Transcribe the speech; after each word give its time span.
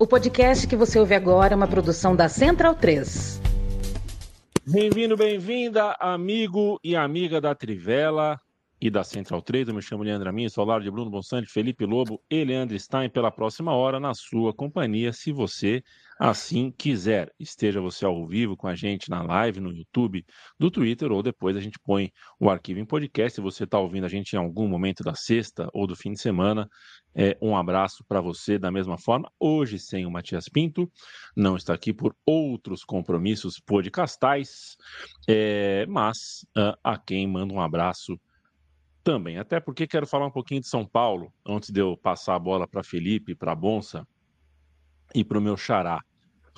O 0.00 0.06
podcast 0.06 0.64
que 0.68 0.76
você 0.76 0.96
ouve 0.96 1.12
agora 1.12 1.54
é 1.54 1.56
uma 1.56 1.66
produção 1.66 2.14
da 2.14 2.28
Central 2.28 2.72
3. 2.76 3.42
Bem-vindo, 4.64 5.16
bem-vinda, 5.16 5.96
amigo 5.98 6.78
e 6.84 6.94
amiga 6.94 7.40
da 7.40 7.52
Trivela 7.52 8.40
e 8.80 8.88
da 8.90 9.02
Central 9.02 9.42
3. 9.42 9.66
Eu 9.66 9.74
me 9.74 9.82
chamo 9.82 10.04
Leandro 10.04 10.28
Amin, 10.28 10.48
sou 10.48 10.64
lado 10.64 10.84
de 10.84 10.90
Bruno 10.90 11.10
Bonsante, 11.10 11.50
Felipe 11.50 11.84
Lobo 11.84 12.22
e 12.30 12.44
Leandro 12.44 12.78
Stein 12.78 13.10
pela 13.10 13.32
próxima 13.32 13.72
hora 13.74 13.98
na 13.98 14.14
sua 14.14 14.54
companhia, 14.54 15.12
se 15.12 15.32
você 15.32 15.82
assim 16.18 16.70
quiser. 16.70 17.32
Esteja 17.38 17.80
você 17.80 18.04
ao 18.04 18.26
vivo 18.26 18.56
com 18.56 18.66
a 18.66 18.74
gente 18.74 19.08
na 19.08 19.22
live, 19.22 19.60
no 19.60 19.72
YouTube, 19.72 20.24
do 20.58 20.70
Twitter, 20.70 21.12
ou 21.12 21.22
depois 21.22 21.56
a 21.56 21.60
gente 21.60 21.78
põe 21.78 22.10
o 22.40 22.50
arquivo 22.50 22.80
em 22.80 22.84
podcast. 22.84 23.36
Se 23.36 23.40
você 23.40 23.64
está 23.64 23.78
ouvindo 23.78 24.04
a 24.04 24.08
gente 24.08 24.32
em 24.32 24.38
algum 24.38 24.66
momento 24.66 25.04
da 25.04 25.14
sexta 25.14 25.68
ou 25.72 25.86
do 25.86 25.94
fim 25.94 26.12
de 26.12 26.20
semana, 26.20 26.68
é, 27.14 27.36
um 27.40 27.56
abraço 27.56 28.04
para 28.08 28.20
você 28.20 28.58
da 28.58 28.70
mesma 28.70 28.98
forma. 28.98 29.30
Hoje 29.38 29.78
sem 29.78 30.06
o 30.06 30.10
Matias 30.10 30.48
Pinto, 30.48 30.90
não 31.36 31.56
está 31.56 31.74
aqui 31.74 31.92
por 31.92 32.14
outros 32.26 32.82
compromissos 32.84 33.60
podcastais, 33.60 34.76
é, 35.28 35.86
mas 35.86 36.44
uh, 36.56 36.76
a 36.82 36.98
quem 36.98 37.26
manda 37.26 37.54
um 37.54 37.60
abraço 37.60 38.18
também. 39.04 39.38
Até 39.38 39.58
porque 39.58 39.86
quero 39.86 40.06
falar 40.06 40.26
um 40.26 40.30
pouquinho 40.30 40.60
de 40.60 40.68
São 40.68 40.84
Paulo, 40.84 41.32
antes 41.46 41.70
de 41.70 41.80
eu 41.80 41.96
passar 41.96 42.34
a 42.34 42.38
bola 42.38 42.68
para 42.68 42.82
Felipe, 42.82 43.34
para 43.34 43.54
Bonsa 43.54 44.06
e 45.14 45.24
para 45.24 45.38
o 45.38 45.42
meu 45.42 45.56
xará. 45.56 45.98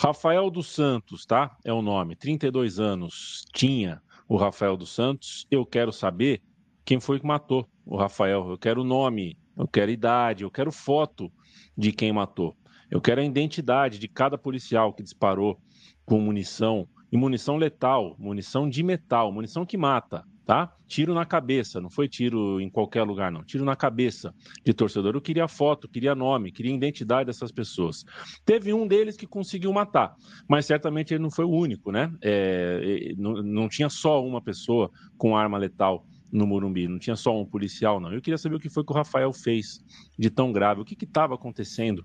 Rafael 0.02 0.50
dos 0.50 0.68
Santos, 0.68 1.26
tá? 1.26 1.54
É 1.62 1.70
o 1.70 1.82
nome. 1.82 2.16
32 2.16 2.80
anos 2.80 3.44
tinha 3.52 4.00
o 4.26 4.38
Rafael 4.38 4.74
dos 4.74 4.94
Santos. 4.94 5.46
Eu 5.50 5.66
quero 5.66 5.92
saber 5.92 6.40
quem 6.86 6.98
foi 6.98 7.20
que 7.20 7.26
matou 7.26 7.68
o 7.84 7.98
Rafael. 7.98 8.48
Eu 8.48 8.56
quero 8.56 8.80
o 8.80 8.84
nome, 8.84 9.36
eu 9.54 9.68
quero 9.68 9.90
idade, 9.90 10.42
eu 10.42 10.50
quero 10.50 10.72
foto 10.72 11.30
de 11.76 11.92
quem 11.92 12.14
matou. 12.14 12.56
Eu 12.90 12.98
quero 12.98 13.20
a 13.20 13.24
identidade 13.24 13.98
de 13.98 14.08
cada 14.08 14.38
policial 14.38 14.94
que 14.94 15.02
disparou 15.02 15.60
com 16.06 16.18
munição, 16.18 16.88
e 17.12 17.16
munição 17.18 17.58
letal, 17.58 18.16
munição 18.18 18.70
de 18.70 18.82
metal, 18.82 19.30
munição 19.30 19.66
que 19.66 19.76
mata 19.76 20.24
tá? 20.50 20.68
Tiro 20.88 21.14
na 21.14 21.24
cabeça, 21.24 21.80
não 21.80 21.88
foi 21.88 22.08
tiro 22.08 22.60
em 22.60 22.68
qualquer 22.68 23.04
lugar, 23.04 23.30
não. 23.30 23.44
Tiro 23.44 23.64
na 23.64 23.76
cabeça 23.76 24.34
de 24.64 24.74
torcedor. 24.74 25.14
Eu 25.14 25.20
queria 25.20 25.46
foto, 25.46 25.88
queria 25.88 26.12
nome, 26.12 26.50
queria 26.50 26.74
identidade 26.74 27.26
dessas 27.26 27.52
pessoas. 27.52 28.04
Teve 28.44 28.72
um 28.74 28.84
deles 28.84 29.16
que 29.16 29.28
conseguiu 29.28 29.72
matar, 29.72 30.12
mas 30.48 30.66
certamente 30.66 31.14
ele 31.14 31.22
não 31.22 31.30
foi 31.30 31.44
o 31.44 31.50
único, 31.50 31.92
né? 31.92 32.12
É, 32.20 33.12
não, 33.16 33.34
não 33.34 33.68
tinha 33.68 33.88
só 33.88 34.26
uma 34.26 34.42
pessoa 34.42 34.90
com 35.16 35.36
arma 35.36 35.56
letal 35.56 36.04
no 36.32 36.48
Morumbi, 36.48 36.88
não 36.88 36.98
tinha 36.98 37.14
só 37.14 37.40
um 37.40 37.46
policial, 37.46 38.00
não. 38.00 38.12
Eu 38.12 38.20
queria 38.20 38.36
saber 38.36 38.56
o 38.56 38.60
que 38.60 38.68
foi 38.68 38.84
que 38.84 38.90
o 38.90 38.96
Rafael 38.96 39.32
fez 39.32 39.78
de 40.18 40.30
tão 40.30 40.50
grave, 40.50 40.80
o 40.80 40.84
que 40.84 41.04
estava 41.04 41.36
acontecendo 41.36 42.04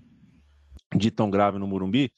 de 0.96 1.10
tão 1.10 1.30
grave 1.30 1.58
no 1.58 1.66
Morumbi 1.66 2.12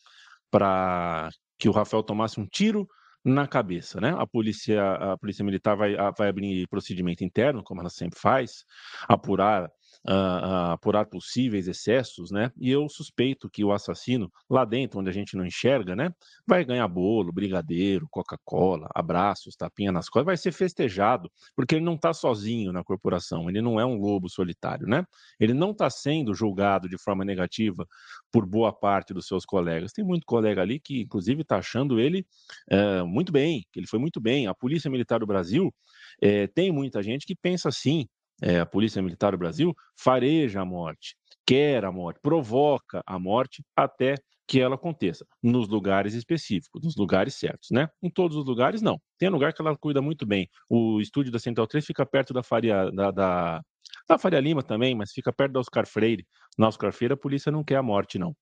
para 0.51 1.31
que 1.59 1.71
o 1.71 1.73
Rafael 1.73 2.03
tomasse 2.03 2.39
um 2.39 2.45
tiro 2.45 2.87
na 3.25 3.47
cabeça, 3.47 4.01
né? 4.01 4.15
A 4.19 4.27
polícia, 4.27 4.81
a 5.13 5.19
polícia 5.19 5.45
militar 5.45 5.77
vai, 5.77 5.97
vai 6.17 6.29
abrir 6.29 6.67
procedimento 6.69 7.25
interno, 7.25 7.63
como 7.63 7.81
ela 7.81 7.91
sempre 7.91 8.19
faz, 8.19 8.65
apurar 9.09 9.71
uh, 10.07 10.73
apurar 10.73 11.07
possíveis 11.07 11.67
excessos, 11.67 12.31
né? 12.31 12.53
E 12.59 12.71
eu 12.71 12.89
suspeito 12.89 13.49
que 13.51 13.65
o 13.65 13.73
assassino, 13.73 14.31
lá 14.49 14.65
dentro, 14.65 15.01
onde 15.01 15.11
a 15.11 15.13
gente 15.13 15.37
não 15.37 15.45
enxerga, 15.45 15.97
né? 15.97 16.11
Vai 16.47 16.65
ganhar 16.65 16.87
bolo, 16.89 17.33
brigadeiro, 17.33 18.07
Coca-Cola, 18.11 18.89
abraços, 18.95 19.57
tapinha 19.57 19.93
nas 19.93 20.09
costas, 20.09 20.27
vai 20.27 20.37
ser 20.37 20.53
festejado, 20.53 21.31
porque 21.57 21.77
ele 21.77 21.85
não 21.85 21.95
está 21.95 22.13
sozinho 22.13 22.73
na 22.73 22.85
corporação, 22.85 23.49
ele 23.49 23.61
não 23.61 23.81
é 23.81 23.87
um 23.87 23.97
lobo 23.97 24.29
solitário, 24.29 24.87
né? 24.87 25.05
Ele 25.41 25.55
não 25.55 25.71
está 25.71 25.89
sendo 25.91 26.35
julgado 26.35 26.89
de 26.89 26.99
forma 26.99 27.25
negativa 27.25 27.87
por 28.31 28.47
boa 28.47 28.73
parte 28.73 29.15
dos 29.15 29.27
seus 29.27 29.45
colegas. 29.45 29.93
Tem 29.93 30.05
muito 30.05 30.27
colega 30.27 30.63
ali 30.63 30.79
que, 30.79 31.01
inclusive, 31.01 31.43
está 31.43 31.59
achando 31.59 31.99
ele 31.99 32.27
uh, 32.71 33.07
muito 33.07 33.33
bem, 33.33 33.65
que 33.73 33.81
ele 33.81 33.87
foi 33.87 33.99
muito 33.99 34.21
bem. 34.21 34.47
A 34.47 34.55
Polícia 34.55 34.91
Militar 34.91 35.21
do 35.21 35.27
Brasil 35.27 35.75
é, 36.21 36.47
tem 36.47 36.71
muita 36.71 37.03
gente 37.03 37.27
que 37.27 37.35
pensa 37.35 37.69
assim, 37.69 38.07
é, 38.43 38.61
a 38.61 38.67
Polícia 38.67 39.03
Militar 39.03 39.33
do 39.33 39.39
Brasil 39.39 39.75
fareja 39.97 40.61
a 40.61 40.65
morte, 40.65 41.17
quer 41.47 41.85
a 41.85 41.93
morte, 41.93 42.21
provoca 42.23 43.03
a 43.07 43.19
morte 43.19 43.63
até 43.77 44.15
que 44.49 44.59
ela 44.59 44.77
aconteça, 44.77 45.27
nos 45.43 45.69
lugares 45.69 46.15
específicos, 46.15 46.83
nos 46.83 46.97
lugares 46.97 47.35
certos, 47.35 47.69
né? 47.71 47.87
Em 48.03 48.11
todos 48.11 48.35
os 48.35 48.47
lugares, 48.47 48.81
não. 48.81 48.99
Tem 49.19 49.29
lugar 49.29 49.53
que 49.53 49.61
ela 49.61 49.77
cuida 49.77 50.01
muito 50.01 50.27
bem. 50.27 50.49
O 50.69 51.01
estúdio 51.01 51.31
da 51.31 51.39
Central 51.39 51.67
3 51.67 51.85
fica 51.85 52.07
perto 52.07 52.33
da 52.33 52.43
Faria, 52.43 52.91
da, 52.91 53.11
da, 53.11 53.61
da 54.09 54.19
Faria 54.19 54.41
Lima 54.41 54.63
também, 54.63 54.95
mas 54.95 55.13
fica 55.13 55.31
perto 55.31 55.53
da 55.53 55.61
Oscar 55.61 55.87
Freire. 55.87 56.27
Na 56.57 56.67
Oscar 56.67 56.91
Freire, 56.93 57.13
a 57.13 57.17
polícia 57.17 57.53
não 57.53 57.63
quer 57.63 57.77
a 57.77 57.83
morte, 57.83 58.19
não. 58.19 58.35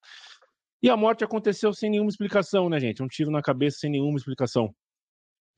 E 0.80 0.88
a 0.88 0.96
morte 0.96 1.24
aconteceu 1.24 1.72
sem 1.72 1.90
nenhuma 1.90 2.10
explicação, 2.10 2.68
né, 2.68 2.78
gente? 2.78 3.02
Um 3.02 3.08
tiro 3.08 3.30
na 3.32 3.42
cabeça 3.42 3.78
sem 3.80 3.90
nenhuma 3.90 4.16
explicação 4.16 4.72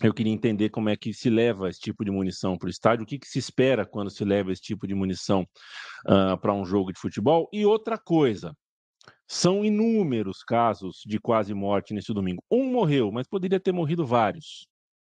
eu 0.00 0.14
queria 0.14 0.32
entender 0.32 0.68
como 0.68 0.88
é 0.88 0.96
que 0.96 1.12
se 1.12 1.28
leva 1.28 1.68
esse 1.68 1.80
tipo 1.80 2.04
de 2.04 2.10
munição 2.10 2.56
para 2.56 2.68
o 2.68 2.70
estádio, 2.70 3.02
o 3.02 3.06
que, 3.06 3.18
que, 3.18 3.26
se 3.26 3.38
espera 3.38 3.84
quando 3.84 4.10
se 4.10 4.24
leva 4.24 4.52
esse 4.52 4.62
tipo 4.62 4.86
de 4.86 4.94
munição 4.94 5.42
uh, 6.06 6.38
para 6.40 6.54
um 6.54 6.64
jogo 6.64 6.92
de 6.92 7.00
futebol. 7.00 7.48
E 7.52 7.66
outra 7.66 7.98
coisa, 7.98 8.54
são 9.28 9.64
inúmeros 9.64 10.42
casos 10.42 11.02
de 11.06 11.20
quase 11.20 11.52
morte 11.54 11.92
nesse 11.92 12.12
domingo. 12.14 12.42
Um 12.50 12.72
morreu, 12.72 13.12
mas 13.12 13.28
poderia 13.28 13.60
ter 13.60 13.72
morrido 13.72 14.06
vários. 14.06 14.66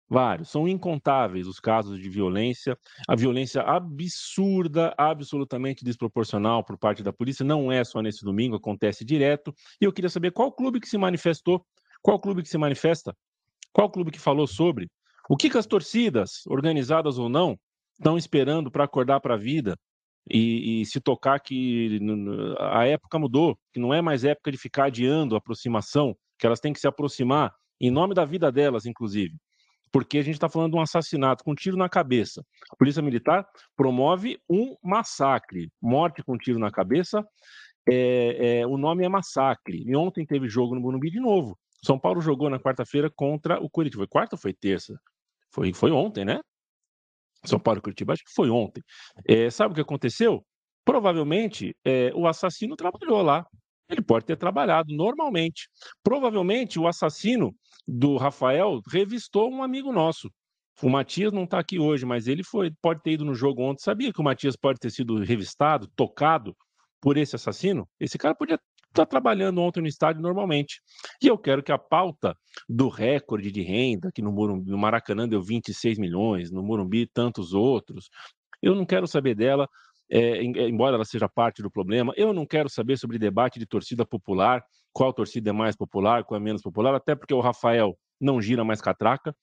Vários. 0.10 0.50
São 0.50 0.68
incontáveis 0.68 1.48
os 1.48 1.60
casos 1.60 1.98
de 1.98 2.10
violência. 2.10 2.78
A 3.08 3.16
violência 3.16 3.62
absurda, 3.62 4.94
absolutamente 4.98 5.86
desproporcional 5.86 6.64
por 6.64 6.78
parte 6.78 7.02
da 7.02 7.14
polícia. 7.14 7.46
Não 7.46 7.72
é 7.72 7.84
só 7.86 8.02
nesse 8.02 8.26
domingo, 8.26 8.58
acontece 8.58 9.06
direto. 9.06 9.56
E 9.80 9.86
eu 9.86 9.94
queria 9.94 10.10
saber 10.10 10.32
qual 10.32 10.52
clube 10.52 10.82
que 10.82 10.90
se 10.90 10.98
manifestou, 10.98 11.66
qual 12.02 12.20
clube 12.20 12.44
que 12.44 12.50
se 12.50 12.58
manifesta 12.58 13.16
qual 13.74 13.90
clube 13.90 14.12
que 14.12 14.20
falou 14.20 14.48
sobre? 14.48 14.90
O 15.30 15.38
que, 15.38 15.50
que 15.50 15.58
as 15.58 15.66
torcidas, 15.66 16.46
organizadas 16.48 17.18
ou 17.18 17.30
não, 17.30 17.58
estão 17.98 18.18
esperando 18.18 18.70
para 18.70 18.84
acordar 18.84 19.22
para 19.22 19.36
a 19.36 19.38
vida 19.38 19.78
e, 20.30 20.82
e, 20.82 20.86
se 20.86 21.00
tocar 21.00 21.40
que 21.40 22.00
a 22.60 22.86
época 22.86 23.18
mudou, 23.18 23.58
que 23.74 23.80
não 23.80 23.94
é 23.94 24.02
mais 24.02 24.24
época 24.24 24.52
de 24.52 24.58
ficar 24.58 24.86
adiando 24.86 25.36
a 25.36 25.38
aproximação, 25.40 26.16
que 26.38 26.46
elas 26.46 26.60
têm 26.60 26.74
que 26.74 26.80
se 26.80 26.88
aproximar 26.88 27.54
em 27.80 27.90
nome 27.90 28.14
da 28.14 28.26
vida 28.26 28.52
delas, 28.52 28.86
inclusive. 28.86 29.36
Porque 29.92 30.20
a 30.20 30.22
gente 30.22 30.36
está 30.36 30.48
falando 30.48 30.72
de 30.72 30.78
um 30.78 30.82
assassinato 30.82 31.44
com 31.44 31.52
um 31.52 31.56
tiro 31.56 31.76
na 31.76 31.90
cabeça. 31.90 32.46
A 32.72 32.76
Polícia 32.76 33.02
Militar 33.02 33.46
promove 33.76 34.40
um 34.50 34.76
massacre. 34.82 35.70
Morte 35.82 36.24
com 36.24 36.38
tiro 36.38 36.60
na 36.60 36.72
cabeça, 36.72 37.26
é, 37.90 38.60
é, 38.60 38.68
o 38.68 38.78
nome 38.78 39.04
é 39.04 39.10
massacre. 39.10 39.84
E 39.86 39.96
ontem 39.96 40.26
teve 40.26 40.48
jogo 40.48 40.76
no 40.76 40.82
Morumbi 40.82 41.10
de 41.10 41.20
novo. 41.20 41.58
São 41.84 42.00
Paulo 42.00 42.22
jogou 42.22 42.50
na 42.50 42.60
quarta-feira 42.60 43.10
contra 43.10 43.60
o 43.60 43.70
Curitiba. 43.70 44.02
Foi 44.02 44.08
quarta 44.08 44.36
ou 44.36 44.40
foi 44.40 44.54
terça? 44.54 44.96
Foi, 45.50 45.74
foi 45.74 45.92
ontem, 45.92 46.24
né? 46.24 46.40
São 47.46 47.60
Paulo 47.60 47.80
e 47.80 47.82
Curitiba, 47.82 48.14
acho 48.14 48.24
que 48.24 48.34
foi 48.34 48.50
ontem. 48.50 48.84
É, 49.28 49.50
sabe 49.50 49.72
o 49.72 49.76
que 49.76 49.82
aconteceu? 49.82 50.46
Provavelmente 50.86 51.76
é, 51.86 52.12
o 52.14 52.28
assassino 52.28 52.76
trabalhou 52.76 53.22
lá. 53.22 53.46
Ele 53.90 54.02
pode 54.02 54.26
ter 54.26 54.38
trabalhado 54.38 54.96
normalmente. 54.96 55.68
Provavelmente 56.04 56.80
o 56.80 56.88
assassino 56.88 57.54
do 57.88 58.16
Rafael 58.18 58.80
revistou 58.90 59.52
um 59.52 59.64
amigo 59.64 59.92
nosso. 59.92 60.30
O 60.82 60.90
Matias 60.90 61.32
não 61.32 61.44
está 61.44 61.60
aqui 61.60 61.78
hoje, 61.78 62.06
mas 62.06 62.28
ele 62.28 62.44
foi, 62.44 62.72
pode 62.82 63.02
ter 63.04 63.12
ido 63.12 63.26
no 63.26 63.36
jogo 63.36 63.62
ontem. 63.62 63.84
Sabia 63.84 64.12
que 64.12 64.22
o 64.22 64.24
Matias 64.24 64.56
pode 64.56 64.80
ter 64.80 64.90
sido 64.90 65.20
revistado, 65.20 65.88
tocado 65.96 66.56
por 67.00 67.18
esse 67.18 67.36
assassino? 67.36 67.88
Esse 68.00 68.18
cara 68.18 68.34
podia 68.34 68.60
está 68.92 69.06
trabalhando 69.06 69.62
ontem 69.62 69.82
no 69.82 69.88
estádio 69.88 70.22
normalmente. 70.22 70.82
E 71.22 71.28
eu 71.28 71.38
quero 71.38 71.64
que 71.64 71.72
a 71.72 71.78
pauta 71.78 72.36
do 72.68 72.90
recorde 72.90 73.52
de 73.52 73.62
renda, 73.62 74.12
que 74.14 74.22
no, 74.22 74.32
no 74.32 74.78
Maracanã 74.78 75.28
deu 75.28 75.42
26 75.42 75.98
milhões, 75.98 76.52
no 76.52 76.62
Morumbi 76.62 77.08
tantos 77.08 77.54
outros, 77.54 78.10
eu 78.62 78.76
não 78.76 78.86
quero 78.86 79.08
saber 79.08 79.34
dela, 79.34 79.68
é, 80.10 80.44
embora 80.44 80.96
ela 80.96 81.06
seja 81.06 81.28
parte 81.28 81.64
do 81.64 81.72
problema. 81.72 82.14
Eu 82.18 82.34
não 82.34 82.46
quero 82.46 82.70
saber 82.70 82.98
sobre 82.98 83.18
debate 83.18 83.58
de 83.58 83.66
torcida 83.66 84.06
popular, 84.06 84.64
qual 84.94 85.14
torcida 85.14 85.50
é 85.50 85.54
mais 85.54 85.76
popular, 85.76 86.24
qual 86.26 86.40
é 86.40 86.44
menos 86.44 86.62
popular, 86.62 86.94
até 86.94 87.16
porque 87.16 87.34
o 87.34 87.40
Rafael 87.40 87.98
não 88.20 88.42
gira 88.42 88.64
mais 88.64 88.82
catraca 88.82 89.34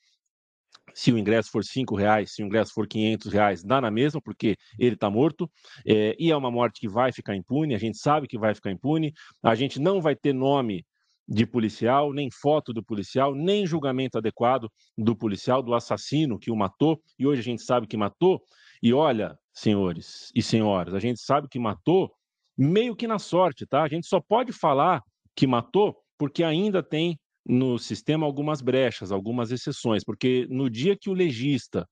se 0.99 1.13
o 1.13 1.19
ingresso 1.19 1.53
for 1.53 1.63
cinco 1.63 1.95
reais, 1.95 2.33
se 2.33 2.43
o 2.43 2.47
ingresso 2.47 2.73
for 2.75 2.89
quinhentos 2.89 3.33
reais, 3.33 3.63
dá 3.63 3.81
na 3.81 3.89
mesma, 3.89 4.21
porque 4.21 4.57
ele 4.77 4.97
está 4.97 5.09
morto, 5.09 5.49
é, 5.87 6.17
e 6.19 6.33
é 6.33 6.37
uma 6.37 6.51
morte 6.51 6.81
que 6.81 6.89
vai 6.89 7.13
ficar 7.13 7.37
impune, 7.37 7.73
a 7.73 7.79
gente 7.79 7.97
sabe 7.97 8.27
que 8.27 8.37
vai 8.37 8.53
ficar 8.53 8.73
impune, 8.73 9.13
a 9.41 9.55
gente 9.55 9.79
não 9.79 10.01
vai 10.01 10.17
ter 10.17 10.33
nome 10.33 10.85
de 11.29 11.47
policial, 11.47 12.13
nem 12.13 12.29
foto 12.33 12.73
do 12.73 12.83
policial, 12.83 13.33
nem 13.33 13.65
julgamento 13.65 14.19
adequado 14.19 14.69
do 14.97 15.15
policial, 15.15 15.63
do 15.63 15.73
assassino 15.73 16.37
que 16.37 16.51
o 16.51 16.57
matou, 16.57 17.01
e 17.17 17.25
hoje 17.25 17.43
a 17.43 17.45
gente 17.45 17.63
sabe 17.63 17.87
que 17.87 17.97
matou, 17.97 18.43
e 18.83 18.93
olha, 18.93 19.39
senhores 19.55 20.33
e 20.35 20.43
senhoras, 20.43 20.95
a 20.95 20.99
gente 20.99 21.21
sabe 21.21 21.47
que 21.49 21.61
matou 21.61 22.13
meio 22.57 22.97
que 22.97 23.07
na 23.07 23.21
sorte, 23.21 23.65
tá? 23.69 23.85
A 23.85 23.89
gente 23.89 24.09
só 24.09 24.21
pode 24.21 24.53
falar 24.53 25.01
que 25.37 25.47
matou 25.47 25.97
porque 26.19 26.43
ainda 26.43 26.83
tem 26.83 27.17
no 27.47 27.79
sistema 27.79 28.27
algumas 28.27 28.61
brechas, 28.61 29.11
algumas 29.13 29.51
exceções, 29.51 30.05
porque 30.05 30.47
no 30.51 30.69
dia 30.69 30.97
que 30.97 31.11
o 31.11 31.15
legista, 31.15 31.89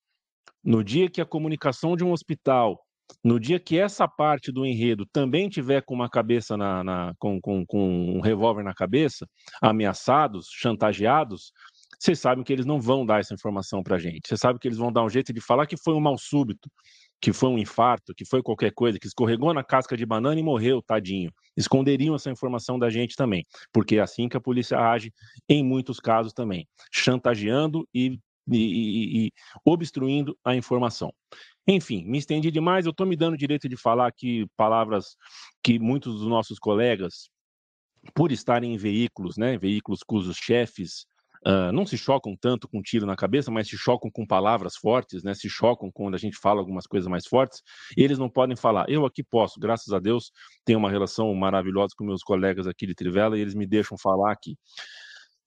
no 0.63 0.85
dia 0.85 1.11
que 1.11 1.21
a 1.21 1.27
comunicação 1.27 1.97
de 1.97 2.05
um 2.05 2.13
hospital 2.13 2.79
no 3.25 3.39
dia 3.39 3.59
que 3.59 3.79
essa 3.79 4.07
parte 4.07 4.53
do 4.53 4.65
enredo 4.65 5.07
também 5.13 5.49
tiver 5.49 5.83
com 5.83 5.95
uma 5.95 6.09
cabeça 6.09 6.57
na, 6.57 6.83
na 6.83 7.15
com, 7.19 7.41
com, 7.41 7.65
com 7.67 8.17
um 8.17 8.21
revólver 8.21 8.63
na 8.63 8.75
cabeça, 8.75 9.27
ameaçados, 9.61 10.49
chantageados, 10.51 11.53
vocês 11.99 12.19
sabem 12.19 12.45
que 12.45 12.53
eles 12.53 12.67
não 12.67 12.81
vão 12.81 13.07
dar 13.07 13.21
essa 13.21 13.35
informação 13.35 13.83
para 13.83 13.97
a 13.97 13.99
gente. 13.99 14.29
Vocês 14.29 14.41
sabem 14.41 14.59
que 14.59 14.69
eles 14.69 14.79
vão 14.79 14.93
dar 14.93 15.03
um 15.03 15.09
jeito 15.09 15.33
de 15.33 15.41
falar 15.41 15.67
que 15.67 15.77
foi 15.77 15.95
um 15.95 16.01
mal 16.01 16.19
súbito, 16.19 16.71
que 17.21 17.33
foi 17.33 17.49
um 17.49 17.59
infarto, 17.59 18.15
que 18.15 18.25
foi 18.25 18.43
qualquer 18.43 18.73
coisa, 18.73 18.99
que 18.99 19.07
escorregou 19.07 19.53
na 19.55 19.65
casca 19.65 19.97
de 19.97 20.05
banana 20.05 20.39
e 20.39 20.43
morreu, 20.43 20.83
tadinho. 20.83 21.33
Esconderiam 21.57 22.15
essa 22.15 22.31
informação 22.31 22.79
da 22.79 22.91
gente 22.91 23.17
também, 23.17 23.45
porque 23.73 23.97
é 23.97 24.01
assim 24.01 24.29
que 24.29 24.37
a 24.37 24.41
polícia 24.41 24.79
age 24.79 25.13
em 25.49 25.65
muitos 25.65 25.99
casos 25.99 26.33
também, 26.33 26.69
chantageando 26.93 27.89
e, 27.95 28.19
e, 28.51 28.57
e, 28.57 29.27
e 29.27 29.33
obstruindo 29.65 30.37
a 30.45 30.55
informação. 30.55 31.13
Enfim, 31.67 32.05
me 32.05 32.19
estendi 32.19 32.51
demais. 32.51 32.87
Eu 32.87 32.91
estou 32.91 33.07
me 33.07 33.17
dando 33.17 33.37
direito 33.37 33.69
de 33.69 33.77
falar 33.77 34.07
aqui 34.07 34.47
palavras 34.57 35.17
que 35.63 35.79
muitos 35.79 36.21
dos 36.21 36.29
nossos 36.29 36.59
colegas, 36.59 37.29
por 38.15 38.31
estarem 38.31 38.75
em 38.75 38.77
veículos, 38.77 39.37
né, 39.37 39.59
veículos 39.59 40.01
cujos 40.05 40.37
chefes 40.37 41.07
não 41.73 41.87
se 41.87 41.97
chocam 41.97 42.37
tanto 42.41 42.69
com 42.69 42.83
tiro 42.83 43.07
na 43.07 43.15
cabeça, 43.15 43.51
mas 43.51 43.69
se 43.69 43.77
chocam 43.77 44.11
com 44.11 44.27
palavras 44.27 44.77
fortes, 44.77 45.23
né, 45.23 45.35
se 45.35 45.49
chocam 45.49 45.91
quando 45.93 46.15
a 46.15 46.19
gente 46.19 46.37
fala 46.37 46.61
algumas 46.61 46.87
coisas 46.87 47.09
mais 47.09 47.27
fortes, 47.27 47.63
eles 47.97 48.19
não 48.19 48.29
podem 48.29 48.57
falar. 48.57 48.87
Eu 48.89 49.07
aqui 49.07 49.23
posso, 49.23 49.61
graças 49.61 49.93
a 49.93 49.99
Deus, 49.99 50.33
tenho 50.65 50.79
uma 50.79 50.91
relação 50.91 51.33
maravilhosa 51.35 51.95
com 51.97 52.05
meus 52.05 52.23
colegas 52.23 52.67
aqui 52.67 52.87
de 52.87 52.95
Trivela 52.95 53.39
e 53.39 53.41
eles 53.41 53.55
me 53.55 53.67
deixam 53.67 53.97
falar 53.97 54.33
aqui. 54.33 54.57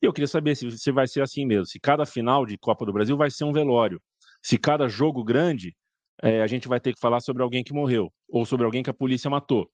Eu 0.01 0.13
queria 0.13 0.27
saber 0.27 0.55
se, 0.55 0.71
se 0.71 0.91
vai 0.91 1.07
ser 1.07 1.21
assim 1.21 1.45
mesmo, 1.45 1.65
se 1.65 1.79
cada 1.79 2.05
final 2.05 2.45
de 2.45 2.57
Copa 2.57 2.85
do 2.85 2.93
Brasil 2.93 3.17
vai 3.17 3.29
ser 3.29 3.43
um 3.43 3.51
velório, 3.51 4.01
se 4.41 4.57
cada 4.57 4.87
jogo 4.87 5.23
grande 5.23 5.75
é, 6.21 6.41
a 6.41 6.47
gente 6.47 6.67
vai 6.67 6.79
ter 6.79 6.93
que 6.93 6.99
falar 6.99 7.19
sobre 7.19 7.43
alguém 7.43 7.63
que 7.63 7.73
morreu 7.73 8.11
ou 8.27 8.45
sobre 8.45 8.65
alguém 8.65 8.83
que 8.83 8.89
a 8.89 8.93
polícia 8.93 9.29
matou. 9.29 9.69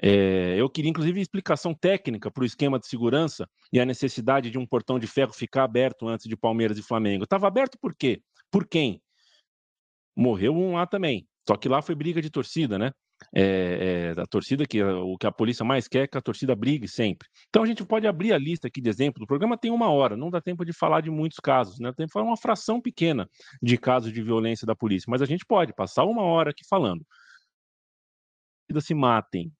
É, 0.00 0.54
eu 0.58 0.68
queria, 0.68 0.90
inclusive, 0.90 1.20
explicação 1.20 1.74
técnica 1.74 2.30
para 2.30 2.42
o 2.42 2.46
esquema 2.46 2.78
de 2.78 2.86
segurança 2.86 3.48
e 3.72 3.80
a 3.80 3.84
necessidade 3.84 4.50
de 4.50 4.58
um 4.58 4.66
portão 4.66 4.98
de 4.98 5.06
ferro 5.06 5.32
ficar 5.32 5.64
aberto 5.64 6.08
antes 6.08 6.28
de 6.28 6.36
Palmeiras 6.36 6.78
e 6.78 6.82
Flamengo. 6.82 7.24
Estava 7.24 7.46
aberto 7.46 7.78
por 7.80 7.94
quê? 7.94 8.20
Por 8.50 8.66
quem? 8.66 9.00
Morreu 10.16 10.54
um 10.54 10.74
lá 10.74 10.86
também. 10.86 11.26
Só 11.48 11.56
que 11.56 11.68
lá 11.68 11.80
foi 11.82 11.94
briga 11.94 12.20
de 12.20 12.30
torcida, 12.30 12.78
né? 12.78 12.90
é, 13.34 14.14
é, 14.16 14.20
a 14.20 14.26
torcida 14.26 14.66
que 14.66 14.82
o 14.82 15.16
que 15.16 15.26
a 15.26 15.32
polícia 15.32 15.64
mais 15.64 15.88
quer 15.88 16.04
é 16.04 16.06
que 16.06 16.18
a 16.18 16.22
torcida 16.22 16.54
brigue 16.54 16.88
sempre. 16.88 17.28
Então 17.48 17.62
a 17.62 17.66
gente 17.66 17.84
pode 17.84 18.06
abrir 18.06 18.32
a 18.32 18.38
lista 18.38 18.68
aqui 18.68 18.80
de 18.80 18.88
exemplo. 18.88 19.24
O 19.24 19.26
programa 19.26 19.56
tem 19.56 19.70
uma 19.70 19.90
hora, 19.90 20.16
não 20.16 20.30
dá 20.30 20.40
tempo 20.40 20.64
de 20.64 20.72
falar 20.72 21.00
de 21.00 21.10
muitos 21.10 21.38
casos, 21.38 21.78
né? 21.78 21.92
Tem 21.96 22.06
uma 22.16 22.36
fração 22.36 22.80
pequena 22.80 23.28
de 23.62 23.76
casos 23.78 24.12
de 24.12 24.22
violência 24.22 24.66
da 24.66 24.74
polícia, 24.74 25.06
mas 25.10 25.22
a 25.22 25.26
gente 25.26 25.44
pode 25.46 25.72
passar 25.74 26.04
uma 26.04 26.22
hora 26.22 26.50
aqui 26.50 26.64
falando. 26.68 27.04
Se 28.80 28.94
matem. 28.94 29.52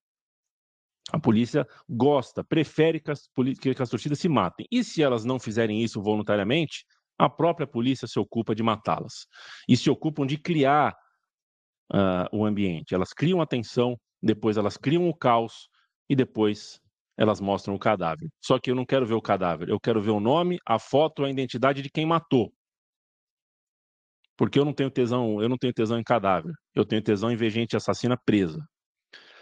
A 1.13 1.21
polícia 1.21 1.67
gosta, 1.89 2.43
prefere 2.43 3.01
que 3.01 3.11
as, 3.11 3.29
que 3.61 3.83
as 3.83 3.89
torcidas 3.89 4.19
se 4.19 4.29
matem. 4.29 4.67
E 4.71 4.83
se 4.83 5.03
elas 5.03 5.25
não 5.25 5.39
fizerem 5.39 5.83
isso 5.83 6.03
voluntariamente, 6.03 6.85
a 7.19 7.29
própria 7.29 7.67
polícia 7.67 8.09
se 8.09 8.19
ocupa 8.19 8.55
de 8.55 8.63
matá-las. 8.63 9.27
E 9.69 9.77
se 9.77 9.89
ocupam 9.89 10.27
de 10.27 10.37
criar 10.37 10.97
uh, 11.93 12.37
o 12.37 12.45
ambiente. 12.45 12.95
Elas 12.95 13.13
criam 13.13 13.41
a 13.41 13.47
tensão, 13.47 13.97
depois 14.23 14.57
elas 14.57 14.77
criam 14.77 15.09
o 15.09 15.15
caos 15.15 15.69
e 16.09 16.17
depois 16.17 16.81
elas 17.17 17.41
mostram 17.41 17.75
o 17.75 17.79
cadáver. 17.79 18.29
Só 18.43 18.59
que 18.59 18.71
eu 18.71 18.75
não 18.75 18.85
quero 18.85 19.07
ver 19.07 19.15
o 19.15 19.23
cadáver, 19.23 19.69
eu 19.69 19.81
quero 19.81 20.03
ver 20.03 20.11
o 20.11 20.21
nome, 20.21 20.59
a 20.67 20.79
foto, 20.79 21.25
a 21.25 21.31
identidade 21.31 21.83
de 21.83 21.91
quem 21.91 22.05
matou. 22.05 22.53
Porque 24.37 24.59
eu 24.59 24.65
não 24.65 24.73
tenho 24.73 24.91
tesão, 24.91 25.41
eu 25.41 25.49
não 25.49 25.57
tenho 25.57 25.73
tesão 25.73 25.99
em 25.99 26.05
cadáver. 26.05 26.53
Eu 26.75 26.85
tenho 26.85 27.03
tesão 27.03 27.31
em 27.31 27.37
ver 27.37 27.49
gente 27.49 27.75
assassina 27.75 28.19
presa. 28.23 28.63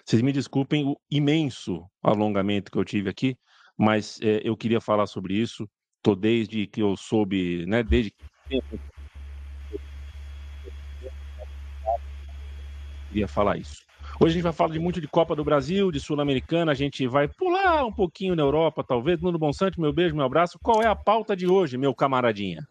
Vocês 0.05 0.21
me 0.21 0.33
desculpem 0.33 0.85
o 0.85 0.97
imenso 1.11 1.87
alongamento 2.03 2.71
que 2.71 2.77
eu 2.77 2.85
tive 2.85 3.09
aqui, 3.09 3.39
mas 3.77 4.21
é, 4.21 4.43
eu 4.45 4.55
queria 4.57 4.81
falar 4.81 5.07
sobre 5.07 5.35
isso. 5.35 5.69
Tô 6.03 6.15
desde 6.15 6.67
que 6.67 6.83
eu 6.83 6.95
soube, 6.97 7.65
né, 7.67 7.83
desde 7.83 8.13
queria 13.09 13.29
falar 13.29 13.57
isso. 13.57 13.83
Hoje 14.21 14.33
a 14.33 14.35
gente 14.35 14.43
vai 14.43 14.53
falar 14.53 14.73
de 14.73 14.79
muito 14.79 15.01
de 15.01 15.09
Copa 15.09 15.35
do 15.35 15.43
Brasil, 15.43 15.91
de 15.91 15.99
Sul-Americana, 15.99 16.71
a 16.73 16.75
gente 16.75 17.07
vai 17.07 17.27
pular 17.27 17.85
um 17.85 17.93
pouquinho 17.93 18.37
na 18.37 18.43
Europa, 18.43 18.85
talvez. 18.85 19.21
Nuno 19.21 19.39
Bonsante, 19.39 19.81
meu 19.81 19.93
beijo, 19.93 20.15
meu 20.15 20.25
abraço. 20.25 20.59
Qual 20.63 20.83
é 20.83 20.87
a 20.87 20.95
pauta 20.95 21.35
de 21.35 21.47
hoje, 21.47 21.79
meu 21.79 21.95
camaradinha? 21.95 22.67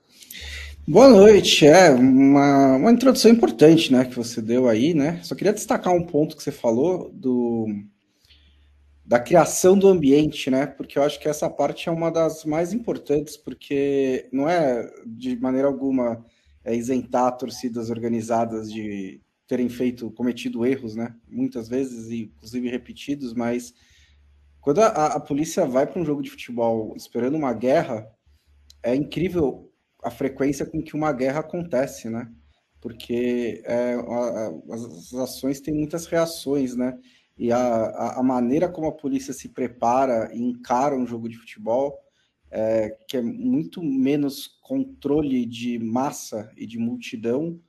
Boa 0.86 1.08
noite, 1.08 1.66
é 1.66 1.92
uma, 1.92 2.76
uma 2.76 2.92
introdução 2.92 3.32
importante, 3.32 3.90
né, 3.90 4.04
que 4.04 4.18
você 4.18 4.42
deu 4.42 4.68
aí, 4.68 4.94
né? 4.94 5.24
Só 5.24 5.34
queria 5.34 5.54
destacar 5.54 5.94
um 5.94 6.06
ponto 6.06 6.36
que 6.36 6.44
você 6.44 6.52
falou 6.52 7.10
do 7.14 7.68
da 9.06 9.18
criação 9.18 9.78
do 9.78 9.88
ambiente, 9.88 10.50
né? 10.50 10.66
Porque 10.68 10.98
eu 10.98 11.04
acho 11.04 11.22
que 11.22 11.30
essa 11.30 11.50
parte 11.50 11.88
é 11.88 11.92
uma 11.92 12.12
das 12.12 12.44
mais 12.44 12.74
importantes, 12.74 13.38
porque 13.38 14.28
não 14.34 14.50
é 14.50 14.92
de 15.06 15.38
maneira 15.40 15.70
alguma 15.70 16.26
é 16.66 16.76
isentar 16.76 17.38
torcidas 17.38 17.90
organizadas 17.90 18.70
de 18.72 19.22
terem 19.48 19.70
feito, 19.70 20.12
cometido 20.12 20.66
erros, 20.66 20.96
né? 20.98 21.16
Muitas 21.30 21.70
vezes, 21.70 22.12
inclusive 22.12 22.70
repetidos, 22.70 23.34
mas 23.34 23.74
quando 24.60 24.82
a, 24.82 24.88
a 24.88 25.20
polícia 25.22 25.66
vai 25.66 25.88
para 25.88 26.02
um 26.02 26.06
jogo 26.06 26.22
de 26.22 26.30
futebol 26.30 26.94
esperando 26.98 27.38
uma 27.38 27.54
guerra, 27.54 28.06
é 28.84 28.94
incrível 28.94 29.73
a 30.04 30.12
frequência 30.12 30.66
com 30.66 30.82
que 30.82 30.96
uma 30.96 31.12
guerra 31.12 31.40
acontece, 31.40 32.10
né? 32.10 32.32
Porque 32.82 33.62
é, 33.66 33.94
a, 33.94 33.98
a, 33.98 34.74
as 34.74 35.14
ações 35.14 35.62
têm 35.62 35.74
muitas 35.74 36.06
reações, 36.06 36.76
né? 36.76 36.98
E 37.38 37.52
a, 37.52 38.18
a, 38.20 38.24
maneira 38.24 38.70
como 38.70 38.88
a 38.88 38.92
polícia 38.92 39.34
se 39.34 39.50
prepara 39.50 40.30
e 40.34 40.42
encara 40.42 40.96
um 40.96 41.08
jogo 41.08 41.28
de 41.28 41.38
futebol, 41.38 41.98
é, 42.52 42.96
que 43.08 43.18
é 43.18 43.22
muito 43.22 43.82
menos 43.82 44.60
controle 44.62 45.46
de 45.46 45.80
massa 45.80 46.52
e 46.56 46.68
de 46.68 46.78
multidão, 46.78 47.60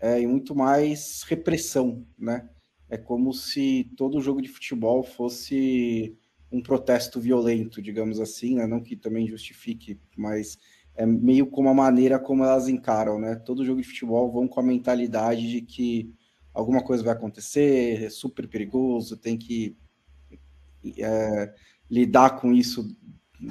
é, 0.00 0.20
e 0.20 0.26
muito 0.26 0.54
mais 0.54 1.22
repressão, 1.24 2.06
né? 2.18 2.48
É 2.88 2.96
como 2.96 3.32
se 3.32 3.90
todo 3.96 4.20
jogo 4.20 4.40
de 4.40 4.48
futebol 4.48 5.02
fosse 5.02 6.16
um 6.52 6.60
protesto 6.60 7.18
violento, 7.18 7.80
digamos 7.80 8.20
assim, 8.20 8.56
né? 8.56 8.66
não 8.66 8.82
que 8.82 8.94
também 8.94 9.26
justifique, 9.26 9.98
mas 10.14 10.58
é 10.94 11.06
meio 11.06 11.46
como 11.46 11.68
a 11.68 11.74
maneira 11.74 12.18
como 12.18 12.44
elas 12.44 12.68
encaram, 12.68 13.18
né? 13.18 13.36
Todo 13.36 13.64
jogo 13.64 13.80
de 13.80 13.86
futebol 13.86 14.30
vão 14.30 14.46
com 14.46 14.60
a 14.60 14.62
mentalidade 14.62 15.50
de 15.50 15.62
que 15.62 16.12
alguma 16.52 16.82
coisa 16.82 17.02
vai 17.02 17.12
acontecer, 17.12 18.02
é 18.02 18.10
super 18.10 18.46
perigoso, 18.46 19.16
tem 19.16 19.38
que 19.38 19.76
é, 20.98 21.54
lidar 21.90 22.40
com 22.40 22.52
isso 22.52 22.94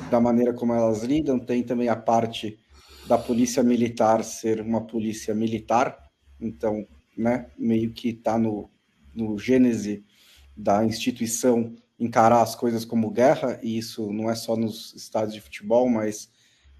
da 0.09 0.19
maneira 0.19 0.53
como 0.53 0.73
elas 0.73 1.03
lidam. 1.03 1.39
Tem 1.39 1.63
também 1.63 1.89
a 1.89 1.95
parte 1.95 2.59
da 3.07 3.17
polícia 3.17 3.63
militar 3.63 4.23
ser 4.23 4.61
uma 4.61 4.81
polícia 4.85 5.33
militar, 5.33 5.97
então, 6.39 6.87
né, 7.17 7.47
meio 7.57 7.91
que 7.91 8.09
está 8.09 8.37
no, 8.37 8.69
no 9.13 9.37
gênese 9.37 10.05
da 10.55 10.85
instituição 10.85 11.75
encarar 11.99 12.41
as 12.41 12.55
coisas 12.55 12.85
como 12.85 13.11
guerra, 13.11 13.59
e 13.61 13.77
isso 13.77 14.11
não 14.11 14.29
é 14.29 14.35
só 14.35 14.55
nos 14.55 14.93
estádios 14.95 15.33
de 15.33 15.41
futebol, 15.41 15.87
mas 15.89 16.30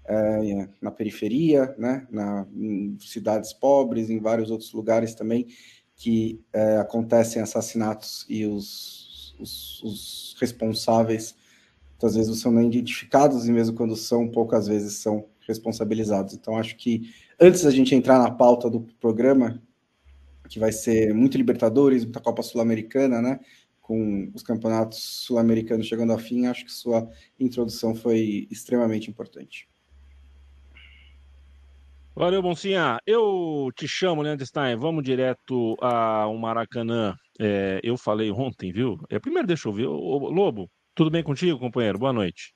é, 0.04 0.68
na 0.80 0.90
periferia, 0.90 1.74
né, 1.78 2.06
na, 2.10 2.46
em 2.54 2.96
cidades 3.00 3.52
pobres, 3.52 4.10
em 4.10 4.20
vários 4.20 4.50
outros 4.50 4.72
lugares 4.72 5.14
também, 5.14 5.46
que 5.94 6.40
é, 6.52 6.78
acontecem 6.78 7.40
assassinatos 7.40 8.26
e 8.28 8.44
os, 8.46 9.36
os, 9.38 9.82
os 9.82 10.36
responsáveis 10.40 11.34
muitas 11.92 12.16
vezes 12.16 12.28
não 12.28 12.36
são 12.36 12.50
nem 12.50 12.66
identificados, 12.66 13.46
e 13.46 13.52
mesmo 13.52 13.76
quando 13.76 13.94
são, 13.94 14.28
poucas 14.28 14.66
vezes 14.66 14.94
são 14.94 15.28
responsabilizados. 15.46 16.34
Então, 16.34 16.56
acho 16.56 16.76
que 16.76 17.12
antes 17.40 17.62
da 17.62 17.70
gente 17.70 17.94
entrar 17.94 18.18
na 18.18 18.30
pauta 18.30 18.68
do 18.68 18.80
programa, 19.00 19.62
que 20.48 20.58
vai 20.58 20.72
ser 20.72 21.14
muito 21.14 21.36
Libertadores, 21.36 22.04
muita 22.04 22.20
Copa 22.20 22.42
Sul-Americana, 22.42 23.22
né? 23.22 23.40
Com 23.80 24.30
os 24.34 24.42
campeonatos 24.42 24.98
sul-americanos 24.98 25.86
chegando 25.86 26.12
ao 26.12 26.18
fim, 26.18 26.46
acho 26.46 26.64
que 26.64 26.72
sua 26.72 27.08
introdução 27.38 27.94
foi 27.94 28.46
extremamente 28.50 29.08
importante. 29.08 29.68
Valeu, 32.22 32.40
Boncinha. 32.40 33.00
Eu 33.04 33.68
te 33.74 33.88
chamo, 33.88 34.22
Leandro 34.22 34.46
Stein. 34.46 34.76
Vamos 34.76 35.02
direto 35.02 35.76
ao 35.80 36.38
Maracanã. 36.38 37.16
É, 37.40 37.80
eu 37.82 37.96
falei 37.96 38.30
ontem, 38.30 38.70
viu? 38.70 38.96
É, 39.10 39.18
primeiro, 39.18 39.48
deixa 39.48 39.68
eu 39.68 39.72
ver. 39.72 39.88
Ô, 39.88 40.30
Lobo, 40.30 40.70
tudo 40.94 41.10
bem 41.10 41.24
contigo, 41.24 41.58
companheiro? 41.58 41.98
Boa 41.98 42.12
noite. 42.12 42.54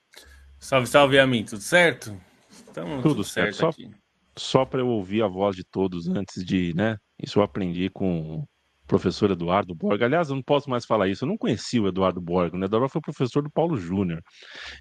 Salve, 0.57 0.87
salve 0.87 1.19
a 1.19 1.27
mim. 1.27 1.43
Tudo 1.43 1.61
certo? 1.61 2.17
Estamos 2.49 3.01
tudo, 3.01 3.15
tudo 3.15 3.23
certo. 3.25 3.57
certo 3.57 3.73
aqui 3.73 3.91
só 4.37 4.63
para 4.63 4.79
eu 4.79 4.87
ouvir 4.87 5.21
a 5.21 5.27
voz 5.27 5.53
de 5.53 5.65
todos 5.65 6.07
antes 6.07 6.45
de, 6.45 6.73
né? 6.73 6.95
Isso 7.21 7.39
eu 7.39 7.43
aprendi 7.43 7.89
com 7.89 8.35
o 8.35 8.47
professor 8.87 9.31
Eduardo 9.31 9.75
Borga. 9.75 10.05
Aliás, 10.05 10.29
eu 10.29 10.35
não 10.35 10.43
posso 10.43 10.69
mais 10.69 10.85
falar 10.85 11.07
isso, 11.07 11.25
eu 11.25 11.27
não 11.27 11.37
conheci 11.37 11.79
o 11.79 11.87
Eduardo 11.87 12.21
Borga. 12.21 12.55
O 12.55 12.63
Eduardo 12.63 12.87
foi 12.87 13.01
professor 13.01 13.43
do 13.43 13.51
Paulo 13.51 13.75
Júnior. 13.75 14.21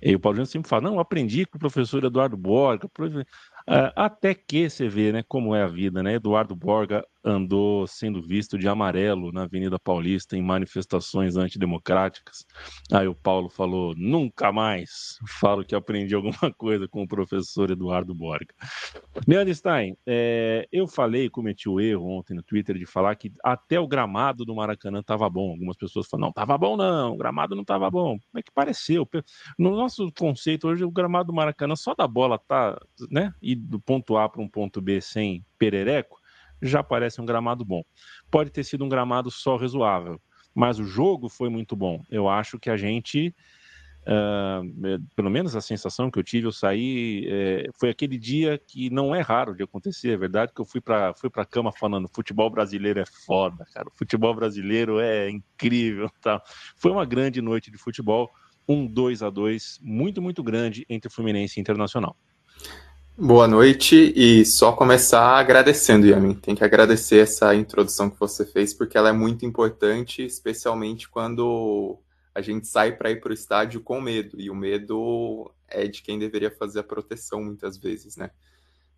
E 0.01 0.15
o 0.15 0.21
Paulo 0.21 0.37
Júnior 0.37 0.47
sempre 0.47 0.69
fala: 0.69 0.83
não, 0.83 0.95
eu 0.95 1.01
aprendi 1.01 1.45
com 1.45 1.57
o 1.57 1.61
professor 1.61 2.05
Eduardo 2.05 2.37
Borga. 2.37 2.89
É, 3.69 3.93
até 3.97 4.33
que 4.35 4.71
você 4.71 4.89
vê, 4.89 5.13
né, 5.13 5.23
como 5.25 5.55
é 5.55 5.63
a 5.63 5.67
vida, 5.67 6.03
né? 6.03 6.15
Eduardo 6.15 6.55
Borga 6.55 7.05
andou 7.27 7.87
sendo 7.89 8.23
visto 8.23 8.57
de 8.57 8.69
amarelo 8.69 9.33
na 9.33 9.43
Avenida 9.43 9.79
Paulista 9.79 10.37
em 10.37 10.43
manifestações 10.43 11.37
antidemocráticas. 11.37 12.47
Aí 12.93 13.09
o 13.09 13.15
Paulo 13.15 13.49
falou: 13.49 13.95
nunca 13.97 14.53
mais 14.53 15.19
falo 15.41 15.65
que 15.65 15.75
aprendi 15.75 16.15
alguma 16.15 16.53
coisa 16.57 16.87
com 16.87 17.03
o 17.03 17.09
professor 17.09 17.71
Eduardo 17.71 18.15
Borga. 18.15 18.55
Leandro 19.27 19.53
Stein, 19.53 19.97
é, 20.07 20.69
eu 20.71 20.87
falei, 20.87 21.29
cometi 21.29 21.69
o 21.69 21.81
erro 21.81 22.19
ontem 22.19 22.35
no 22.35 22.43
Twitter 22.43 22.79
de 22.79 22.87
falar 22.87 23.17
que 23.17 23.33
até 23.45 23.81
o 23.81 23.89
gramado 23.89 24.45
do 24.45 24.55
Maracanã 24.55 25.01
estava 25.01 25.29
bom. 25.29 25.51
Algumas 25.51 25.77
pessoas 25.77 26.07
falam: 26.07 26.27
não, 26.27 26.31
estava 26.31 26.57
bom 26.57 26.77
não, 26.77 27.15
o 27.15 27.17
gramado 27.17 27.57
não 27.57 27.63
estava 27.63 27.91
bom. 27.91 28.19
Como 28.19 28.39
é 28.39 28.43
que 28.43 28.53
pareceu? 28.53 29.09
No 29.59 29.71
nosso 29.71 30.13
conceito 30.17 30.69
hoje, 30.69 30.85
o 30.85 30.91
gramado 30.91 31.27
do 31.27 31.35
Maracanã 31.35 31.75
só 31.75 31.95
da 31.95 32.07
bola 32.07 32.39
tá, 32.39 32.79
né? 33.11 33.33
E 33.43 33.57
do 33.57 33.81
ponto 33.81 34.17
A 34.17 34.29
para 34.29 34.41
um 34.41 34.49
ponto 34.49 34.81
B 34.81 35.01
sem 35.01 35.45
perereco 35.59 36.19
já 36.61 36.83
parece 36.83 37.21
um 37.21 37.27
gramado 37.27 37.65
bom. 37.65 37.83
Pode 38.31 38.51
ter 38.51 38.65
sido 38.65 38.85
um 38.85 38.89
gramado 38.89 39.31
só 39.31 39.57
razoável, 39.57 40.21
mas 40.55 40.79
o 40.79 40.85
jogo 40.85 41.29
foi 41.29 41.49
muito 41.49 41.77
bom. 41.77 42.03
Eu 42.11 42.29
acho 42.29 42.59
que 42.59 42.71
a 42.71 42.77
gente, 42.77 43.35
uh, 44.03 45.05
pelo 45.15 45.31
menos 45.31 45.55
a 45.55 45.61
sensação 45.61 46.11
que 46.11 46.19
eu 46.19 46.25
tive, 46.25 46.47
eu 46.47 46.53
saí, 46.53 47.27
é, 47.29 47.69
foi 47.79 47.91
aquele 47.91 48.19
dia 48.19 48.59
que 48.59 48.89
não 48.91 49.15
é 49.15 49.21
raro 49.21 49.55
de 49.55 49.63
acontecer, 49.63 50.11
é 50.11 50.17
verdade, 50.17 50.53
que 50.55 50.61
eu 50.61 50.65
fui 50.65 50.81
para 50.81 51.13
fui 51.15 51.31
a 51.35 51.45
cama 51.45 51.73
falando, 51.73 52.09
futebol 52.09 52.49
brasileiro 52.51 53.01
é 53.01 53.05
foda, 53.27 53.67
cara, 53.75 53.89
futebol 53.95 54.35
brasileiro 54.35 54.99
é 54.99 55.29
incrível, 55.31 56.11
tá? 56.23 56.43
Foi 56.77 56.91
uma 56.91 57.05
grande 57.05 57.43
noite 57.43 57.71
de 57.71 57.79
futebol, 57.79 58.31
um 58.69 58.87
2 58.87 59.23
a 59.23 59.31
2 59.31 59.79
muito, 59.83 60.21
muito 60.21 60.43
grande 60.43 60.85
entre 60.89 61.11
Fluminense 61.11 61.59
e 61.59 61.61
Internacional. 61.61 62.17
Boa 63.19 63.49
noite 63.49 64.13
e 64.15 64.45
só 64.45 64.73
começar 64.73 65.39
agradecendo, 65.39 66.07
Yamin. 66.07 66.35
Tem 66.35 66.55
que 66.55 66.63
agradecer 66.63 67.21
essa 67.21 67.55
introdução 67.55 68.11
que 68.11 68.21
você 68.21 68.45
fez 68.45 68.75
porque 68.75 68.99
ela 68.99 69.09
é 69.09 69.13
muito 69.13 69.47
importante, 69.47 70.23
especialmente 70.23 71.09
quando 71.09 71.99
a 72.35 72.43
gente 72.43 72.67
sai 72.67 72.95
para 72.95 73.11
ir 73.11 73.23
para 73.23 73.31
o 73.31 73.33
estádio 73.33 73.81
com 73.81 74.03
medo 74.03 74.39
e 74.39 74.51
o 74.51 74.55
medo 74.55 75.51
é 75.67 75.87
de 75.87 76.03
quem 76.03 76.19
deveria 76.19 76.51
fazer 76.51 76.81
a 76.81 76.85
proteção 76.85 77.43
muitas 77.43 77.79
vezes, 77.79 78.19
né? 78.19 78.31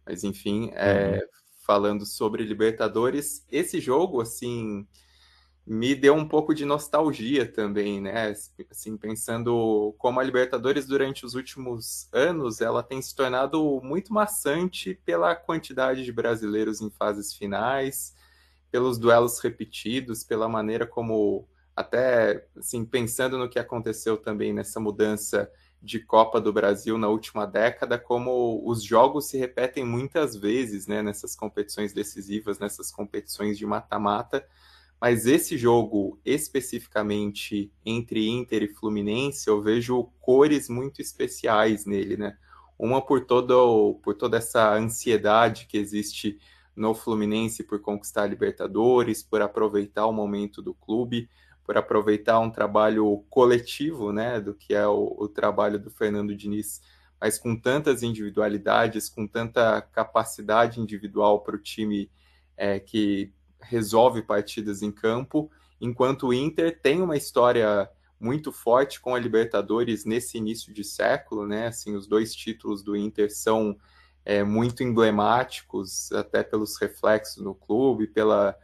Mas 0.05 0.25
enfim, 0.25 0.73
é, 0.75 1.13
uhum. 1.13 1.29
falando 1.65 2.05
sobre 2.05 2.43
Libertadores, 2.43 3.47
esse 3.53 3.79
jogo 3.79 4.21
assim 4.21 4.85
me 5.69 5.95
deu 5.95 6.15
um 6.15 6.27
pouco 6.27 6.55
de 6.55 6.65
nostalgia 6.65 7.47
também, 7.47 8.01
né? 8.01 8.35
Assim, 8.71 8.97
pensando 8.97 9.95
como 9.99 10.19
a 10.19 10.23
Libertadores 10.25 10.87
durante 10.87 11.27
os 11.27 11.35
últimos 11.35 12.09
anos, 12.11 12.63
ela 12.63 12.83
tem 12.83 13.03
se 13.03 13.15
tornado 13.15 13.79
muito 13.83 14.11
maçante 14.11 14.99
pela 15.05 15.37
quantidade 15.37 16.07
de 16.07 16.11
brasileiros 16.11 16.81
em 16.81 16.89
fases 16.89 17.35
finais, 17.35 18.17
pelos 18.71 18.97
duelos 18.97 19.41
repetidos, 19.41 20.25
pela 20.25 20.49
maneira 20.49 20.87
como 20.87 21.47
até 21.77 22.47
assim, 22.57 22.83
pensando 22.83 23.37
no 23.37 23.49
que 23.49 23.59
aconteceu 23.59 24.17
também 24.17 24.55
nessa 24.55 24.81
mudança 24.81 25.53
de 25.83 26.01
Copa 26.01 26.41
do 26.41 26.51
Brasil 26.51 26.97
na 26.97 27.09
última 27.09 27.47
década, 27.47 27.99
como 27.99 28.63
os 28.67 28.83
jogos 28.83 29.29
se 29.29 29.37
repetem 29.37 29.85
muitas 29.85 30.35
vezes, 30.35 30.87
né, 30.87 31.03
nessas 31.03 31.37
competições 31.37 31.93
decisivas, 31.93 32.59
nessas 32.59 32.91
competições 32.91 33.59
de 33.59 33.67
mata-mata 33.67 34.45
mas 35.01 35.27
esse 35.27 35.57
jogo 35.57 36.21
especificamente 36.25 37.73
entre 37.85 38.29
Inter 38.29 38.63
e 38.65 38.75
Fluminense, 38.75 39.49
eu 39.49 39.63
vejo 39.63 40.11
cores 40.21 40.69
muito 40.69 41.01
especiais 41.01 41.87
nele, 41.87 42.17
né? 42.17 42.37
Uma 42.79 43.05
por 43.05 43.25
todo 43.25 43.99
por 44.03 44.15
toda 44.15 44.39
essa 44.39 44.75
ansiedade 44.75 45.67
que 45.67 45.79
existe 45.79 46.39
no 46.75 46.95
Fluminense 46.95 47.65
por 47.65 47.81
conquistar 47.81 48.23
a 48.23 48.27
Libertadores, 48.27 49.23
por 49.23 49.43
aproveitar 49.43 50.07
o 50.07 50.13
momento 50.13 50.63
do 50.63 50.75
clube, 50.75 51.29
por 51.65 51.77
aproveitar 51.77 52.39
um 52.39 52.51
trabalho 52.51 53.25
coletivo, 53.29 54.13
né, 54.13 54.41
do 54.41 54.55
que 54.55 54.75
é 54.75 54.87
o, 54.87 55.15
o 55.19 55.29
trabalho 55.29 55.79
do 55.79 55.91
Fernando 55.91 56.35
Diniz, 56.35 56.81
mas 57.21 57.39
com 57.39 57.55
tantas 57.55 58.03
individualidades, 58.03 59.09
com 59.09 59.27
tanta 59.27 59.83
capacidade 59.83 60.81
individual 60.81 61.43
para 61.43 61.57
o 61.57 61.59
time 61.59 62.11
é, 62.57 62.81
que 62.81 63.33
resolve 63.61 64.23
partidas 64.23 64.83
em 64.83 64.91
campo, 64.91 65.51
enquanto 65.81 66.29
o 66.29 66.35
Inter 66.35 66.79
tem 66.81 67.01
uma 67.03 67.17
história 67.17 67.89
muito 68.21 68.51
forte 68.51 69.01
com 69.01 69.15
a 69.15 69.19
Libertadores 69.19 70.05
nesse 70.05 70.39
início 70.39 70.73
de 70.73 70.83
século, 70.83 71.47
né? 71.47 71.69
Assim, 71.69 71.95
os 71.95 72.07
dois 72.07 72.35
títulos 72.35 72.83
do 72.83 72.97
Inter 72.97 73.33
são 73.33 73.77
é, 74.25 74.43
muito 74.43 74.83
emblemáticos, 74.83 76.11
até 76.13 76.43
pelos 76.43 76.77
reflexos 76.79 77.43
no 77.43 77.55
clube, 77.55 78.09
pela, 78.09 78.57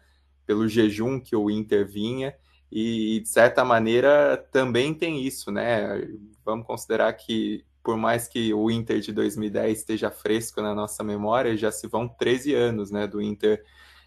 pelo 0.45 0.69
jejum 0.69 1.21
que 1.21 1.37
o 1.37 1.49
Inter 1.49 1.87
vinha, 1.87 2.35
e 2.71 3.21
de 3.21 3.29
certa 3.29 3.65
maneira 3.65 4.37
também 4.51 4.93
tem 4.93 5.25
isso, 5.25 5.53
né? 5.53 6.09
Vamos 6.45 6.67
considerar 6.67 7.13
que, 7.13 7.65
por 7.83 7.97
mais 7.97 8.27
que 8.27 8.53
o 8.53 8.71
Inter 8.71 8.99
de 9.01 9.13
2010 9.13 9.79
esteja 9.79 10.11
fresco 10.11 10.61
na 10.61 10.75
nossa 10.75 11.05
memória, 11.05 11.57
já 11.57 11.71
se 11.71 11.87
vão 11.87 12.09
13 12.09 12.55
anos, 12.55 12.91
né, 12.91 13.07
do 13.07 13.23
Inter 13.23 13.65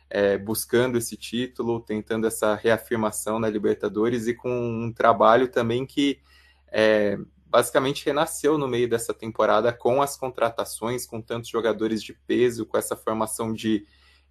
é, 0.09 0.37
buscando 0.37 0.97
esse 0.97 1.17
título, 1.17 1.79
tentando 1.79 2.27
essa 2.27 2.55
reafirmação 2.55 3.39
na 3.39 3.49
Libertadores 3.49 4.27
e 4.27 4.33
com 4.33 4.49
um 4.49 4.91
trabalho 4.91 5.47
também 5.47 5.85
que 5.85 6.19
é, 6.71 7.17
basicamente 7.45 8.05
renasceu 8.05 8.57
no 8.57 8.67
meio 8.67 8.89
dessa 8.89 9.13
temporada 9.13 9.71
com 9.73 10.01
as 10.01 10.17
contratações, 10.17 11.05
com 11.05 11.21
tantos 11.21 11.49
jogadores 11.49 12.01
de 12.03 12.13
peso, 12.13 12.65
com 12.65 12.77
essa 12.77 12.95
formação 12.95 13.53
de 13.53 13.85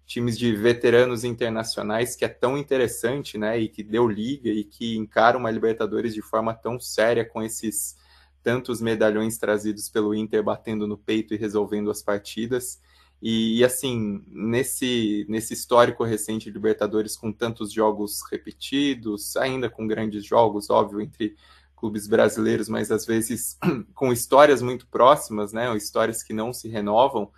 times 0.05 0.37
de 0.37 0.55
veteranos 0.55 1.23
internacionais 1.23 2.15
que 2.15 2.23
é 2.23 2.29
tão 2.29 2.57
interessante, 2.57 3.37
né, 3.37 3.59
e 3.59 3.67
que 3.67 3.83
deu 3.83 4.07
liga 4.07 4.49
e 4.49 4.63
que 4.63 4.95
encara 4.95 5.37
uma 5.37 5.51
Libertadores 5.51 6.13
de 6.13 6.21
forma 6.21 6.53
tão 6.53 6.79
séria 6.79 7.25
com 7.25 7.43
esses 7.43 7.97
tantos 8.41 8.79
medalhões 8.79 9.37
trazidos 9.37 9.89
pelo 9.89 10.15
Inter 10.15 10.41
batendo 10.41 10.87
no 10.87 10.97
peito 10.97 11.33
e 11.33 11.37
resolvendo 11.37 11.91
as 11.91 12.01
partidas. 12.01 12.81
E, 13.21 13.63
assim, 13.63 14.23
nesse, 14.27 15.25
nesse 15.27 15.53
histórico 15.53 16.03
recente 16.03 16.45
de 16.45 16.51
Libertadores, 16.51 17.17
com 17.17 17.31
tantos 17.31 17.71
jogos 17.73 18.21
repetidos, 18.31 19.35
ainda 19.35 19.69
com 19.69 19.87
grandes 19.87 20.23
jogos, 20.23 20.69
óbvio, 20.69 21.01
entre 21.01 21.35
clubes 21.75 22.07
brasileiros, 22.07 22.67
mas 22.67 22.91
às 22.91 23.05
vezes 23.05 23.57
com 23.93 24.11
histórias 24.11 24.61
muito 24.61 24.87
próximas, 24.87 25.53
né, 25.53 25.75
histórias 25.77 26.23
que 26.23 26.33
não 26.33 26.51
se 26.51 26.67
renovam, 26.67 27.31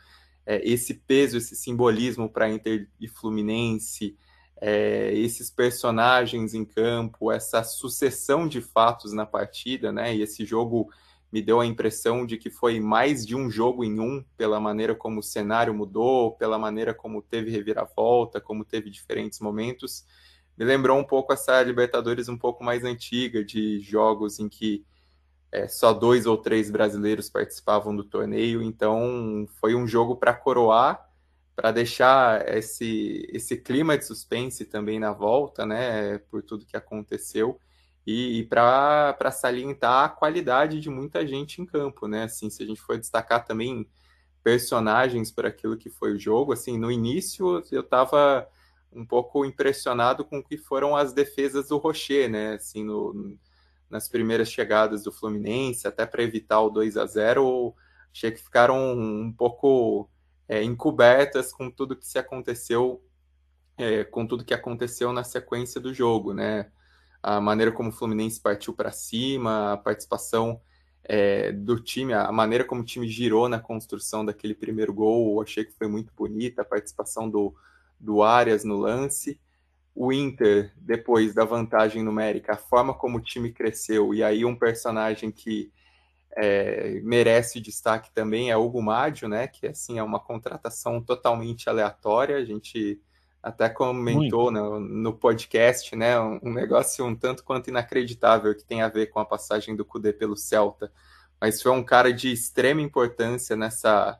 é, 0.45 0.61
esse 0.67 0.93
peso, 0.93 1.37
esse 1.37 1.55
simbolismo 1.55 2.29
para 2.29 2.49
Inter 2.49 2.89
e 2.99 3.07
Fluminense, 3.07 4.17
é, 4.61 5.13
esses 5.13 5.49
personagens 5.49 6.53
em 6.53 6.65
campo, 6.65 7.31
essa 7.31 7.63
sucessão 7.63 8.47
de 8.47 8.61
fatos 8.61 9.13
na 9.13 9.25
partida, 9.25 9.91
né, 9.91 10.15
e 10.15 10.21
esse 10.21 10.45
jogo 10.45 10.89
me 11.31 11.41
deu 11.41 11.59
a 11.59 11.65
impressão 11.65 12.25
de 12.25 12.37
que 12.37 12.49
foi 12.49 12.79
mais 12.79 13.25
de 13.25 13.35
um 13.35 13.49
jogo 13.49 13.83
em 13.83 13.99
um, 13.99 14.23
pela 14.35 14.59
maneira 14.59 14.95
como 14.95 15.19
o 15.19 15.23
cenário 15.23 15.73
mudou, 15.73 16.31
pela 16.33 16.57
maneira 16.57 16.93
como 16.93 17.21
teve 17.21 17.51
reviravolta, 17.51 18.41
como 18.41 18.65
teve 18.65 18.89
diferentes 18.89 19.39
momentos. 19.39 20.05
Me 20.57 20.65
lembrou 20.65 20.97
um 20.97 21.03
pouco 21.03 21.31
essa 21.31 21.61
Libertadores 21.61 22.27
um 22.27 22.37
pouco 22.37 22.63
mais 22.63 22.83
antiga, 22.83 23.43
de 23.43 23.79
jogos 23.79 24.39
em 24.39 24.49
que 24.49 24.83
é, 25.51 25.67
só 25.67 25.93
dois 25.93 26.25
ou 26.25 26.37
três 26.37 26.69
brasileiros 26.69 27.29
participavam 27.29 27.95
do 27.95 28.03
torneio, 28.03 28.61
então 28.61 29.47
foi 29.59 29.75
um 29.75 29.87
jogo 29.87 30.15
para 30.15 30.33
coroar, 30.33 31.07
para 31.55 31.71
deixar 31.71 32.47
esse, 32.55 33.27
esse 33.31 33.57
clima 33.57 33.97
de 33.97 34.05
suspense 34.05 34.65
também 34.65 34.99
na 34.99 35.11
volta, 35.11 35.65
né, 35.65 36.19
por 36.29 36.41
tudo 36.41 36.65
que 36.65 36.77
aconteceu 36.77 37.59
e, 38.09 38.39
e 38.39 38.43
para 38.43 39.31
salientar 39.31 40.05
a 40.05 40.09
qualidade 40.09 40.79
de 40.79 40.89
muita 40.89 41.27
gente 41.27 41.61
em 41.61 41.65
campo, 41.65 42.07
né? 42.07 42.23
Assim, 42.23 42.49
se 42.49 42.63
a 42.63 42.65
gente 42.65 42.81
for 42.81 42.97
destacar 42.97 43.45
também 43.45 43.87
personagens 44.43 45.31
para 45.31 45.49
aquilo 45.49 45.77
que 45.77 45.91
foi 45.91 46.13
o 46.13 46.19
jogo, 46.19 46.51
assim, 46.51 46.75
no 46.77 46.91
início 46.91 47.63
eu 47.71 47.81
estava 47.81 48.49
um 48.91 49.05
pouco 49.05 49.45
impressionado 49.45 50.25
com 50.25 50.39
o 50.39 50.43
que 50.43 50.57
foram 50.57 50.95
as 50.95 51.13
defesas 51.13 51.67
do 51.67 51.77
Rocher, 51.77 52.27
né? 52.27 52.55
Assim, 52.55 52.83
no, 52.83 53.37
nas 53.87 54.09
primeiras 54.09 54.49
chegadas 54.49 55.03
do 55.03 55.11
Fluminense, 55.11 55.87
até 55.87 56.03
para 56.03 56.23
evitar 56.23 56.61
o 56.61 56.71
2 56.71 56.97
a 56.97 57.05
0 57.05 57.75
achei 58.11 58.31
que 58.31 58.41
ficaram 58.41 58.91
um 58.97 59.31
pouco 59.31 60.09
é, 60.47 60.63
encobertas 60.63 61.53
com 61.53 61.69
tudo 61.69 61.95
que 61.95 62.07
se 62.07 62.17
aconteceu, 62.17 63.03
é, 63.77 64.03
com 64.03 64.25
tudo 64.25 64.43
que 64.43 64.53
aconteceu 64.53 65.13
na 65.13 65.23
sequência 65.23 65.79
do 65.79 65.93
jogo, 65.93 66.33
né? 66.33 66.71
A 67.21 67.39
maneira 67.41 67.71
como 67.71 67.89
o 67.89 67.91
Fluminense 67.91 68.39
partiu 68.39 68.73
para 68.73 68.91
cima, 68.91 69.73
a 69.73 69.77
participação 69.77 70.61
é, 71.03 71.51
do 71.51 71.79
time, 71.79 72.13
a 72.13 72.31
maneira 72.31 72.63
como 72.63 72.81
o 72.81 72.85
time 72.85 73.07
girou 73.07 73.49
na 73.49 73.59
construção 73.59 74.23
daquele 74.23 74.53
primeiro 74.53 74.93
gol, 74.93 75.33
eu 75.33 75.41
achei 75.41 75.65
que 75.65 75.73
foi 75.73 75.87
muito 75.87 76.13
bonita, 76.15 76.61
a 76.61 76.65
participação 76.65 77.29
do, 77.29 77.55
do 77.99 78.21
Arias 78.23 78.63
no 78.63 78.77
lance. 78.77 79.39
O 79.95 80.13
Inter, 80.13 80.71
depois 80.77 81.33
da 81.33 81.43
vantagem 81.43 82.03
numérica, 82.03 82.53
a 82.53 82.57
forma 82.57 82.93
como 82.93 83.17
o 83.17 83.21
time 83.21 83.51
cresceu, 83.51 84.13
e 84.13 84.23
aí 84.23 84.45
um 84.45 84.55
personagem 84.55 85.31
que 85.31 85.71
é, 86.37 87.01
merece 87.03 87.59
destaque 87.59 88.11
também 88.13 88.49
é 88.51 88.55
o 88.55 88.65
Hugo 88.65 88.81
Mádio, 88.81 89.27
né? 89.27 89.47
Que 89.47 89.67
assim 89.67 89.97
é 89.99 90.03
uma 90.03 90.19
contratação 90.19 91.01
totalmente 91.01 91.69
aleatória. 91.69 92.37
A 92.37 92.45
gente 92.45 93.01
até 93.41 93.69
comentou 93.69 94.51
no, 94.51 94.79
no, 94.79 95.13
podcast, 95.13 95.95
né? 95.95 96.19
Um, 96.19 96.39
um, 96.43 96.53
negócio 96.53 97.05
um 97.05 97.15
tanto 97.15 97.43
quanto 97.43 97.69
inacreditável 97.69 98.55
que 98.55 98.65
tem 98.65 98.81
a 98.81 98.89
ver 98.89 99.07
com 99.07 99.19
a 99.19 99.25
passagem 99.25 99.75
do 99.75 99.85
Cudê 99.85 100.11
pelo 100.11 100.35
Celta. 100.35 100.91
Mas 101.39 101.61
foi 101.61 101.71
um 101.71 101.83
cara 101.83 102.11
de 102.11 102.31
extrema 102.31 102.81
importância 102.81 103.55
nessa, 103.55 104.19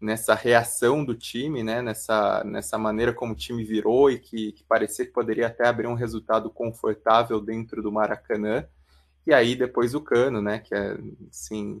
nessa 0.00 0.34
reação 0.34 1.02
do 1.02 1.14
time, 1.14 1.62
né? 1.62 1.80
Nessa, 1.80 2.44
nessa 2.44 2.76
maneira 2.76 3.14
como 3.14 3.32
o 3.32 3.36
time 3.36 3.64
virou 3.64 4.10
e 4.10 4.18
que, 4.18 4.52
que 4.52 4.64
parecia 4.64 5.06
que 5.06 5.12
poderia 5.12 5.46
até 5.46 5.66
abrir 5.66 5.86
um 5.86 5.94
resultado 5.94 6.50
confortável 6.50 7.40
dentro 7.40 7.82
do 7.82 7.90
Maracanã. 7.90 8.66
E 9.26 9.32
aí 9.32 9.56
depois 9.56 9.94
o 9.94 10.02
Cano, 10.02 10.42
né? 10.42 10.58
Que 10.58 10.74
é, 10.74 10.98
assim, 11.30 11.80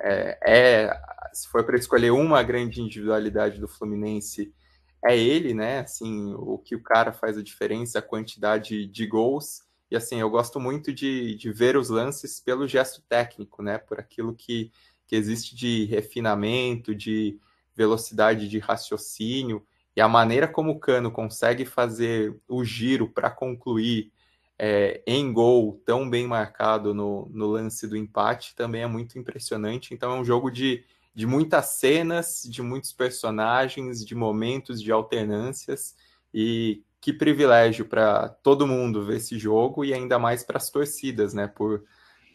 é, 0.00 0.38
é 0.44 1.00
se 1.32 1.48
for 1.48 1.64
para 1.64 1.76
escolher 1.76 2.12
uma 2.12 2.42
grande 2.44 2.80
individualidade 2.80 3.58
do 3.58 3.66
Fluminense 3.66 4.54
é 5.04 5.16
ele, 5.16 5.54
né? 5.54 5.80
Assim, 5.80 6.32
o 6.34 6.58
que 6.58 6.76
o 6.76 6.82
cara 6.82 7.12
faz 7.12 7.36
a 7.36 7.42
diferença, 7.42 7.98
a 7.98 8.02
quantidade 8.02 8.86
de 8.86 9.06
gols. 9.06 9.62
E 9.90 9.96
assim, 9.96 10.20
eu 10.20 10.30
gosto 10.30 10.58
muito 10.60 10.92
de, 10.92 11.34
de 11.34 11.52
ver 11.52 11.76
os 11.76 11.88
lances 11.88 12.40
pelo 12.40 12.66
gesto 12.66 13.02
técnico, 13.08 13.62
né? 13.62 13.78
Por 13.78 13.98
aquilo 14.00 14.34
que, 14.34 14.70
que 15.06 15.16
existe 15.16 15.56
de 15.56 15.84
refinamento, 15.86 16.94
de 16.94 17.38
velocidade 17.74 18.48
de 18.48 18.58
raciocínio. 18.58 19.66
E 19.96 20.00
a 20.00 20.08
maneira 20.08 20.48
como 20.48 20.72
o 20.72 20.80
Cano 20.80 21.10
consegue 21.10 21.64
fazer 21.64 22.40
o 22.48 22.64
giro 22.64 23.08
para 23.08 23.30
concluir 23.30 24.12
é, 24.58 25.02
em 25.06 25.32
gol 25.32 25.82
tão 25.84 26.08
bem 26.08 26.26
marcado 26.26 26.94
no, 26.94 27.28
no 27.32 27.46
lance 27.48 27.86
do 27.86 27.96
empate 27.96 28.54
também 28.54 28.82
é 28.82 28.86
muito 28.86 29.18
impressionante. 29.18 29.92
Então 29.92 30.12
é 30.12 30.20
um 30.20 30.24
jogo 30.24 30.50
de 30.50 30.84
de 31.14 31.26
muitas 31.26 31.66
cenas, 31.78 32.42
de 32.48 32.62
muitos 32.62 32.92
personagens, 32.92 34.04
de 34.04 34.14
momentos, 34.14 34.82
de 34.82 34.90
alternâncias. 34.90 35.94
E 36.32 36.82
que 37.00 37.12
privilégio 37.12 37.84
para 37.84 38.28
todo 38.28 38.66
mundo 38.66 39.04
ver 39.04 39.16
esse 39.16 39.38
jogo 39.38 39.84
e 39.84 39.92
ainda 39.92 40.18
mais 40.18 40.44
para 40.44 40.56
as 40.56 40.70
torcidas, 40.70 41.34
né? 41.34 41.46
Por 41.46 41.84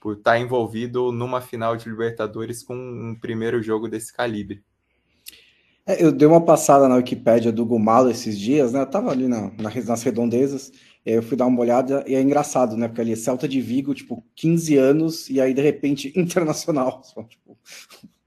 por 0.01 0.13
estar 0.13 0.31
tá 0.31 0.39
envolvido 0.39 1.11
numa 1.11 1.41
final 1.41 1.75
de 1.75 1.89
Libertadores 1.89 2.63
com 2.63 2.75
um 2.75 3.15
primeiro 3.19 3.61
jogo 3.61 3.87
desse 3.87 4.13
calibre. 4.13 4.63
É, 5.85 6.03
eu 6.03 6.11
dei 6.11 6.27
uma 6.27 6.43
passada 6.43 6.87
na 6.87 6.95
Wikipédia 6.95 7.51
do 7.51 7.65
Gumalo 7.65 8.09
esses 8.09 8.37
dias, 8.37 8.73
né? 8.73 8.81
Eu 8.81 8.85
tava 8.85 9.11
ali 9.11 9.27
na, 9.27 9.51
na, 9.57 9.73
nas 9.85 10.03
redondezas, 10.03 10.71
eu 11.05 11.23
fui 11.23 11.37
dar 11.37 11.45
uma 11.45 11.59
olhada 11.61 12.03
e 12.07 12.15
é 12.15 12.21
engraçado, 12.21 12.75
né? 12.75 12.87
Porque 12.87 13.01
ali 13.01 13.13
é 13.13 13.15
Celta 13.15 13.47
de 13.47 13.61
Vigo, 13.61 13.93
tipo, 13.93 14.23
15 14.35 14.77
anos, 14.77 15.29
e 15.29 15.39
aí 15.39 15.53
de 15.53 15.61
repente 15.61 16.11
internacional. 16.19 17.01
Tipo, 17.27 17.57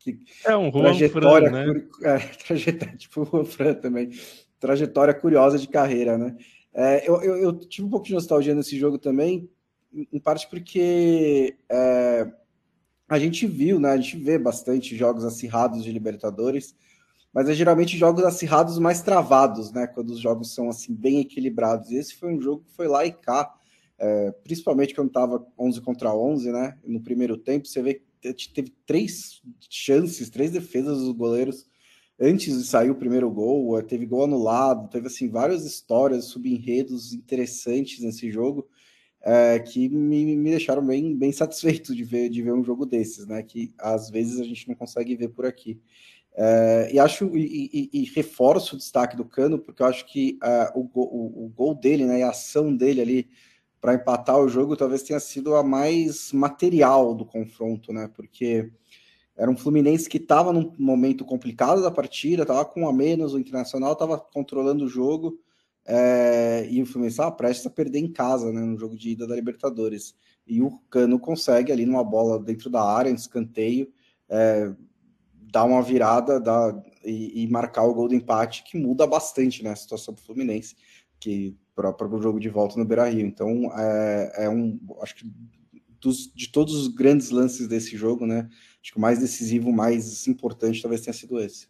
que 0.00 0.18
é 0.46 0.56
um 0.56 0.72
Juan 0.72 0.82
trajetória, 0.82 1.50
Fran, 1.50 1.72
né? 1.74 1.84
É, 2.02 2.18
trajetória, 2.46 2.96
tipo 2.96 3.28
o 3.36 3.44
Fran 3.44 3.74
também. 3.74 4.10
Trajetória 4.58 5.14
curiosa 5.14 5.58
de 5.58 5.68
carreira, 5.68 6.18
né? 6.18 6.36
É, 6.72 7.08
eu, 7.08 7.20
eu, 7.22 7.36
eu, 7.36 7.52
tive 7.52 7.86
um 7.86 7.90
pouco 7.90 8.06
de 8.06 8.14
nostalgia 8.14 8.54
nesse 8.54 8.78
jogo 8.78 8.98
também, 8.98 9.48
em 9.92 10.18
parte 10.18 10.48
porque 10.48 11.56
é, 11.68 12.30
a 13.08 13.18
gente 13.18 13.46
viu, 13.46 13.78
né? 13.78 13.90
A 13.90 13.96
gente 13.96 14.16
vê 14.16 14.38
bastante 14.38 14.96
jogos 14.96 15.24
acirrados 15.24 15.84
de 15.84 15.92
Libertadores, 15.92 16.74
mas 17.32 17.48
é 17.48 17.54
geralmente 17.54 17.98
jogos 17.98 18.24
acirrados 18.24 18.78
mais 18.78 19.02
travados, 19.02 19.70
né? 19.70 19.86
Quando 19.86 20.10
os 20.10 20.18
jogos 20.18 20.54
são 20.54 20.70
assim 20.70 20.94
bem 20.94 21.20
equilibrados. 21.20 21.90
E 21.90 21.96
esse 21.96 22.14
foi 22.14 22.32
um 22.32 22.40
jogo 22.40 22.64
que 22.64 22.72
foi 22.74 22.88
lá 22.88 23.04
e 23.04 23.12
cá, 23.12 23.54
é, 23.98 24.30
principalmente 24.44 24.94
quando 24.94 25.08
estava 25.08 25.46
11 25.58 25.80
contra 25.82 26.14
11, 26.14 26.52
né? 26.52 26.78
No 26.84 27.00
primeiro 27.00 27.36
tempo, 27.36 27.66
você 27.66 27.82
vê 27.82 28.02
teve 28.20 28.72
três 28.86 29.40
chances, 29.68 30.30
três 30.30 30.50
defesas 30.50 30.98
dos 30.98 31.12
goleiros 31.12 31.66
antes 32.20 32.58
de 32.58 32.64
sair 32.64 32.90
o 32.90 32.94
primeiro 32.94 33.30
gol, 33.30 33.78
eh, 33.78 33.82
teve 33.82 34.04
gol 34.04 34.24
anulado, 34.24 34.90
teve 34.90 35.06
assim 35.06 35.28
várias 35.28 35.64
histórias, 35.64 36.26
subenredos 36.26 37.14
interessantes 37.14 38.00
nesse 38.00 38.30
jogo 38.30 38.68
é, 39.22 39.58
que 39.58 39.88
me, 39.88 40.36
me 40.36 40.50
deixaram 40.50 40.84
bem, 40.84 41.16
bem 41.16 41.32
satisfeito 41.32 41.94
de 41.94 42.04
ver, 42.04 42.28
de 42.28 42.42
ver 42.42 42.52
um 42.52 42.64
jogo 42.64 42.86
desses, 42.86 43.26
né? 43.26 43.42
Que 43.42 43.72
às 43.78 44.10
vezes 44.10 44.40
a 44.40 44.44
gente 44.44 44.68
não 44.68 44.74
consegue 44.74 45.14
ver 45.16 45.28
por 45.28 45.46
aqui. 45.46 45.80
É, 46.34 46.90
e 46.92 46.98
acho 46.98 47.36
e, 47.36 47.90
e, 47.92 48.00
e, 48.00 48.04
reforço 48.14 48.74
o 48.74 48.78
destaque 48.78 49.16
do 49.16 49.24
Cano, 49.24 49.58
porque 49.58 49.82
eu 49.82 49.86
acho 49.86 50.06
que 50.06 50.38
o, 50.74 50.88
o, 50.94 51.44
o, 51.46 51.48
gol 51.48 51.74
dele, 51.74 52.06
né, 52.06 52.22
a 52.22 52.30
ação 52.30 52.74
dele 52.74 53.00
ali 53.00 53.28
para 53.80 53.94
empatar 53.94 54.38
o 54.38 54.48
jogo 54.48 54.76
talvez 54.76 55.02
tenha 55.02 55.18
sido 55.18 55.54
a 55.54 55.62
mais 55.62 56.32
material 56.32 57.14
do 57.14 57.24
confronto, 57.24 57.92
né? 57.92 58.08
Porque 58.14 58.70
era 59.36 59.50
um 59.50 59.56
Fluminense 59.56 60.08
que 60.08 60.18
estava 60.18 60.52
num 60.52 60.72
momento 60.78 61.24
complicado 61.24 61.80
da 61.80 61.90
partida, 61.90 62.42
estava 62.42 62.64
com 62.64 62.86
a 62.86 62.92
menos, 62.92 63.32
o 63.32 63.38
Internacional 63.38 63.94
estava 63.94 64.18
controlando 64.18 64.84
o 64.84 64.88
jogo, 64.88 65.40
é, 65.86 66.66
e 66.70 66.82
o 66.82 66.86
Fluminense 66.86 67.14
estava 67.14 67.32
prestes 67.32 67.66
a 67.66 67.70
perder 67.70 68.00
em 68.00 68.12
casa, 68.12 68.52
né, 68.52 68.60
no 68.60 68.78
jogo 68.78 68.94
de 68.94 69.10
ida 69.10 69.26
da 69.26 69.34
Libertadores. 69.34 70.14
E 70.46 70.60
o 70.60 70.78
Cano 70.90 71.18
consegue 71.18 71.72
ali 71.72 71.86
numa 71.86 72.04
bola 72.04 72.38
dentro 72.38 72.68
da 72.68 72.82
área, 72.82 73.08
em 73.08 73.14
escanteio, 73.14 73.90
é, 74.28 74.70
dar 75.50 75.64
uma 75.64 75.82
virada 75.82 76.38
dar, 76.38 76.80
e, 77.04 77.42
e, 77.42 77.48
marcar 77.48 77.84
o 77.84 77.94
gol 77.94 78.08
do 78.08 78.14
empate, 78.14 78.62
que 78.62 78.76
muda 78.76 79.06
bastante 79.06 79.64
né, 79.64 79.70
a 79.70 79.76
situação 79.76 80.12
do 80.12 80.20
Fluminense, 80.20 80.76
que 81.20 81.56
para 81.74 82.06
o 82.06 82.22
jogo 82.22 82.40
de 82.40 82.48
volta 82.48 82.78
no 82.78 82.84
Beira 82.84 83.08
Rio. 83.08 83.26
Então, 83.26 83.70
é, 83.78 84.44
é 84.44 84.48
um. 84.48 84.78
Acho 85.00 85.14
que 85.14 85.30
dos, 86.00 86.32
de 86.34 86.50
todos 86.50 86.74
os 86.74 86.88
grandes 86.88 87.30
lances 87.30 87.68
desse 87.68 87.96
jogo, 87.96 88.26
né? 88.26 88.48
Acho 88.82 88.92
que 88.92 88.98
o 88.98 89.00
mais 89.00 89.18
decisivo, 89.18 89.68
o 89.68 89.76
mais 89.76 90.26
importante, 90.26 90.80
talvez 90.80 91.02
tenha 91.02 91.14
sido 91.14 91.38
esse. 91.38 91.68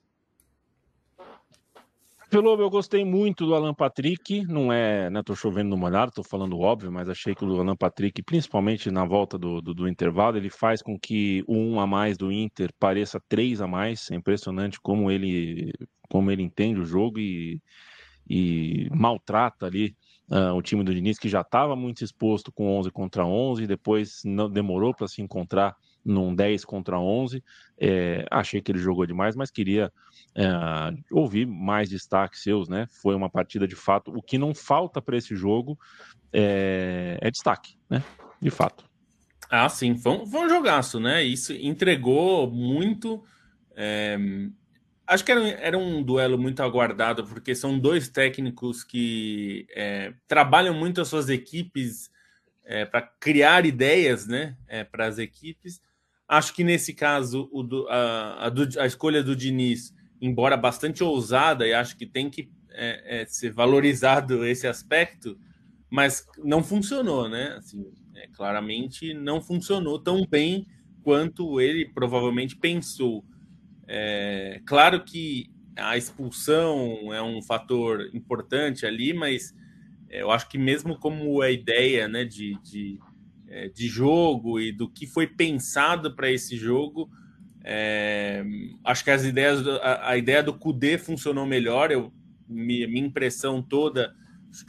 Pelo 2.31 2.55
eu 2.61 2.71
gostei 2.71 3.05
muito 3.05 3.45
do 3.45 3.57
Alan 3.57 3.75
Patrick, 3.75 4.47
não 4.47 4.73
é, 4.73 5.11
né, 5.11 5.21
tô 5.21 5.35
chovendo 5.35 5.71
no 5.71 5.77
molhado, 5.77 6.13
tô 6.13 6.23
falando 6.23 6.57
óbvio, 6.61 6.93
mas 6.93 7.09
achei 7.09 7.35
que 7.35 7.45
o 7.45 7.61
Alan 7.61 7.75
Patrick, 7.75 8.23
principalmente 8.23 8.89
na 8.89 9.05
volta 9.05 9.37
do, 9.37 9.61
do, 9.61 9.75
do, 9.75 9.89
intervalo, 9.89 10.37
ele 10.37 10.49
faz 10.49 10.81
com 10.81 10.97
que 10.97 11.43
o 11.49 11.57
um 11.57 11.81
a 11.81 11.89
mais 11.89 12.17
do 12.17 12.31
Inter 12.31 12.71
pareça 12.79 13.21
três 13.29 13.61
a 13.61 13.67
mais, 13.67 14.09
é 14.13 14.15
impressionante 14.15 14.79
como 14.81 15.11
ele, 15.11 15.73
como 16.09 16.31
ele 16.31 16.45
entende 16.45 16.79
o 16.79 16.85
jogo 16.85 17.19
e, 17.19 17.61
e 18.31 18.89
maltrata 18.93 19.67
ali 19.67 19.97
uh, 20.31 20.55
o 20.55 20.63
time 20.63 20.85
do 20.85 20.95
Diniz, 20.95 21.19
que 21.19 21.29
já 21.29 21.41
estava 21.41 21.75
muito 21.75 22.05
exposto 22.05 22.53
com 22.53 22.79
11 22.79 22.93
contra 22.93 23.27
11, 23.27 23.67
depois 23.67 24.23
não 24.25 24.49
demorou 24.49 24.95
para 24.95 25.09
se 25.09 25.21
encontrar 25.21 25.77
num 26.05 26.33
10 26.33 26.65
contra 26.65 26.99
11. 26.99 27.43
É, 27.77 28.25
achei 28.31 28.61
que 28.61 28.71
ele 28.71 28.79
jogou 28.79 29.05
demais, 29.05 29.35
mas 29.35 29.51
queria 29.51 29.93
é, 30.37 30.47
ouvir 31.11 31.45
mais 31.45 31.91
destaques 31.91 32.43
seus, 32.43 32.69
né? 32.69 32.87
Foi 33.03 33.17
uma 33.17 33.29
partida 33.29 33.67
de 33.67 33.75
fato. 33.75 34.13
O 34.17 34.23
que 34.23 34.39
não 34.39 34.55
falta 34.55 35.03
para 35.03 35.17
esse 35.17 35.35
jogo 35.35 35.77
é, 36.33 37.19
é, 37.21 37.31
destaque, 37.33 37.77
né? 37.91 38.03
De 38.41 38.51
fato. 38.51 38.85
Ah, 39.51 39.69
sim, 39.69 39.97
foi 39.97 40.13
um, 40.13 40.27
foi 40.27 40.47
um 40.47 40.49
jogaço, 40.49 41.01
né? 41.01 41.25
Isso 41.25 41.53
entregou 41.53 42.49
muito. 42.49 43.25
Acho 45.11 45.25
que 45.25 45.33
era, 45.33 45.41
era, 45.49 45.77
um 45.77 46.05
duelo 46.05 46.39
muito 46.39 46.63
aguardado, 46.63 47.25
porque 47.25 47.53
são 47.53 47.77
dois 47.77 48.09
técnicos 48.09 48.85
que 48.85 49.67
é, 49.75 50.15
trabalham 50.29 50.73
muito 50.73 51.01
as 51.01 51.09
suas 51.09 51.29
equipes 51.29 52.09
é, 52.65 52.85
para 52.85 53.03
criar 53.03 53.67
ideias 53.67 54.29
né, 54.29 54.57
é, 54.69 54.85
para 54.85 55.07
as 55.07 55.19
equipes. 55.19 55.83
Acho 56.29 56.55
que 56.55 56.63
nesse 56.63 56.95
caso 56.95 57.51
o 57.51 57.89
a, 57.89 58.47
a, 58.47 58.83
a, 58.83 58.87
escolha 58.87 59.21
do 59.21 59.35
Diniz, 59.35 59.93
embora 60.21 60.57
bastante 60.57 61.03
ousada, 61.03 61.67
e 61.67 61.75
acho 61.75 61.97
que 61.97 62.07
tem 62.07 62.31
que 62.31 62.49
é, 62.71 63.23
é, 63.23 63.27
ser 63.27 63.53
valorizado 63.53 64.45
esse 64.47 64.69
aspecto, 64.69 65.37
mas 65.91 66.25
não 66.39 66.63
funcionou, 66.63 67.29
né? 67.29 67.57
Assim, 67.59 67.85
é, 68.15 68.29
claramente 68.29 69.13
não 69.13 69.43
funcionou 69.43 69.99
tão 69.99 70.25
bem 70.25 70.69
quanto 71.03 71.61
ele 71.61 71.85
provavelmente 71.85 72.55
pensou. 72.55 73.25
É, 73.93 74.63
claro 74.65 75.03
que 75.03 75.51
a 75.77 75.97
expulsão 75.97 77.13
é 77.13 77.21
um 77.21 77.43
fator 77.43 78.09
importante 78.15 78.87
ali, 78.87 79.13
mas 79.13 79.53
eu 80.09 80.31
acho 80.31 80.49
que 80.49 80.57
mesmo 80.57 80.97
como 80.97 81.43
a 81.43 81.51
ideia 81.51 82.07
né, 82.07 82.25
de, 82.25 82.57
de, 82.63 83.01
é, 83.49 83.69
de 83.69 83.89
jogo 83.89 84.61
e 84.61 84.71
do 84.71 84.89
que 84.89 85.09
foi 85.09 85.27
pensado 85.27 86.15
para 86.15 86.31
esse 86.31 86.57
jogo, 86.57 87.11
é, 87.65 88.45
acho 88.85 89.03
que 89.03 89.11
as 89.11 89.25
ideias, 89.25 89.67
a, 89.67 90.11
a 90.11 90.17
ideia 90.17 90.41
do 90.41 90.55
Kudê 90.55 90.97
funcionou 90.97 91.45
melhor. 91.45 91.91
Eu, 91.91 92.13
minha, 92.49 92.87
minha 92.87 93.07
impressão 93.07 93.61
toda, 93.61 94.15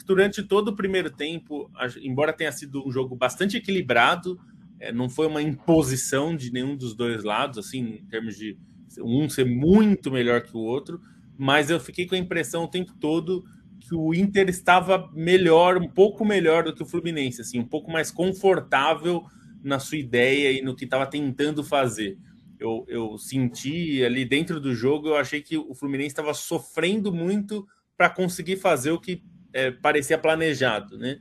durante 0.03 0.41
todo 0.41 0.69
o 0.69 0.75
primeiro 0.75 1.11
tempo, 1.11 1.69
embora 2.01 2.33
tenha 2.33 2.51
sido 2.51 2.87
um 2.87 2.91
jogo 2.91 3.15
bastante 3.15 3.55
equilibrado, 3.55 4.39
é, 4.79 4.91
não 4.91 5.07
foi 5.07 5.27
uma 5.27 5.43
imposição 5.43 6.35
de 6.35 6.51
nenhum 6.51 6.75
dos 6.75 6.95
dois 6.95 7.23
lados, 7.23 7.59
assim, 7.59 7.99
em 8.01 8.05
termos 8.07 8.35
de 8.35 8.57
um 8.99 9.29
ser 9.29 9.45
muito 9.45 10.11
melhor 10.11 10.41
que 10.41 10.55
o 10.55 10.59
outro, 10.59 10.99
mas 11.37 11.69
eu 11.69 11.79
fiquei 11.79 12.05
com 12.05 12.15
a 12.15 12.17
impressão 12.17 12.63
o 12.63 12.67
tempo 12.67 12.93
todo 12.99 13.43
que 13.79 13.95
o 13.95 14.13
Inter 14.13 14.47
estava 14.49 15.09
melhor, 15.13 15.77
um 15.77 15.87
pouco 15.87 16.23
melhor 16.23 16.63
do 16.63 16.73
que 16.73 16.83
o 16.83 16.85
Fluminense, 16.85 17.41
assim, 17.41 17.59
um 17.59 17.67
pouco 17.67 17.91
mais 17.91 18.11
confortável 18.11 19.23
na 19.63 19.79
sua 19.79 19.97
ideia 19.97 20.51
e 20.51 20.61
no 20.61 20.75
que 20.75 20.85
estava 20.85 21.05
tentando 21.05 21.63
fazer. 21.63 22.17
Eu, 22.59 22.85
eu 22.87 23.17
senti 23.17 24.03
ali 24.03 24.23
dentro 24.23 24.59
do 24.59 24.73
jogo, 24.73 25.09
eu 25.09 25.15
achei 25.15 25.41
que 25.41 25.57
o 25.57 25.73
Fluminense 25.73 26.09
estava 26.09 26.33
sofrendo 26.33 27.11
muito 27.11 27.67
para 27.97 28.09
conseguir 28.09 28.57
fazer 28.57 28.91
o 28.91 28.99
que 28.99 29.23
é, 29.51 29.71
parecia 29.71 30.17
planejado, 30.17 30.97
né? 30.97 31.17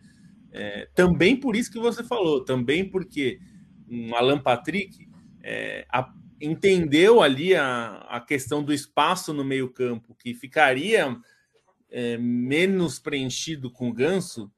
É, 0.52 0.88
também 0.94 1.36
por 1.36 1.56
isso 1.56 1.70
que 1.70 1.78
você 1.78 2.02
falou, 2.02 2.44
também 2.44 2.88
porque 2.88 3.38
um 3.88 4.14
Alan 4.14 4.38
Patrick 4.38 5.08
é, 5.42 5.86
a, 5.90 6.12
entendeu 6.40 7.22
ali 7.22 7.54
a, 7.54 7.98
a 8.08 8.20
questão 8.20 8.62
do 8.62 8.72
espaço 8.72 9.32
no 9.32 9.44
meio 9.44 9.68
campo, 9.68 10.14
que 10.14 10.32
ficaria 10.34 11.16
é, 11.90 12.16
menos 12.16 12.98
preenchido 12.98 13.70
com 13.70 13.90
o 13.90 13.92
Ganso, 13.92 14.50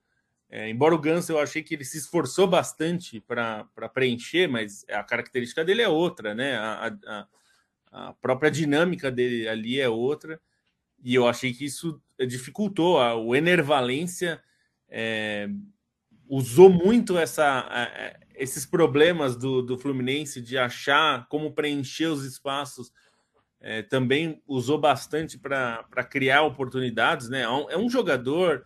é, 0.48 0.68
embora 0.68 0.94
o 0.94 0.98
Ganso 0.98 1.32
eu 1.32 1.40
achei 1.40 1.62
que 1.62 1.74
ele 1.74 1.84
se 1.84 1.96
esforçou 1.96 2.46
bastante 2.46 3.20
para 3.20 3.64
preencher, 3.92 4.46
mas 4.46 4.84
a 4.90 5.02
característica 5.02 5.64
dele 5.64 5.80
é 5.80 5.88
outra, 5.88 6.34
né? 6.34 6.56
A, 6.56 6.94
a, 7.06 7.26
a, 7.90 8.12
própria 8.14 8.50
dinâmica 8.50 9.10
dele 9.10 9.48
ali 9.48 9.80
é 9.80 9.88
outra, 9.88 10.38
e 11.02 11.14
eu 11.14 11.26
achei 11.26 11.54
que 11.54 11.64
isso 11.64 11.98
dificultou. 12.28 12.98
O 13.24 13.34
Enervalência 13.34 14.42
é, 14.90 15.48
usou 16.28 16.68
muito 16.68 17.16
essa, 17.16 17.66
esses 18.34 18.66
problemas 18.66 19.36
do, 19.36 19.62
do 19.62 19.78
Fluminense 19.78 20.40
de 20.40 20.58
achar 20.58 21.26
como 21.28 21.52
preencher 21.52 22.06
os 22.06 22.24
espaços. 22.24 22.92
É, 23.60 23.80
também 23.80 24.42
usou 24.46 24.76
bastante 24.76 25.38
para 25.38 25.84
criar 26.10 26.42
oportunidades, 26.42 27.28
né? 27.28 27.42
É 27.42 27.48
um 27.48 27.86
é 27.86 27.88
jogador 27.88 28.64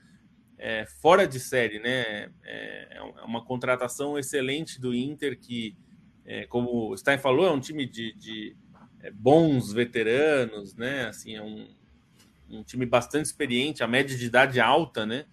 é, 0.59 0.87
fora 0.87 1.26
de 1.26 1.38
série, 1.38 1.79
né? 1.79 1.90
É, 2.00 2.31
é, 2.44 2.88
é, 2.96 3.02
uma 3.24 3.44
contratação 3.44 4.18
excelente 4.18 4.81
do 4.81 4.94
Inter 4.94 5.38
que, 5.38 5.76
é, 6.24 6.46
como 6.46 6.90
o 6.90 6.96
Stein 6.96 7.18
falou, 7.18 7.46
é 7.46 7.50
um 7.50 7.61
time 7.61 7.87
de, 7.87 8.14
de 8.14 8.57
bons 9.14 9.72
veteranos, 9.72 10.74
né? 10.74 11.07
Assim, 11.07 11.37
é 11.37 11.42
um, 11.42 11.68
um, 12.50 12.62
time 12.62 12.87
bastante 12.87 13.26
experiente, 13.26 13.83
a 13.83 13.87
média 13.87 14.16
de 14.16 14.26
idade 14.26 14.61
alta, 14.61 15.05
né? 15.05 15.26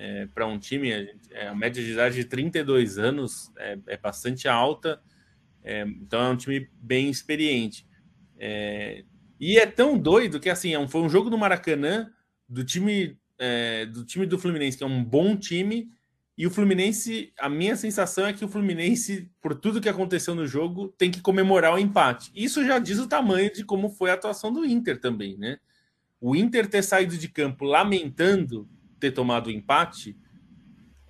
É, 0.00 0.26
para 0.26 0.46
um 0.46 0.60
time, 0.60 0.92
a, 1.34 1.50
a, 1.50 1.54
média 1.56 1.82
de 1.82 1.90
idade 1.90 2.14
de 2.14 2.24
32 2.24 2.98
anos 2.98 3.50
é, 3.58 3.76
é 3.88 3.96
bastante 3.96 4.46
alta, 4.46 5.02
então 5.64 6.22
é 6.22 6.28
um 6.30 6.36
time 6.36 6.70
bem 6.80 7.10
experiente. 7.10 7.84
e 9.40 9.58
é 9.58 9.66
tão 9.66 9.98
doido 9.98 10.40
que 10.40 10.48
assim, 10.48 10.72
foi 10.86 11.00
um 11.02 11.08
jogo 11.08 11.28
no 11.28 11.36
Maracanã 11.36 12.10
do 12.48 12.64
time 12.64 13.18
é, 13.38 13.86
do 13.86 14.04
time 14.04 14.24
do 14.24 14.38
Fluminense, 14.38 14.76
que 14.76 14.84
é 14.84 14.86
um 14.86 15.02
bom 15.02 15.36
time, 15.36 15.90
e 16.36 16.46
o 16.46 16.50
Fluminense, 16.50 17.32
a 17.38 17.48
minha 17.48 17.74
sensação 17.74 18.26
é 18.26 18.32
que 18.32 18.44
o 18.44 18.48
Fluminense, 18.48 19.28
por 19.40 19.56
tudo 19.56 19.80
que 19.80 19.88
aconteceu 19.88 20.34
no 20.36 20.46
jogo, 20.46 20.94
tem 20.96 21.10
que 21.10 21.20
comemorar 21.20 21.74
o 21.74 21.78
empate. 21.78 22.30
Isso 22.32 22.64
já 22.64 22.78
diz 22.78 22.98
o 22.98 23.08
tamanho 23.08 23.52
de 23.52 23.64
como 23.64 23.88
foi 23.88 24.10
a 24.10 24.14
atuação 24.14 24.52
do 24.52 24.64
Inter 24.64 25.00
também, 25.00 25.36
né? 25.36 25.58
O 26.20 26.36
Inter 26.36 26.68
ter 26.68 26.82
saído 26.82 27.16
de 27.16 27.28
campo 27.28 27.64
lamentando 27.64 28.68
ter 28.98 29.12
tomado 29.12 29.48
o 29.48 29.50
empate 29.50 30.16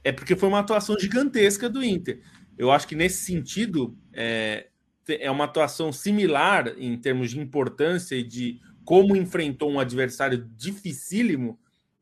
é 0.04 0.12
porque 0.12 0.36
foi 0.36 0.48
uma 0.48 0.60
atuação 0.60 0.98
gigantesca 0.98 1.68
do 1.68 1.82
Inter. 1.82 2.20
Eu 2.56 2.70
acho 2.70 2.88
que 2.88 2.94
nesse 2.94 3.24
sentido 3.24 3.96
é, 4.12 4.68
é 5.06 5.30
uma 5.30 5.44
atuação 5.44 5.92
similar 5.92 6.74
em 6.78 6.96
termos 6.96 7.30
de 7.30 7.38
importância 7.38 8.16
e 8.16 8.22
de 8.22 8.60
como 8.84 9.16
enfrentou 9.16 9.70
um 9.70 9.78
adversário 9.78 10.48
dificílimo 10.56 11.58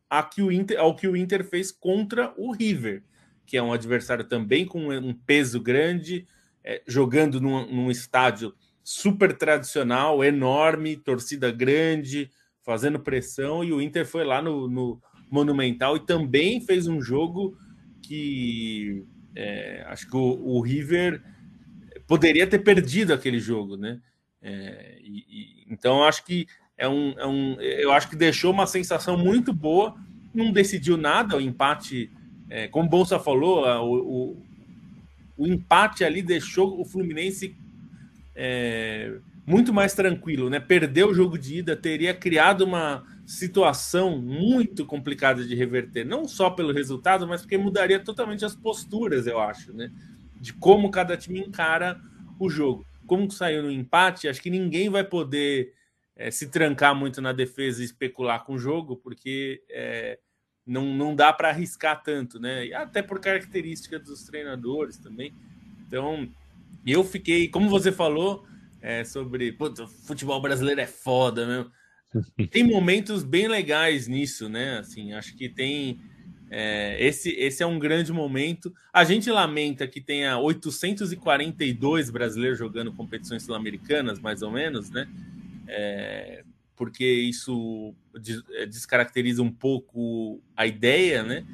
a 0.08 0.22
que 0.22 0.40
o 0.40 0.52
Inter, 0.52 0.78
ao 0.78 0.94
que 0.94 1.08
o 1.08 1.16
Inter 1.16 1.44
fez 1.44 1.72
contra 1.72 2.32
o 2.36 2.52
River, 2.52 3.02
que 3.44 3.56
é 3.56 3.62
um 3.62 3.72
adversário 3.72 4.24
também 4.24 4.64
com 4.64 4.88
um 4.88 5.12
peso 5.12 5.60
grande, 5.60 6.26
é, 6.62 6.82
jogando 6.86 7.40
num, 7.40 7.66
num 7.66 7.90
estádio 7.90 8.54
super 8.84 9.36
tradicional, 9.36 10.22
enorme, 10.22 10.96
torcida 10.96 11.50
grande, 11.50 12.30
fazendo 12.62 13.00
pressão, 13.00 13.64
e 13.64 13.72
o 13.72 13.80
Inter 13.80 14.06
foi 14.06 14.24
lá 14.24 14.40
no, 14.40 14.68
no 14.68 15.02
Monumental 15.30 15.96
e 15.96 16.00
também 16.00 16.60
fez 16.60 16.86
um 16.86 17.00
jogo 17.00 17.56
que 18.02 19.04
é, 19.34 19.84
acho 19.88 20.08
que 20.08 20.16
o, 20.16 20.40
o, 20.42 20.60
River 20.60 21.22
poderia 22.06 22.46
ter 22.46 22.60
perdido 22.60 23.12
aquele 23.12 23.38
jogo, 23.38 23.76
né? 23.76 24.00
É, 24.40 24.98
e, 25.00 25.24
e, 25.28 25.66
então 25.68 26.04
acho 26.04 26.24
que 26.24 26.46
é 26.78 26.88
um, 26.88 27.14
é 27.18 27.26
um, 27.26 27.60
eu 27.60 27.92
acho 27.92 28.08
que 28.08 28.16
deixou 28.16 28.52
uma 28.52 28.66
sensação 28.66 29.18
muito 29.18 29.52
boa. 29.52 29.94
Não 30.34 30.52
decidiu 30.52 30.96
nada, 30.96 31.36
o 31.36 31.40
empate, 31.40 32.10
é, 32.48 32.68
como 32.68 32.86
o 32.86 32.90
Bolsa 32.90 33.18
falou, 33.18 33.64
o, 33.64 34.32
o, 34.32 34.42
o, 35.38 35.46
empate 35.46 36.04
ali 36.04 36.22
deixou 36.22 36.80
o 36.80 36.84
Fluminense 36.84 37.56
é, 38.34 39.18
muito 39.46 39.72
mais 39.72 39.94
tranquilo, 39.94 40.50
né? 40.50 40.60
Perdeu 40.60 41.08
o 41.08 41.14
jogo 41.14 41.38
de 41.38 41.58
ida, 41.58 41.74
teria 41.74 42.12
criado 42.14 42.62
uma 42.62 43.04
situação 43.26 44.18
muito 44.18 44.86
complicada 44.86 45.44
de 45.44 45.54
reverter, 45.54 46.04
não 46.04 46.28
só 46.28 46.48
pelo 46.48 46.72
resultado, 46.72 47.26
mas 47.26 47.42
porque 47.42 47.58
mudaria 47.58 47.98
totalmente 47.98 48.44
as 48.44 48.54
posturas, 48.54 49.26
eu 49.26 49.40
acho, 49.40 49.72
né? 49.72 49.90
De 50.40 50.52
como 50.52 50.90
cada 50.92 51.16
time 51.16 51.40
encara 51.40 52.00
o 52.38 52.48
jogo. 52.48 52.86
Como 53.04 53.28
saiu 53.30 53.64
no 53.64 53.70
empate, 53.70 54.28
acho 54.28 54.40
que 54.40 54.48
ninguém 54.50 54.88
vai 54.88 55.02
poder 55.02 55.74
é, 56.14 56.30
se 56.30 56.48
trancar 56.48 56.94
muito 56.94 57.20
na 57.20 57.32
defesa 57.32 57.82
e 57.82 57.84
especular 57.84 58.44
com 58.44 58.54
o 58.54 58.58
jogo, 58.58 58.96
porque 58.96 59.60
é, 59.70 60.20
não, 60.64 60.84
não 60.94 61.14
dá 61.14 61.32
para 61.32 61.48
arriscar 61.48 62.02
tanto, 62.04 62.38
né? 62.38 62.66
E 62.66 62.74
até 62.74 63.02
por 63.02 63.20
característica 63.20 63.98
dos 63.98 64.22
treinadores 64.22 64.98
também. 64.98 65.34
Então, 65.86 66.28
eu 66.86 67.02
fiquei, 67.02 67.48
como 67.48 67.68
você 67.68 67.90
falou, 67.90 68.46
é, 68.80 69.02
sobre 69.02 69.50
puto, 69.50 69.88
futebol 69.88 70.40
brasileiro 70.40 70.80
é 70.80 70.86
foda, 70.86 71.44
meu. 71.44 71.70
Tem 72.50 72.64
momentos 72.64 73.22
bem 73.22 73.48
legais 73.48 74.08
nisso, 74.08 74.48
né? 74.48 74.78
Assim, 74.78 75.12
acho 75.12 75.36
que 75.36 75.48
tem. 75.48 76.00
É, 76.48 76.96
esse, 77.04 77.30
esse 77.30 77.62
é 77.62 77.66
um 77.66 77.78
grande 77.78 78.12
momento. 78.12 78.72
A 78.92 79.02
gente 79.04 79.30
lamenta 79.30 79.86
que 79.86 80.00
tenha 80.00 80.38
842 80.38 82.08
brasileiros 82.08 82.58
jogando 82.58 82.92
competições 82.92 83.42
sul-americanas, 83.42 84.20
mais 84.20 84.42
ou 84.42 84.50
menos, 84.52 84.88
né? 84.90 85.08
é, 85.66 86.44
porque 86.76 87.04
isso 87.04 87.94
é, 88.54 88.66
descaracteriza 88.66 89.42
um 89.42 89.50
pouco 89.50 90.40
a 90.56 90.66
ideia, 90.66 91.22
né? 91.22 91.44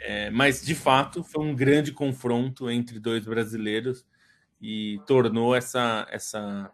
É, 0.00 0.30
mas 0.30 0.64
de 0.64 0.74
fato 0.74 1.22
foi 1.22 1.44
um 1.44 1.54
grande 1.54 1.92
confronto 1.92 2.68
entre 2.68 2.98
dois 2.98 3.24
brasileiros 3.24 4.04
e 4.60 5.00
tornou 5.06 5.54
essa, 5.54 6.06
essa, 6.10 6.70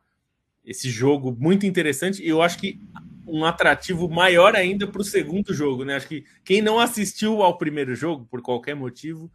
esse 0.69 0.91
jogo 0.91 1.37
muito 1.39 1.67
interessante. 1.67 2.23
E 2.23 2.29
eu 2.29 2.43
acho 2.43 2.59
que 2.59 2.81
um 3.27 3.45
atrativo 3.45 4.09
maior 4.09 4.55
ainda 4.55 4.87
para 4.87 5.01
o 5.01 5.05
segundo 5.05 5.53
jogo, 5.53 5.85
né? 5.85 5.97
Acho 5.97 6.09
que 6.09 6.25
quem 6.45 6.63
não 6.63 6.79
assistiu 6.79 7.43
ao 7.43 7.59
primeiro 7.59 7.95
jogo, 7.95 8.27
por 8.31 8.41
qualquer 8.41 8.75
motivo, 8.75 9.31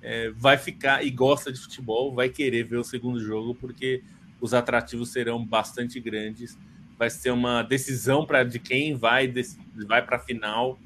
é, 0.00 0.30
vai 0.30 0.56
ficar 0.56 1.04
e 1.04 1.10
gosta 1.10 1.52
de 1.52 1.60
futebol, 1.60 2.14
vai 2.14 2.28
querer 2.28 2.64
ver 2.64 2.76
o 2.76 2.84
segundo 2.84 3.20
jogo, 3.20 3.54
porque 3.54 4.02
os 4.40 4.54
atrativos 4.54 5.10
serão 5.10 5.44
bastante 5.44 6.00
grandes 6.00 6.56
vai 6.98 7.08
ser 7.08 7.30
uma 7.30 7.62
decisão 7.62 8.26
para 8.26 8.42
de 8.42 8.58
quem 8.58 8.96
vai, 8.96 9.32
vai 9.86 10.04
para 10.04 10.16
a 10.16 10.20
final. 10.20 10.78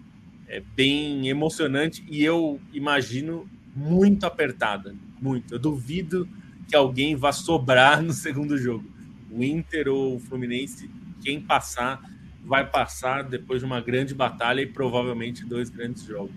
É 0.47 0.61
bem 0.61 1.29
emocionante 1.29 2.05
e 2.09 2.23
eu 2.23 2.61
imagino 2.73 3.49
muito 3.75 4.27
apertada, 4.27 4.95
muito. 5.21 5.55
Eu 5.55 5.59
duvido 5.59 6.29
que 6.69 6.77
alguém 6.77 7.17
vá 7.17 7.33
sobrar 7.33 8.03
no 8.03 8.13
segundo 8.13 8.59
jogo. 8.59 8.92
O 9.33 9.43
Inter 9.43 9.89
ou 9.89 10.17
o 10.17 10.21
Fluminense, 10.21 10.91
quem 11.23 11.41
passar, 11.41 12.01
vai 12.45 12.69
passar 12.69 13.23
depois 13.23 13.61
de 13.61 13.67
uma 13.67 13.81
grande 13.81 14.15
batalha 14.15 14.61
e 14.61 14.67
provavelmente 14.67 15.45
dois 15.45 15.71
grandes 15.71 16.05
jogos. 16.05 16.35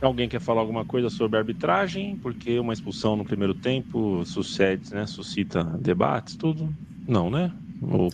Alguém 0.00 0.28
quer 0.28 0.40
falar 0.40 0.60
alguma 0.60 0.84
coisa 0.84 1.08
sobre 1.08 1.38
arbitragem? 1.38 2.16
Porque 2.16 2.58
uma 2.58 2.72
expulsão 2.72 3.16
no 3.16 3.24
primeiro 3.24 3.54
tempo 3.54 4.24
sucede, 4.24 4.92
né? 4.92 5.06
Suscita 5.06 5.64
debates, 5.64 6.36
tudo? 6.36 6.74
Não, 7.08 7.30
né? 7.30 7.50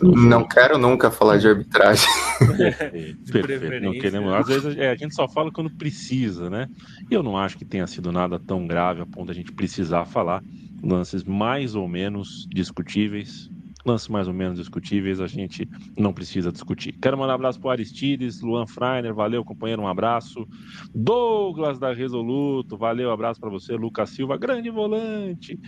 Não 0.02 0.46
quero 0.46 0.78
nunca 0.78 1.10
falar 1.10 1.38
de 1.38 1.48
arbitragem. 1.48 2.08
de 3.22 3.32
Perfeito. 3.32 3.84
Não 3.84 3.92
queremos. 3.92 4.32
Às 4.32 4.46
vezes 4.46 4.76
é, 4.76 4.90
a 4.90 4.96
gente 4.96 5.14
só 5.14 5.28
fala 5.28 5.50
quando 5.52 5.70
precisa, 5.70 6.50
né? 6.50 6.68
E 7.10 7.14
eu 7.14 7.22
não 7.22 7.36
acho 7.36 7.56
que 7.56 7.64
tenha 7.64 7.86
sido 7.86 8.10
nada 8.10 8.38
tão 8.38 8.66
grave 8.66 9.02
a 9.02 9.06
ponto 9.06 9.26
de 9.26 9.32
a 9.32 9.34
gente 9.34 9.52
precisar 9.52 10.04
falar. 10.06 10.42
Lances 10.82 11.24
mais 11.24 11.74
ou 11.74 11.86
menos 11.88 12.46
discutíveis. 12.50 13.50
Lances 13.84 14.08
mais 14.08 14.28
ou 14.28 14.34
menos 14.34 14.58
discutíveis, 14.58 15.20
a 15.20 15.26
gente 15.26 15.66
não 15.96 16.12
precisa 16.12 16.52
discutir. 16.52 16.92
Quero 17.00 17.16
mandar 17.16 17.32
um 17.32 17.36
abraço 17.36 17.58
para 17.58 17.72
Aristides, 17.72 18.42
Luan 18.42 18.66
Freiner, 18.66 19.14
valeu, 19.14 19.42
companheiro, 19.42 19.80
um 19.80 19.88
abraço. 19.88 20.46
Douglas 20.94 21.78
da 21.78 21.92
Resoluto, 21.92 22.76
valeu, 22.76 23.10
abraço 23.10 23.40
para 23.40 23.48
você. 23.48 23.74
Lucas 23.74 24.10
Silva, 24.10 24.36
grande 24.36 24.68
volante. 24.68 25.58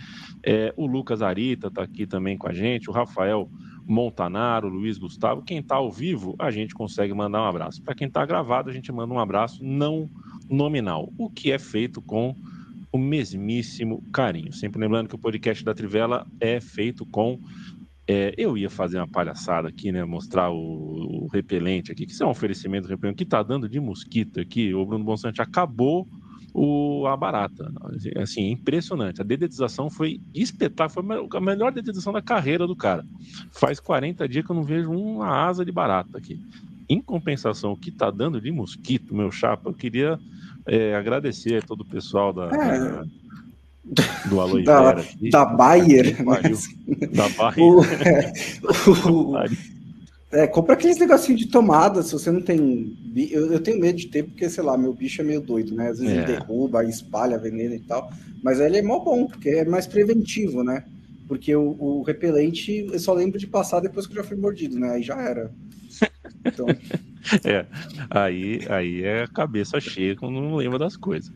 É, 0.43 0.71
o 0.77 0.85
Lucas 0.85 1.23
Arita 1.23 1.67
está 1.67 1.81
aqui 1.81 2.05
também 2.05 2.37
com 2.37 2.47
a 2.47 2.53
gente. 2.53 2.87
O 2.89 2.93
Rafael 2.93 3.49
Montanaro, 3.85 4.67
Luiz 4.69 4.97
Gustavo. 4.97 5.41
Quem 5.41 5.59
está 5.59 5.75
ao 5.75 5.91
vivo, 5.91 6.35
a 6.39 6.51
gente 6.51 6.73
consegue 6.73 7.13
mandar 7.13 7.41
um 7.41 7.47
abraço. 7.47 7.81
Para 7.81 7.95
quem 7.95 8.07
está 8.07 8.25
gravado, 8.25 8.69
a 8.69 8.73
gente 8.73 8.91
manda 8.91 9.13
um 9.13 9.19
abraço 9.19 9.63
não 9.63 10.09
nominal, 10.49 11.11
o 11.17 11.29
que 11.29 11.51
é 11.51 11.59
feito 11.59 12.01
com 12.01 12.35
o 12.93 12.97
mesmíssimo 12.99 14.03
carinho. 14.13 14.53
Sempre 14.53 14.79
lembrando 14.79 15.09
que 15.09 15.15
o 15.15 15.19
podcast 15.19 15.65
da 15.65 15.73
Trivela 15.73 16.27
é 16.39 16.61
feito 16.61 17.05
com 17.07 17.39
É, 18.05 18.33
eu 18.37 18.57
ia 18.57 18.69
fazer 18.69 18.97
uma 18.97 19.07
palhaçada 19.07 19.69
aqui, 19.69 19.89
né? 19.91 20.03
Mostrar 20.03 20.51
o, 20.51 21.23
o 21.23 21.27
repelente 21.31 21.89
aqui, 21.91 22.05
que 22.05 22.11
isso 22.11 22.21
é 22.21 22.25
um 22.25 22.31
oferecimento 22.31 22.87
repelente. 22.87 23.15
Que 23.15 23.25
tá 23.25 23.41
dando 23.41 23.67
de 23.67 23.79
mosquito 23.79 24.39
aqui, 24.41 24.73
o 24.73 24.85
Bruno 24.85 25.05
Bonsante 25.05 25.41
acabou 25.41 26.05
o, 26.53 27.07
a 27.07 27.17
barata. 27.17 27.71
Assim, 28.17 28.51
impressionante. 28.51 29.21
A 29.21 29.23
dedetização 29.23 29.89
foi 29.89 30.19
espetacular, 30.35 30.89
foi 30.89 31.37
a 31.37 31.41
melhor 31.41 31.71
dedetização 31.71 32.13
da 32.13 32.21
carreira 32.21 32.67
do 32.67 32.75
cara. 32.75 33.05
Faz 33.51 33.79
40 33.79 34.27
dias 34.27 34.45
que 34.45 34.51
eu 34.51 34.55
não 34.55 34.63
vejo 34.63 34.91
uma 34.91 35.47
asa 35.47 35.65
de 35.65 35.71
barata 35.71 36.17
aqui. 36.17 36.39
Em 36.89 37.01
compensação, 37.01 37.71
o 37.71 37.77
que 37.77 37.89
tá 37.89 38.11
dando 38.11 38.39
de 38.39 38.51
mosquito, 38.51 39.15
meu 39.15 39.31
chapa, 39.31 39.69
eu 39.69 39.73
queria 39.73 40.19
é, 40.67 40.95
agradecer 40.95 41.57
a 41.57 41.61
todo 41.61 41.81
o 41.81 41.85
pessoal 41.85 42.31
da, 42.33 42.45
é. 42.47 42.79
da 42.79 43.05
do 44.25 44.39
aloe 44.39 44.63
da, 44.63 44.93
vera. 44.93 45.05
Da 45.29 45.45
Bayer. 45.45 46.23
Mas... 46.23 46.69
Da 47.11 47.29
Bayer. 47.29 47.63
O, 49.07 49.37
é, 50.31 50.43
é, 50.43 50.47
compra 50.47 50.73
aqueles 50.73 50.97
negocinhos 50.97 51.41
de 51.41 51.47
tomada, 51.47 52.01
se 52.01 52.13
você 52.13 52.31
não 52.31 52.41
tem. 52.41 52.97
Eu, 53.29 53.51
eu, 53.51 53.59
tenho 53.59 53.79
medo 53.79 53.97
de 53.97 54.07
ter, 54.07 54.23
porque, 54.23 54.49
sei 54.49 54.63
lá, 54.63 54.77
meu 54.77 54.93
bicho 54.93 55.21
é 55.21 55.23
meio 55.23 55.41
doido, 55.41 55.75
né? 55.75 55.89
Às 55.89 55.99
vezes 55.99 56.13
é. 56.13 56.17
ele 56.17 56.25
derruba, 56.25 56.83
espalha 56.85 57.37
veneno 57.37 57.75
e 57.75 57.79
tal. 57.79 58.11
Mas 58.41 58.59
ele 58.59 58.77
é 58.77 58.81
mó 58.81 58.99
bom, 58.99 59.27
porque 59.27 59.49
é 59.49 59.65
mais 59.65 59.85
preventivo, 59.85 60.63
né? 60.63 60.83
Porque 61.27 61.55
o, 61.55 61.75
o 61.79 62.03
repelente 62.03 62.87
eu 62.91 62.99
só 62.99 63.13
lembro 63.13 63.37
de 63.37 63.47
passar 63.47 63.79
depois 63.79 64.07
que 64.07 64.13
eu 64.13 64.17
já 64.17 64.27
fui 64.27 64.37
mordido, 64.37 64.79
né? 64.79 64.91
Aí 64.91 65.03
já 65.03 65.21
era. 65.21 65.51
Então. 66.45 66.65
É, 67.43 67.65
aí, 68.09 68.59
aí 68.69 69.03
é 69.03 69.27
cabeça 69.27 69.79
cheia 69.79 70.15
quando 70.15 70.41
não 70.41 70.55
lembra 70.55 70.77
das 70.77 70.95
coisas. 70.95 71.31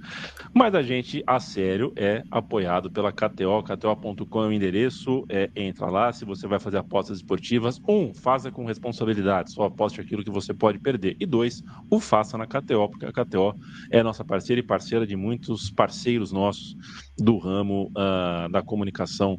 Mas 0.54 0.76
a 0.76 0.82
gente, 0.82 1.24
a 1.26 1.40
sério, 1.40 1.94
é 1.96 2.24
apoiado 2.32 2.90
pela 2.92 3.12
KTO. 3.12 3.64
KTO.com 3.64 4.44
é 4.44 4.48
o 4.48 4.52
endereço. 4.52 5.26
É, 5.30 5.50
entra 5.56 5.88
lá. 5.88 6.12
Se 6.12 6.26
você 6.26 6.48
vai 6.48 6.60
fazer 6.60 6.78
apostas 6.78 7.18
esportivas, 7.18 7.82
um, 7.88 8.14
faça 8.14 8.52
com 8.52 8.66
responsabilidade. 8.66 9.52
Só 9.52 9.64
aposte 9.64 10.02
aquilo 10.02 10.24
que 10.24 10.32
você 10.32 10.54
pode 10.54 10.80
perder. 10.80 11.16
E 11.20 11.26
dois, 11.26 11.64
o 11.90 12.00
faça 12.00 12.38
na 12.38 12.46
KTO, 12.46 12.90
porque 12.90 13.06
a 13.06 13.12
KTO 13.12 13.56
é 13.90 14.04
nossa 14.04 14.24
parceira 14.24 14.60
e 14.60 14.64
parceira 14.64 15.06
de 15.06 15.16
muitos 15.16 15.70
parceiros 15.70 16.32
nossos 16.32 16.76
do 17.18 17.38
ramo 17.38 17.92
uh, 17.92 18.50
da 18.52 18.62
comunicação 18.62 19.36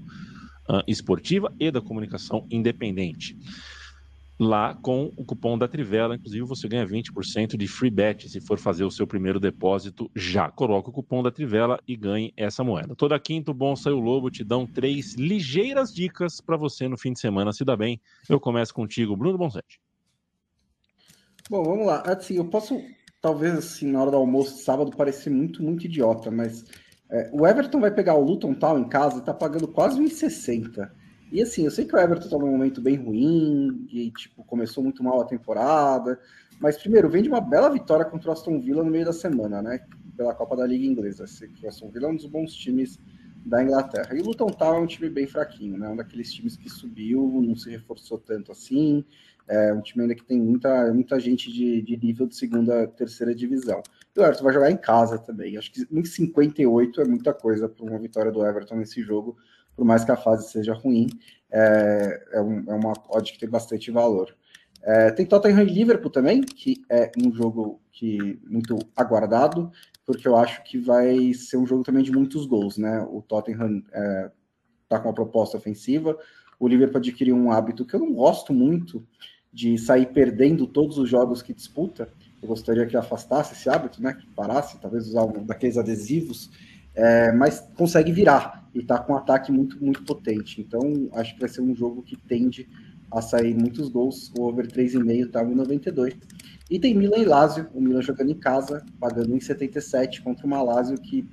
uh, 0.69 0.83
esportiva 0.87 1.53
e 1.59 1.71
da 1.71 1.81
comunicação 1.81 2.47
independente 2.51 3.37
lá 4.39 4.75
com 4.75 5.13
o 5.17 5.25
cupom 5.25 5.59
da 5.59 5.67
Trivela. 5.67 6.15
Inclusive, 6.15 6.47
você 6.47 6.69
ganha 6.69 6.87
20% 6.87 7.57
de 7.57 7.67
free 7.67 7.91
bet 7.91 8.29
se 8.29 8.41
for 8.41 8.59
fazer 8.59 8.85
o 8.85 8.91
seu 8.91 9.07
primeiro 9.07 9.41
depósito 9.41 10.11
já. 10.15 10.51
Coloque 10.51 10.91
o 10.91 10.93
cupom 10.93 11.23
da 11.23 11.31
Trivela 11.31 11.81
e 11.87 11.97
ganhe 11.97 12.33
essa 12.37 12.63
moeda. 12.63 12.95
Toda 12.95 13.19
quinta, 13.19 13.51
o 13.51 13.55
Bom 13.55 13.75
Saiu 13.75 13.99
Lobo 13.99 14.31
te 14.31 14.45
dão 14.45 14.67
três 14.67 15.15
ligeiras 15.15 15.93
dicas 15.93 16.41
para 16.41 16.57
você 16.57 16.87
no 16.87 16.97
fim 16.97 17.13
de 17.13 17.21
semana 17.21 17.53
se 17.53 17.65
dá 17.65 17.77
bem. 17.77 18.01
Eu 18.29 18.39
começo 18.39 18.73
contigo, 18.73 19.17
Bruno 19.17 19.37
Bonsete. 19.37 19.81
Bom, 21.51 21.65
vamos 21.65 21.87
lá. 21.87 22.03
Assim, 22.03 22.37
eu 22.37 22.45
posso, 22.45 22.81
talvez, 23.21 23.57
assim, 23.57 23.91
na 23.91 24.03
hora 24.03 24.11
do 24.11 24.17
almoço 24.19 24.63
sábado, 24.63 24.97
parecer 24.97 25.31
muito, 25.31 25.63
muito 25.63 25.87
idiota, 25.87 26.31
mas 26.31 26.65
é, 27.11 27.31
o 27.33 27.47
Everton 27.47 27.81
vai 27.81 27.91
pegar 27.91 28.15
o 28.15 28.23
Luton 28.23 28.55
Town 28.55 28.79
em 28.79 28.89
casa 28.89 29.19
e 29.19 29.25
tá 29.25 29.33
pagando 29.33 29.67
quase 29.67 29.99
1,60. 29.99 30.91
E 31.31 31.43
assim, 31.43 31.65
eu 31.65 31.71
sei 31.71 31.85
que 31.85 31.95
o 31.95 31.99
Everton 31.99 32.29
tá 32.29 32.39
num 32.39 32.51
momento 32.51 32.81
bem 32.81 32.97
ruim, 32.97 33.87
e 33.91 34.11
tipo, 34.11 34.43
começou 34.45 34.83
muito 34.83 35.03
mal 35.05 35.21
a 35.21 35.27
temporada, 35.27 36.19
mas 36.61 36.77
primeiro, 36.79 37.09
vem 37.09 37.23
de 37.23 37.29
uma 37.29 37.41
bela 37.41 37.69
vitória 37.69 38.05
contra 38.05 38.31
o 38.31 38.33
Aston 38.33 38.61
Villa 38.61 38.83
no 38.83 38.91
meio 38.91 39.05
da 39.05 39.13
semana, 39.13 39.63
né? 39.63 39.81
Pela 40.17 40.35
Copa 40.35 40.57
da 40.57 40.67
Liga 40.67 40.85
Inglesa. 40.85 41.25
O 41.63 41.69
Aston 41.69 41.91
Villa 41.91 42.09
é 42.09 42.11
um 42.11 42.17
dos 42.17 42.27
bons 42.27 42.53
times 42.55 42.99
da 43.47 43.63
Inglaterra. 43.63 44.17
E 44.17 44.21
o 44.21 44.25
Luton 44.25 44.49
Town 44.49 44.75
é 44.75 44.81
um 44.81 44.87
time 44.87 45.09
bem 45.09 45.27
fraquinho, 45.27 45.79
né? 45.79 45.89
Um 45.89 45.97
daqueles 45.97 46.33
times 46.33 46.57
que 46.57 46.69
subiu, 46.69 47.41
não 47.43 47.55
se 47.55 47.71
reforçou 47.71 48.19
tanto 48.19 48.51
assim. 48.51 49.05
É 49.47 49.73
um 49.73 49.81
time 49.81 50.03
ainda 50.03 50.15
que 50.15 50.25
tem 50.25 50.41
muita, 50.41 50.93
muita 50.93 51.19
gente 51.21 51.51
de, 51.51 51.81
de 51.81 51.97
nível 51.97 52.27
de 52.27 52.37
segunda, 52.37 52.87
terceira 52.89 53.35
divisão. 53.35 53.83
E 54.15 54.21
o 54.21 54.23
Everton 54.23 54.45
vai 54.45 54.53
jogar 54.53 54.71
em 54.71 54.77
casa 54.77 55.19
também. 55.19 55.57
Acho 55.57 55.73
que 55.73 55.87
em 55.91 56.05
58 56.05 57.01
é 57.01 57.05
muita 57.05 57.33
coisa 57.33 57.69
para 57.69 57.85
uma 57.85 57.99
vitória 57.99 58.33
do 58.33 58.45
Everton 58.45 58.77
nesse 58.77 59.01
jogo 59.01 59.37
por 59.79 59.85
mais 59.85 60.05
que 60.05 60.11
a 60.11 60.17
fase 60.17 60.51
seja 60.51 60.75
ruim, 60.75 61.09
é, 61.49 62.27
é, 62.33 62.41
um, 62.41 62.65
é 62.69 62.75
uma 62.75 62.93
odd 63.11 63.33
que 63.33 63.39
tem 63.39 63.49
bastante 63.49 63.93
valor. 63.93 64.35
É, 64.83 65.13
tem 65.13 65.25
Tottenham 65.25 65.63
e 65.63 65.73
Liverpool 65.73 66.11
também, 66.11 66.41
que 66.43 66.83
é 66.91 67.13
um 67.17 67.33
jogo 67.33 67.81
que 67.93 68.41
muito 68.45 68.77
aguardado, 68.97 69.71
porque 70.05 70.27
eu 70.27 70.37
acho 70.37 70.65
que 70.65 70.79
vai 70.79 71.33
ser 71.33 71.59
um 71.59 71.67
jogo 71.67 71.85
também 71.85 72.03
de 72.03 72.11
muitos 72.11 72.45
gols, 72.45 72.77
né? 72.77 73.07
O 73.09 73.23
Tottenham 73.23 73.85
é, 73.93 74.31
tá 74.89 74.99
com 74.99 75.09
uma 75.09 75.15
proposta 75.15 75.57
ofensiva, 75.57 76.19
o 76.59 76.67
Liverpool 76.67 76.99
adquiriu 76.99 77.37
um 77.37 77.53
hábito 77.53 77.87
que 77.87 77.95
eu 77.95 78.01
não 78.01 78.13
gosto 78.13 78.53
muito 78.53 79.07
de 79.53 79.79
sair 79.79 80.07
perdendo 80.07 80.67
todos 80.67 80.99
os 80.99 81.09
jogos 81.09 81.41
que 81.41 81.55
disputa. 81.55 82.09
Eu 82.43 82.49
gostaria 82.49 82.85
que 82.85 82.97
afastasse 82.97 83.55
esse 83.55 83.71
hábito, 83.71 84.03
né? 84.03 84.15
Que 84.15 84.27
parasse, 84.31 84.81
talvez 84.81 85.07
usar 85.07 85.23
um 85.23 85.47
daqueles 85.47 85.79
adesivos 85.79 86.51
é, 86.99 87.31
mas 87.31 87.61
consegue 87.77 88.11
virar 88.11 88.58
e 88.75 88.81
está 88.81 88.99
com 88.99 89.13
um 89.13 89.17
ataque 89.17 89.51
muito, 89.51 89.83
muito 89.83 90.03
potente. 90.03 90.61
Então, 90.61 91.09
acho 91.13 91.35
que 91.35 91.41
vai 91.41 91.49
ser 91.49 91.61
um 91.61 91.75
jogo 91.75 92.03
que 92.03 92.17
tende 92.17 92.69
a 93.11 93.21
sair 93.21 93.55
muitos 93.55 93.89
gols. 93.89 94.33
O 94.39 94.43
over 94.43 94.67
3,5 94.67 95.27
está 95.27 95.43
em 95.43 95.55
92. 95.55 96.17
E 96.71 96.79
tem 96.79 96.95
Milan 96.95 97.19
e 97.19 97.25
Lazio, 97.25 97.67
o 97.75 97.81
Milan 97.81 98.03
jogando 98.03 98.31
em 98.31 98.39
casa, 98.39 98.85
pagando 99.01 99.35
em 99.35 99.41
77 99.41 100.23
contra 100.23 100.47
uma 100.47 100.63
Lazio 100.63 100.99
que 100.99 101.27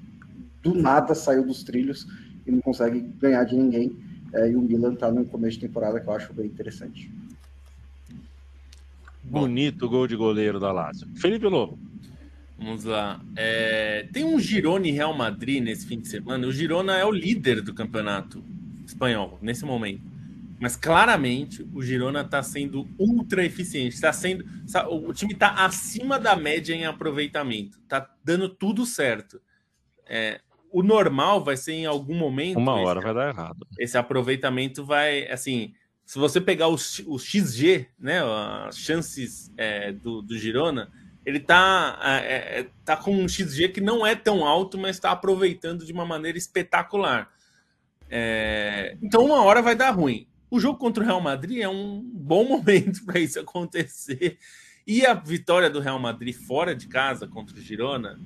do 0.62 0.74
nada 0.74 1.13
saiu 1.13 1.45
dos 1.45 1.63
trilhos 1.63 2.08
e 2.48 2.52
não 2.52 2.62
consegue 2.62 3.02
ganhar 3.02 3.43
de 3.43 3.56
ninguém. 3.56 3.95
É, 4.34 4.50
e 4.50 4.56
o 4.56 4.62
Milan 4.62 4.93
está 4.93 5.12
no 5.12 5.26
começo 5.26 5.60
de 5.60 5.67
temporada 5.67 6.00
que 6.00 6.08
eu 6.08 6.13
acho 6.13 6.34
bem 6.34 6.48
interessante. 6.48 7.12
Bonito 9.24 9.89
gol 9.89 10.08
de 10.08 10.15
goleiro 10.15 10.60
da 10.60 10.71
Lazio. 10.71 11.08
Felipe 11.15 11.48
Lobo. 11.48 11.78
Vamos 12.58 12.86
lá. 12.86 13.22
É, 13.36 14.08
tem 14.13 14.24
um 14.24 14.39
Girona 14.39 14.88
e 14.88 14.91
Real 14.91 15.13
Madrid 15.13 15.62
nesse 15.62 15.86
fim 15.86 16.00
de 16.00 16.08
semana. 16.08 16.48
O 16.48 16.52
Girona 16.52 16.98
é 16.98 17.06
o 17.06 17.12
líder 17.12 17.62
do 17.62 17.74
campeonato 17.74 18.44
espanhol 18.86 19.38
nesse 19.41 19.65
momento. 19.65 20.02
Mas 20.60 20.76
claramente 20.76 21.68
o 21.74 21.82
Girona 21.82 22.22
está 22.22 22.41
sendo 22.41 22.88
ultra 22.98 23.44
eficiente. 23.46 23.96
Está 23.96 24.13
sendo. 24.13 24.46
O 24.89 25.13
time 25.13 25.34
está 25.34 25.65
acima 25.65 26.18
da 26.18 26.36
média 26.36 26.74
em 26.74 26.86
aproveitamento. 26.86 27.78
Está 27.84 28.10
dando 28.24 28.48
tudo 28.48 28.86
certo. 28.86 29.41
É, 30.08 30.39
o 30.72 30.82
normal 30.82 31.44
vai 31.44 31.58
ser 31.58 31.74
em 31.74 31.86
algum 31.86 32.15
momento. 32.15 32.58
Uma 32.58 32.76
hora 32.76 33.00
esse, 33.00 33.06
vai 33.06 33.13
dar 33.13 33.30
errado. 33.30 33.68
Esse 33.78 33.98
aproveitamento 33.98 34.86
vai. 34.86 35.30
Assim, 35.30 35.74
se 36.06 36.18
você 36.18 36.39
pegar 36.39 36.70
o, 36.70 36.76
o 37.08 37.20
XG, 37.20 37.88
né, 38.00 38.22
as 38.65 38.78
chances 38.78 39.52
é, 39.58 39.91
do, 39.91 40.22
do 40.22 40.38
Girona 40.38 40.89
ele 41.25 41.39
tá, 41.39 41.99
é, 42.03 42.59
é, 42.59 42.67
tá 42.83 42.95
com 42.95 43.15
um 43.15 43.27
XG 43.27 43.69
que 43.69 43.81
não 43.81 44.05
é 44.05 44.15
tão 44.15 44.45
alto, 44.45 44.77
mas 44.77 44.95
está 44.95 45.11
aproveitando 45.11 45.85
de 45.85 45.91
uma 45.91 46.05
maneira 46.05 46.38
espetacular. 46.38 47.31
É, 48.09 48.95
então, 49.01 49.25
uma 49.25 49.43
hora 49.43 49.61
vai 49.61 49.75
dar 49.75 49.89
ruim. 49.89 50.27
O 50.51 50.59
jogo 50.59 50.77
contra 50.77 51.03
o 51.03 51.05
Real 51.05 51.19
Madrid 51.19 51.59
é 51.61 51.67
um 51.67 51.99
bom 52.13 52.43
momento 52.47 53.03
para 53.05 53.19
isso 53.19 53.39
acontecer. 53.39 54.38
E 54.85 55.03
a 55.03 55.15
vitória 55.15 55.67
do 55.67 55.79
Real 55.79 55.97
Madrid 55.97 56.35
fora 56.35 56.75
de 56.75 56.88
casa 56.88 57.27
contra 57.27 57.57
o 57.57 57.59
Girona 57.59 58.19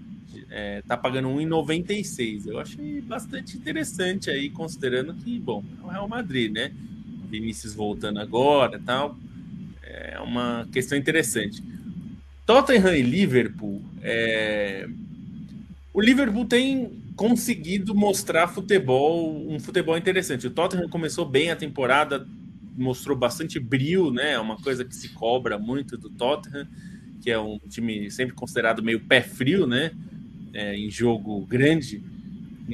é, 0.49 0.81
tá 0.81 0.97
pagando 0.97 1.29
1,96. 1.29 2.47
Eu 2.47 2.59
achei 2.59 2.99
bastante 2.99 3.55
interessante 3.55 4.29
aí, 4.29 4.49
considerando 4.49 5.13
que, 5.13 5.39
bom, 5.39 5.63
é 5.81 5.85
o 5.85 5.89
Real 5.89 6.07
Madrid, 6.07 6.51
né? 6.51 6.73
Vinícius 7.29 7.73
voltando 7.73 8.19
agora 8.19 8.81
tal. 8.85 9.15
É 9.81 10.19
uma 10.19 10.67
questão 10.71 10.97
interessante. 10.97 11.63
Tottenham 12.49 12.95
e 12.95 13.03
Liverpool, 13.03 13.79
é... 14.01 14.89
o 15.93 16.01
Liverpool 16.01 16.45
tem 16.45 16.89
conseguido 17.15 17.93
mostrar 17.93 18.47
futebol, 18.47 19.47
um 19.47 19.59
futebol 19.59 19.95
interessante. 19.95 20.47
O 20.47 20.49
Tottenham 20.49 20.89
começou 20.89 21.25
bem 21.25 21.51
a 21.51 21.55
temporada, 21.55 22.27
mostrou 22.75 23.15
bastante 23.15 23.59
brilho, 23.59 24.09
né? 24.09 24.31
É 24.31 24.39
uma 24.39 24.57
coisa 24.57 24.83
que 24.83 24.95
se 24.95 25.09
cobra 25.09 25.59
muito 25.59 25.95
do 25.95 26.09
Tottenham, 26.09 26.67
que 27.21 27.29
é 27.29 27.38
um 27.38 27.59
time 27.69 28.09
sempre 28.09 28.33
considerado 28.33 28.81
meio 28.81 29.01
pé 29.01 29.21
frio, 29.21 29.67
né? 29.67 29.91
É, 30.51 30.75
em 30.75 30.89
jogo 30.89 31.45
grande. 31.45 32.01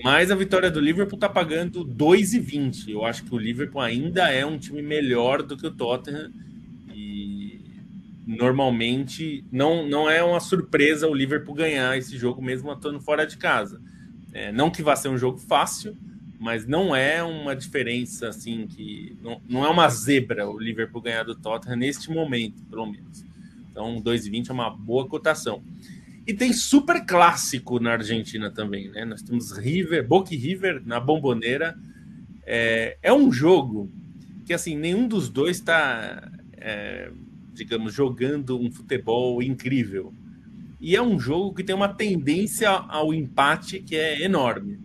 Mas 0.02 0.32
a 0.32 0.36
vitória 0.36 0.72
do 0.72 0.80
Liverpool 0.80 1.18
está 1.18 1.28
pagando 1.28 1.84
2,20. 1.84 2.92
Eu 2.92 3.04
acho 3.04 3.26
que 3.26 3.36
o 3.36 3.38
Liverpool 3.38 3.82
ainda 3.82 4.32
é 4.32 4.46
um 4.46 4.58
time 4.58 4.82
melhor 4.82 5.44
do 5.44 5.58
que 5.58 5.68
o 5.68 5.72
Tottenham 5.72 6.32
normalmente 8.26 9.46
não, 9.52 9.88
não 9.88 10.10
é 10.10 10.24
uma 10.24 10.40
surpresa 10.40 11.08
o 11.08 11.14
Liverpool 11.14 11.54
ganhar 11.54 11.98
esse 11.98 12.18
jogo 12.18 12.42
mesmo 12.42 12.72
atuando 12.72 13.00
fora 13.00 13.26
de 13.26 13.38
casa. 13.38 13.80
É, 14.34 14.52
não 14.52 14.70
que 14.70 14.82
vá 14.82 14.96
ser 14.96 15.10
um 15.10 15.18
jogo 15.18 15.38
fácil, 15.38 15.96
mas 16.40 16.66
não 16.66 16.96
é 16.96 17.24
uma 17.24 17.56
diferença 17.56 18.30
assim 18.30 18.68
que 18.68 19.18
não, 19.22 19.42
não 19.48 19.66
é 19.66 19.70
uma 19.70 19.88
zebra 19.90 20.50
o 20.50 20.60
Liverpool 20.60 21.02
ganhar 21.02 21.24
do 21.24 21.36
Tottenham 21.36 21.78
neste 21.78 22.12
momento, 22.12 22.64
pelo 22.66 22.86
menos. 22.86 23.24
Então 23.72 24.02
2,20 24.02 24.50
é 24.50 24.54
uma 24.54 24.70
boa 24.70 25.08
cotação. 25.08 25.64
E 26.28 26.34
tem 26.34 26.52
super 26.52 27.06
clássico 27.06 27.80
na 27.80 27.92
Argentina 27.92 28.50
também, 28.50 28.90
né? 28.90 29.06
Nós 29.06 29.22
temos 29.22 29.52
River, 29.52 30.08
Boca 30.08 30.34
e 30.34 30.38
River 30.38 30.82
na 30.84 31.00
Bomboneira. 31.00 31.78
É, 32.44 32.98
é 33.04 33.14
um 33.14 33.32
jogo 33.32 33.92
que 34.46 34.54
assim 34.54 34.76
nenhum 34.76 35.08
dos 35.08 35.30
dois 35.30 35.58
está, 35.58 36.32
é, 36.58 37.12
digamos, 37.56 37.94
jogando 37.94 38.60
um 38.60 38.72
futebol 38.72 39.42
incrível. 39.42 40.14
E 40.80 40.96
é 40.96 41.02
um 41.02 41.20
jogo 41.20 41.56
que 41.56 41.64
tem 41.64 41.76
uma 41.76 41.88
tendência 41.88 42.70
ao 42.70 43.14
empate 43.14 43.80
que 43.80 43.96
é 43.96 44.24
enorme. 44.24 44.78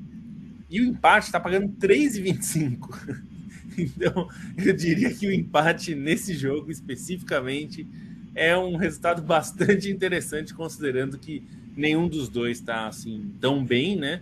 E 0.71 0.81
o 0.81 0.85
empate 0.85 1.27
está 1.27 1.41
pagando 1.41 1.69
3,25. 1.69 3.21
Então, 3.79 4.29
eu 4.59 4.75
diria 4.77 5.15
que 5.15 5.27
o 5.27 5.33
empate 5.33 5.95
nesse 5.95 6.35
jogo 6.35 6.71
especificamente 6.71 7.87
é 8.35 8.55
um 8.57 8.77
resultado 8.77 9.23
bastante 9.23 9.89
interessante, 9.89 10.53
considerando 10.53 11.17
que 11.17 11.43
nenhum 11.77 12.09
dos 12.09 12.29
dois 12.29 12.59
está 12.59 12.89
assim 12.89 13.33
tão 13.41 13.65
bem, 13.65 13.97
né? 13.97 14.21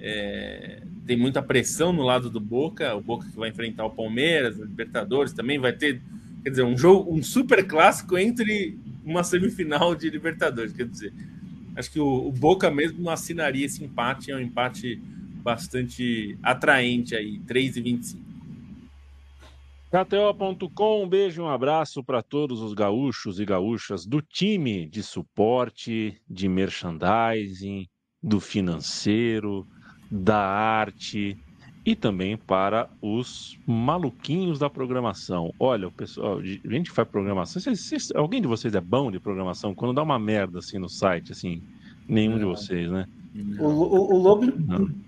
É, 0.00 0.82
tem 1.06 1.16
muita 1.16 1.40
pressão 1.40 1.92
no 1.92 2.02
lado 2.02 2.28
do 2.28 2.40
Boca, 2.40 2.94
o 2.94 3.00
Boca 3.00 3.28
que 3.28 3.36
vai 3.36 3.48
enfrentar 3.48 3.86
o 3.86 3.90
Palmeiras, 3.90 4.58
o 4.58 4.64
Libertadores 4.64 5.32
também 5.32 5.58
vai 5.58 5.72
ter, 5.72 6.02
quer 6.46 6.50
dizer, 6.50 6.62
um 6.62 6.78
jogo, 6.78 7.12
um 7.12 7.20
super 7.24 7.66
clássico 7.66 8.16
entre 8.16 8.78
uma 9.04 9.24
semifinal 9.24 9.96
de 9.96 10.08
Libertadores, 10.08 10.72
quer 10.72 10.86
dizer, 10.86 11.12
acho 11.74 11.90
que 11.90 11.98
o, 11.98 12.28
o 12.28 12.30
Boca 12.30 12.70
mesmo 12.70 13.02
não 13.02 13.10
assinaria 13.10 13.66
esse 13.66 13.82
empate, 13.82 14.30
é 14.30 14.36
um 14.36 14.38
empate 14.38 14.94
bastante 15.42 16.38
atraente 16.40 17.16
aí, 17.16 17.40
3,25. 17.40 18.20
KTO.com, 19.90 21.02
um 21.02 21.08
beijo 21.08 21.42
e 21.42 21.44
um 21.44 21.48
abraço 21.48 22.04
para 22.04 22.22
todos 22.22 22.60
os 22.60 22.74
gaúchos 22.74 23.40
e 23.40 23.44
gaúchas 23.44 24.06
do 24.06 24.22
time 24.22 24.88
de 24.88 25.02
suporte, 25.02 26.16
de 26.30 26.48
merchandising, 26.48 27.88
do 28.22 28.38
financeiro, 28.38 29.66
da 30.08 30.38
arte 30.38 31.36
e 31.86 31.94
também 31.94 32.36
para 32.36 32.90
os 33.00 33.56
maluquinhos 33.64 34.58
da 34.58 34.68
programação. 34.68 35.54
Olha, 35.58 35.86
o 35.86 35.92
pessoal, 35.92 36.38
a 36.38 36.42
gente 36.42 36.90
faz 36.90 37.08
programação. 37.08 37.62
Alguém 38.16 38.42
de 38.42 38.48
vocês 38.48 38.74
é 38.74 38.80
bom 38.80 39.10
de 39.10 39.20
programação? 39.20 39.72
Quando 39.72 39.94
dá 39.94 40.02
uma 40.02 40.18
merda 40.18 40.58
assim 40.58 40.78
no 40.78 40.88
site, 40.88 41.30
assim, 41.30 41.62
nenhum 42.08 42.32
Não. 42.32 42.38
de 42.40 42.44
vocês, 42.44 42.90
né? 42.90 43.06
O, 43.60 43.66
o, 43.66 44.14
o 44.14 44.18
Lobo 44.18 44.52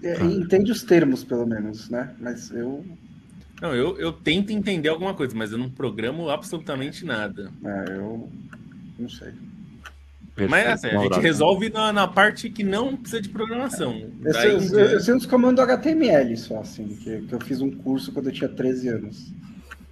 é, 0.03 0.23
entende 0.25 0.71
os 0.71 0.85
termos, 0.85 1.25
pelo 1.25 1.47
menos, 1.47 1.89
né? 1.91 2.15
Mas 2.21 2.51
eu 2.51 2.85
não, 3.61 3.75
eu, 3.75 3.99
eu 3.99 4.13
tento 4.13 4.53
entender 4.53 4.89
alguma 4.89 5.15
coisa, 5.15 5.35
mas 5.35 5.51
eu 5.51 5.59
não 5.59 5.69
programo 5.69 6.29
absolutamente 6.29 7.05
nada. 7.05 7.51
É, 7.65 7.97
eu 7.97 8.31
não 8.99 9.09
sei. 9.09 9.33
Perfeito, 10.39 10.51
mas 10.51 10.85
assim, 10.85 10.97
a 10.97 11.03
gente 11.03 11.21
resolve 11.21 11.71
na, 11.71 11.93
na, 11.93 12.07
parte 12.07 12.49
que 12.49 12.63
não 12.63 12.97
precisa 12.97 13.21
de 13.21 13.29
programação. 13.29 14.09
Eu, 14.25 14.35
sei, 14.35 14.51
eu, 14.51 14.81
eu 14.91 15.01
sei 15.01 15.15
uns 15.15 15.27
comandos 15.27 15.63
HTML 15.65 16.37
só, 16.37 16.61
assim, 16.61 16.89
que, 16.89 17.23
que 17.23 17.33
eu 17.35 17.41
fiz 17.41 17.61
um 17.61 17.71
curso 17.71 18.13
quando 18.13 18.27
eu 18.27 18.33
tinha 18.33 18.49
13 18.49 18.89
anos. 18.89 19.33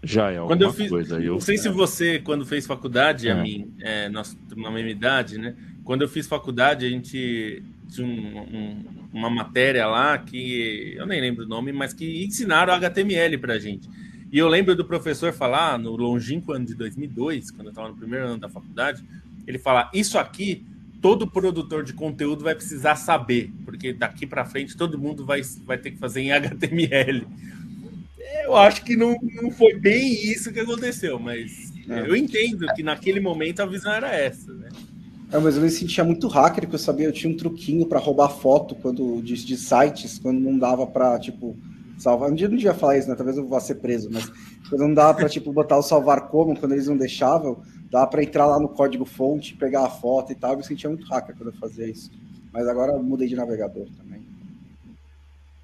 Já 0.03 0.31
é 0.31 0.37
alguma 0.37 0.57
quando 0.57 0.63
eu 0.63 0.73
fiz, 0.73 0.89
coisa. 0.89 1.21
Eu... 1.21 1.35
Não 1.35 1.41
sei 1.41 1.59
se 1.59 1.69
você, 1.69 2.21
quando 2.21 2.47
fez 2.47 2.67
faculdade, 2.67 3.29
é. 3.29 3.33
a 3.33 3.43
mim, 3.43 3.75
é, 3.81 4.09
nós 4.09 4.37
na 4.57 4.71
mesma 4.71 4.91
idade, 4.91 5.37
né? 5.37 5.57
Quando 5.83 6.03
eu 6.03 6.09
fiz 6.09 6.27
faculdade, 6.27 6.87
a 6.87 6.89
gente 6.89 7.63
tinha 7.89 8.07
um, 8.07 8.39
um 8.39 8.85
uma 9.17 9.31
matéria 9.31 9.87
lá 9.87 10.19
que 10.19 10.95
eu 10.95 11.07
nem 11.07 11.21
lembro 11.21 11.45
o 11.45 11.49
nome, 11.49 11.73
mas 11.73 11.95
que 11.95 12.25
ensinaram 12.25 12.75
HTML 12.75 13.39
para 13.39 13.55
a 13.55 13.59
gente. 13.59 13.89
E 14.31 14.39
eu 14.39 14.47
lembro 14.47 14.77
do 14.77 14.85
professor 14.85 15.33
falar, 15.33 15.79
no 15.79 15.97
longínquo 15.97 16.53
ano 16.53 16.67
de 16.67 16.75
2002, 16.75 17.51
quando 17.51 17.69
eu 17.69 17.71
estava 17.71 17.89
no 17.89 17.97
primeiro 17.97 18.27
ano 18.27 18.39
da 18.39 18.49
faculdade, 18.49 19.03
ele 19.47 19.59
falar: 19.59 19.91
Isso 19.95 20.19
aqui 20.19 20.67
todo 21.01 21.31
produtor 21.31 21.85
de 21.85 21.93
conteúdo 21.93 22.43
vai 22.43 22.55
precisar 22.55 22.97
saber, 22.97 23.53
porque 23.65 23.93
daqui 23.93 24.27
para 24.27 24.45
frente 24.45 24.77
todo 24.77 24.99
mundo 24.99 25.25
vai, 25.25 25.41
vai 25.65 25.79
ter 25.79 25.93
que 25.93 25.99
fazer 25.99 26.21
em 26.21 26.33
HTML. 26.33 27.27
Eu 28.45 28.57
acho 28.57 28.85
que 28.85 28.97
não, 28.97 29.17
não 29.41 29.51
foi 29.51 29.75
bem 29.75 30.13
isso 30.13 30.53
que 30.53 30.61
aconteceu, 30.61 31.19
mas 31.19 31.73
é. 31.89 32.01
eu 32.01 32.17
entendo 32.17 32.67
que 32.75 32.83
naquele 32.83 33.21
momento 33.21 33.61
a 33.61 33.67
visão 33.67 33.93
era 33.93 34.15
essa, 34.15 34.53
né? 34.53 34.69
É, 35.33 35.39
mas 35.39 35.57
eu 35.57 35.63
me 35.63 35.71
sentia 35.71 36.05
muito 36.05 36.29
hacker, 36.29 36.63
porque 36.63 36.77
eu 36.77 36.81
sabia, 36.81 37.07
eu 37.07 37.13
tinha 37.13 37.33
um 37.33 37.37
truquinho 37.37 37.85
para 37.87 37.99
roubar 37.99 38.29
foto 38.29 38.77
quando 38.77 39.21
de, 39.23 39.35
de, 39.45 39.57
sites, 39.57 40.19
quando 40.19 40.39
não 40.39 40.57
dava 40.57 40.87
para 40.87 41.19
tipo, 41.19 41.57
salvar. 41.99 42.31
Um 42.31 42.35
dia 42.35 42.49
não 42.49 42.57
devia 42.57 42.75
falar 42.75 42.99
isso, 42.99 43.09
né? 43.09 43.17
Talvez 43.17 43.37
eu 43.37 43.47
vá 43.47 43.59
ser 43.59 43.77
preso, 43.77 44.09
mas 44.11 44.31
quando 44.69 44.83
não 44.83 44.95
dava 44.95 45.15
para 45.15 45.29
tipo, 45.29 45.53
botar 45.53 45.79
o 45.79 45.83
salvar 45.83 46.29
como, 46.29 46.57
quando 46.57 46.73
eles 46.73 46.87
não 46.87 46.97
deixavam, 46.97 47.61
dava 47.91 48.07
para 48.07 48.23
entrar 48.23 48.47
lá 48.47 48.59
no 48.59 48.69
código 48.69 49.05
fonte, 49.05 49.55
pegar 49.55 49.85
a 49.85 49.91
foto 49.91 50.33
e 50.33 50.35
tal. 50.35 50.53
Eu 50.53 50.59
me 50.59 50.65
sentia 50.65 50.91
muito 50.91 51.07
hacker 51.07 51.37
quando 51.37 51.51
eu 51.51 51.59
fazia 51.59 51.89
isso. 51.89 52.11
Mas 52.53 52.67
agora 52.69 52.97
mudei 52.99 53.29
de 53.29 53.37
navegador 53.37 53.87
também. 53.97 54.25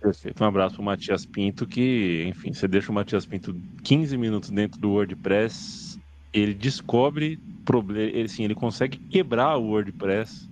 Perfeito. 0.00 0.42
Um 0.42 0.46
abraço 0.46 0.74
para 0.74 0.82
o 0.82 0.84
Matias 0.84 1.24
Pinto, 1.24 1.66
que, 1.66 2.24
enfim, 2.26 2.52
você 2.52 2.66
deixa 2.66 2.90
o 2.90 2.94
Matias 2.94 3.24
Pinto 3.24 3.54
15 3.84 4.16
minutos 4.16 4.50
dentro 4.50 4.80
do 4.80 4.90
WordPress, 4.90 5.98
ele 6.32 6.52
descobre 6.52 7.38
problema, 7.64 8.10
ele, 8.10 8.22
assim, 8.22 8.42
ele 8.42 8.54
consegue 8.54 8.98
quebrar 8.98 9.56
o 9.56 9.68
WordPress 9.68 10.48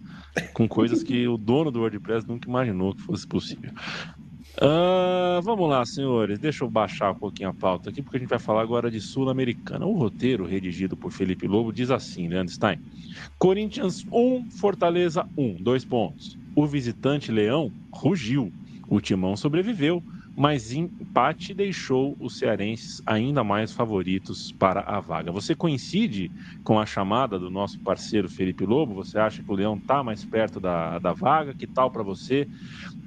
com 0.54 0.68
coisas 0.68 1.02
que 1.02 1.26
o 1.26 1.36
dono 1.36 1.70
do 1.72 1.80
WordPress 1.80 2.28
nunca 2.28 2.48
imaginou 2.48 2.94
que 2.94 3.02
fosse 3.02 3.26
possível. 3.26 3.72
Uh, 4.62 5.40
vamos 5.42 5.68
lá, 5.70 5.84
senhores. 5.86 6.38
Deixa 6.38 6.64
eu 6.64 6.70
baixar 6.70 7.12
um 7.12 7.14
pouquinho 7.14 7.48
a 7.48 7.54
pauta 7.54 7.88
aqui, 7.88 8.02
porque 8.02 8.18
a 8.18 8.20
gente 8.20 8.28
vai 8.28 8.38
falar 8.38 8.60
agora 8.62 8.90
de 8.90 9.00
Sul-Americana. 9.00 9.86
O 9.86 9.96
roteiro, 9.96 10.44
redigido 10.44 10.96
por 10.98 11.12
Felipe 11.12 11.46
Lobo, 11.48 11.72
diz 11.72 11.90
assim, 11.90 12.28
Leandro 12.28 12.52
Stein: 12.52 12.78
Corinthians 13.38 14.04
1, 14.12 14.48
Fortaleza 14.60 15.26
1, 15.36 15.62
dois 15.62 15.84
pontos. 15.84 16.38
O 16.54 16.66
visitante 16.66 17.32
Leão 17.32 17.72
rugiu. 17.94 18.54
O 18.88 19.00
Timão 19.00 19.36
sobreviveu 19.36 20.04
mas 20.36 20.72
empate 20.72 21.52
deixou 21.52 22.16
os 22.18 22.38
cearenses 22.38 23.02
ainda 23.04 23.44
mais 23.44 23.72
favoritos 23.72 24.52
para 24.52 24.80
a 24.80 25.00
vaga. 25.00 25.32
Você 25.32 25.54
coincide 25.54 26.30
com 26.62 26.78
a 26.78 26.86
chamada 26.86 27.38
do 27.38 27.50
nosso 27.50 27.80
parceiro 27.80 28.28
Felipe 28.28 28.64
Lobo? 28.64 28.94
Você 28.94 29.18
acha 29.18 29.42
que 29.42 29.50
o 29.50 29.54
Leão 29.54 29.76
está 29.76 30.02
mais 30.02 30.24
perto 30.24 30.60
da, 30.60 30.98
da 30.98 31.12
vaga? 31.12 31.54
Que 31.54 31.66
tal 31.66 31.90
para 31.90 32.02
você? 32.02 32.48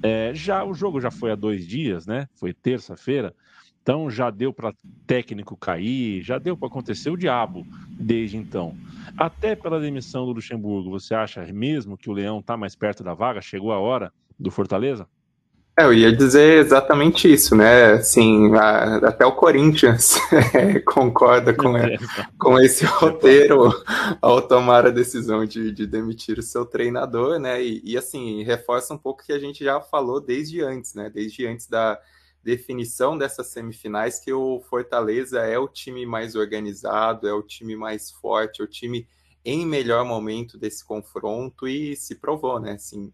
É, 0.02 0.32
já 0.34 0.64
O 0.64 0.74
jogo 0.74 1.00
já 1.00 1.10
foi 1.10 1.32
há 1.32 1.34
dois 1.34 1.66
dias, 1.66 2.06
né? 2.06 2.28
Foi 2.34 2.52
terça-feira. 2.52 3.34
Então 3.82 4.08
já 4.10 4.30
deu 4.30 4.52
para 4.52 4.72
técnico 5.06 5.56
cair, 5.56 6.22
já 6.22 6.38
deu 6.38 6.56
para 6.56 6.68
acontecer 6.68 7.10
o 7.10 7.16
diabo 7.16 7.66
desde 7.98 8.36
então. 8.36 8.74
Até 9.16 9.54
pela 9.54 9.78
demissão 9.78 10.24
do 10.24 10.32
Luxemburgo, 10.32 10.90
você 10.90 11.14
acha 11.14 11.44
mesmo 11.52 11.96
que 11.96 12.08
o 12.08 12.12
Leão 12.12 12.40
está 12.40 12.56
mais 12.56 12.74
perto 12.74 13.04
da 13.04 13.12
vaga? 13.12 13.42
Chegou 13.42 13.72
a 13.72 13.78
hora 13.78 14.10
do 14.38 14.50
Fortaleza? 14.50 15.06
É, 15.76 15.84
eu 15.84 15.92
ia 15.92 16.14
dizer 16.14 16.58
exatamente 16.58 17.32
isso, 17.32 17.56
né? 17.56 17.94
Assim, 17.94 18.54
a, 18.54 19.08
até 19.08 19.26
o 19.26 19.34
Corinthians 19.34 20.14
concorda 20.86 21.52
com, 21.52 21.72
com 22.38 22.60
esse 22.60 22.84
roteiro 22.84 23.72
ao 24.22 24.40
tomar 24.40 24.86
a 24.86 24.90
decisão 24.90 25.44
de, 25.44 25.72
de 25.72 25.84
demitir 25.84 26.38
o 26.38 26.42
seu 26.42 26.64
treinador, 26.64 27.40
né? 27.40 27.60
E, 27.60 27.80
e, 27.84 27.96
assim, 27.96 28.44
reforça 28.44 28.94
um 28.94 28.98
pouco 28.98 29.24
que 29.24 29.32
a 29.32 29.38
gente 29.38 29.64
já 29.64 29.80
falou 29.80 30.20
desde 30.20 30.62
antes, 30.62 30.94
né? 30.94 31.10
Desde 31.10 31.44
antes 31.44 31.66
da 31.66 32.00
definição 32.40 33.18
dessas 33.18 33.48
semifinais, 33.48 34.20
que 34.20 34.32
o 34.32 34.60
Fortaleza 34.70 35.40
é 35.40 35.58
o 35.58 35.66
time 35.66 36.06
mais 36.06 36.36
organizado, 36.36 37.26
é 37.26 37.32
o 37.32 37.42
time 37.42 37.74
mais 37.74 38.12
forte, 38.12 38.60
é 38.60 38.64
o 38.64 38.68
time 38.68 39.08
em 39.44 39.66
melhor 39.66 40.04
momento 40.04 40.56
desse 40.56 40.84
confronto 40.84 41.66
e 41.66 41.96
se 41.96 42.14
provou, 42.14 42.60
né? 42.60 42.72
Assim, 42.72 43.12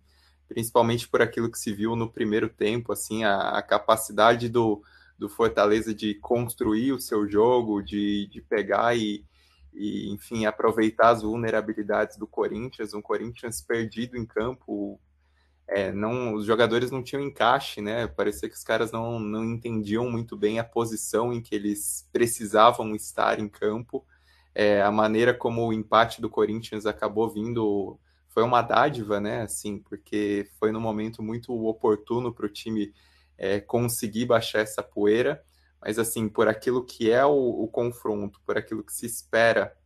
principalmente 0.51 1.09
por 1.09 1.23
aquilo 1.23 1.49
que 1.49 1.61
se 1.61 1.73
viu 1.73 1.95
no 1.95 2.11
primeiro 2.11 2.49
tempo, 2.49 2.93
assim, 2.93 3.23
a, 3.23 3.51
a 3.51 3.63
capacidade 3.63 4.49
do, 4.49 4.83
do 5.17 5.29
Fortaleza 5.29 5.95
de 5.95 6.17
construir 6.17 6.91
o 6.91 7.01
seu 7.01 7.29
jogo, 7.29 7.81
de, 7.81 8.27
de 8.27 8.41
pegar 8.43 8.97
e, 8.97 9.25
e, 9.73 10.11
enfim, 10.13 10.47
aproveitar 10.47 11.11
as 11.11 11.23
vulnerabilidades 11.23 12.17
do 12.17 12.27
Corinthians, 12.27 12.93
um 12.93 13.01
Corinthians 13.01 13.63
perdido 13.63 14.17
em 14.17 14.27
campo, 14.27 15.01
é, 15.69 15.93
não, 15.93 16.35
os 16.35 16.45
jogadores 16.47 16.91
não 16.91 17.01
tinham 17.01 17.23
encaixe, 17.23 17.81
né? 17.81 18.09
Parecia 18.09 18.49
que 18.49 18.57
os 18.57 18.65
caras 18.65 18.91
não, 18.91 19.21
não 19.21 19.45
entendiam 19.45 20.11
muito 20.11 20.37
bem 20.37 20.59
a 20.59 20.65
posição 20.65 21.33
em 21.33 21.41
que 21.41 21.55
eles 21.55 22.09
precisavam 22.13 22.97
estar 22.97 23.39
em 23.39 23.49
campo. 23.49 24.05
É, 24.53 24.83
a 24.83 24.91
maneira 24.91 25.33
como 25.33 25.65
o 25.65 25.73
empate 25.73 26.21
do 26.21 26.29
Corinthians 26.29 26.87
acabou 26.87 27.31
vindo 27.31 28.01
foi 28.31 28.43
uma 28.43 28.63
dádiva, 28.63 29.21
né? 29.21 29.43
Assim, 29.43 29.79
porque 29.79 30.49
foi 30.59 30.73
num 30.73 30.81
momento 30.81 31.23
muito 31.23 31.53
oportuno 31.67 32.33
para 32.33 32.47
o 32.47 32.49
time 32.49 32.95
é, 33.37 33.61
conseguir 33.61 34.27
baixar 34.27 34.61
essa 34.61 34.83
poeira. 34.83 35.45
Mas 35.81 35.99
assim, 35.99 36.29
por 36.29 36.47
aquilo 36.49 36.85
que 36.85 37.11
é 37.11 37.25
o, 37.25 37.31
o, 37.63 37.69
confronto, 37.69 38.41
por 38.45 38.57
aquilo 38.57 38.85
que 38.85 38.93
se 38.93 39.07
espera 39.07 39.77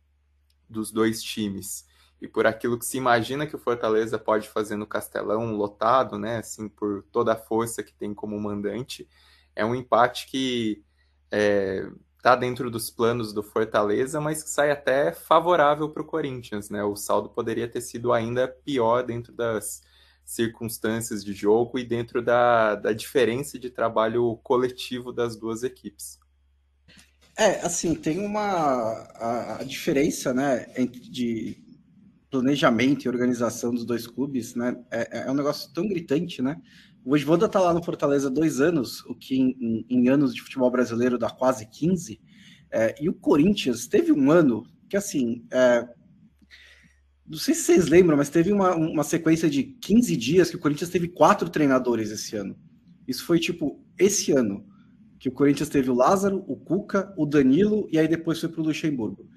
dos 0.69 0.91
dois 0.91 1.23
times 1.23 1.87
e 2.21 2.27
por 2.27 2.45
aquilo 2.45 2.77
que 2.77 2.85
se 2.85 2.97
imagina 2.97 3.47
que 3.47 3.55
o 3.55 3.59
Fortaleza 3.59 4.19
pode 4.19 4.49
fazer 4.49 4.75
no 4.75 4.85
Castelão 4.87 5.55
lotado, 5.55 6.19
né? 6.19 6.37
Assim, 6.37 6.69
por 6.69 7.03
toda 7.11 7.33
a 7.33 7.37
força 7.37 7.81
que 7.81 7.93
tem 7.93 8.13
como 8.13 8.39
mandante, 8.39 9.07
é 9.55 9.65
um 9.65 9.73
empate 9.73 10.27
que 10.27 10.83
é, 11.31 11.89
está 12.25 12.35
dentro 12.35 12.71
dos 12.71 12.89
planos 12.89 13.31
do 13.31 13.43
Fortaleza, 13.43 14.19
mas 14.19 14.41
que 14.41 14.49
sai 14.49 14.71
até 14.71 15.11
favorável 15.11 15.87
para 15.91 16.01
o 16.01 16.05
Corinthians, 16.05 16.71
né? 16.71 16.83
O 16.83 16.95
saldo 16.95 17.29
poderia 17.29 17.67
ter 17.67 17.81
sido 17.81 18.11
ainda 18.11 18.47
pior 18.47 19.03
dentro 19.03 19.31
das 19.31 19.83
circunstâncias 20.25 21.23
de 21.23 21.33
jogo 21.33 21.77
e 21.77 21.83
dentro 21.83 22.23
da, 22.23 22.73
da 22.73 22.93
diferença 22.93 23.59
de 23.59 23.69
trabalho 23.69 24.37
coletivo 24.37 25.13
das 25.13 25.35
duas 25.35 25.61
equipes. 25.61 26.17
É, 27.37 27.63
assim, 27.63 27.93
tem 27.93 28.25
uma 28.25 28.41
a, 28.41 29.57
a 29.59 29.63
diferença, 29.63 30.33
né, 30.33 30.65
entre 30.75 31.01
de 31.01 31.63
planejamento 32.31 33.05
e 33.05 33.09
organização 33.09 33.71
dos 33.71 33.85
dois 33.85 34.07
clubes, 34.07 34.55
né, 34.55 34.75
é, 34.89 35.27
é 35.27 35.31
um 35.31 35.35
negócio 35.35 35.71
tão 35.75 35.87
gritante, 35.87 36.41
né? 36.41 36.59
O 37.05 37.09
Voivoda 37.09 37.47
tá 37.47 37.59
lá 37.59 37.71
no 37.71 37.83
Fortaleza 37.83 38.31
dois 38.31 38.59
anos, 38.59 39.01
o 39.05 39.13
que 39.13 39.35
em, 39.39 39.85
em, 39.87 40.09
anos 40.09 40.33
de 40.33 40.41
futebol 40.41 40.71
brasileiro 40.71 41.19
dá 41.19 41.29
quase 41.29 41.69
15, 41.69 42.19
é, 42.71 42.95
e 42.99 43.07
o 43.07 43.13
Corinthians 43.13 43.85
teve 43.85 44.11
um 44.11 44.31
ano 44.31 44.63
que, 44.89 44.97
assim, 44.97 45.45
é, 45.51 45.87
não 47.27 47.37
sei 47.37 47.53
se 47.53 47.61
vocês 47.61 47.87
lembram, 47.87 48.17
mas 48.17 48.29
teve 48.29 48.51
uma, 48.51 48.75
uma 48.75 49.03
sequência 49.03 49.47
de 49.47 49.63
15 49.63 50.17
dias 50.17 50.49
que 50.49 50.55
o 50.55 50.59
Corinthians 50.59 50.89
teve 50.89 51.07
quatro 51.07 51.47
treinadores 51.47 52.09
esse 52.09 52.35
ano. 52.35 52.57
Isso 53.07 53.23
foi, 53.23 53.39
tipo, 53.39 53.79
esse 53.99 54.31
ano 54.31 54.65
que 55.19 55.29
o 55.29 55.31
Corinthians 55.31 55.69
teve 55.69 55.91
o 55.91 55.95
Lázaro, 55.95 56.43
o 56.47 56.55
Cuca, 56.55 57.13
o 57.15 57.25
Danilo 57.27 57.87
e 57.91 57.99
aí 57.99 58.07
depois 58.07 58.39
foi 58.39 58.49
para 58.49 58.61
o 58.61 58.65
Luxemburgo. 58.65 59.29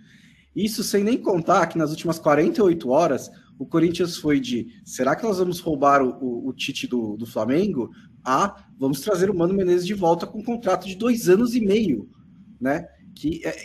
Isso 0.56 0.82
sem 0.82 1.04
nem 1.04 1.18
contar 1.18 1.66
que 1.66 1.76
nas 1.76 1.90
últimas 1.90 2.18
48 2.18 2.88
horas 2.88 3.30
o 3.58 3.66
Corinthians 3.66 4.16
foi 4.16 4.38
de 4.38 4.80
será 4.84 5.16
que 5.16 5.24
nós 5.24 5.38
vamos 5.38 5.58
roubar 5.60 6.02
o, 6.02 6.10
o, 6.20 6.48
o 6.48 6.52
Tite 6.52 6.86
do, 6.86 7.16
do, 7.16 7.26
Flamengo? 7.26 7.90
A 8.24 8.66
vamos 8.78 9.00
trazer 9.00 9.30
o 9.30 9.36
Mano 9.36 9.54
Menezes 9.54 9.86
de 9.86 9.94
volta 9.94 10.26
com 10.26 10.38
um 10.38 10.44
contrato 10.44 10.86
de 10.86 10.94
dois 10.94 11.28
anos 11.28 11.54
e 11.54 11.60
meio, 11.60 12.08
né? 12.60 12.86
Que 13.14 13.44
é, 13.44 13.56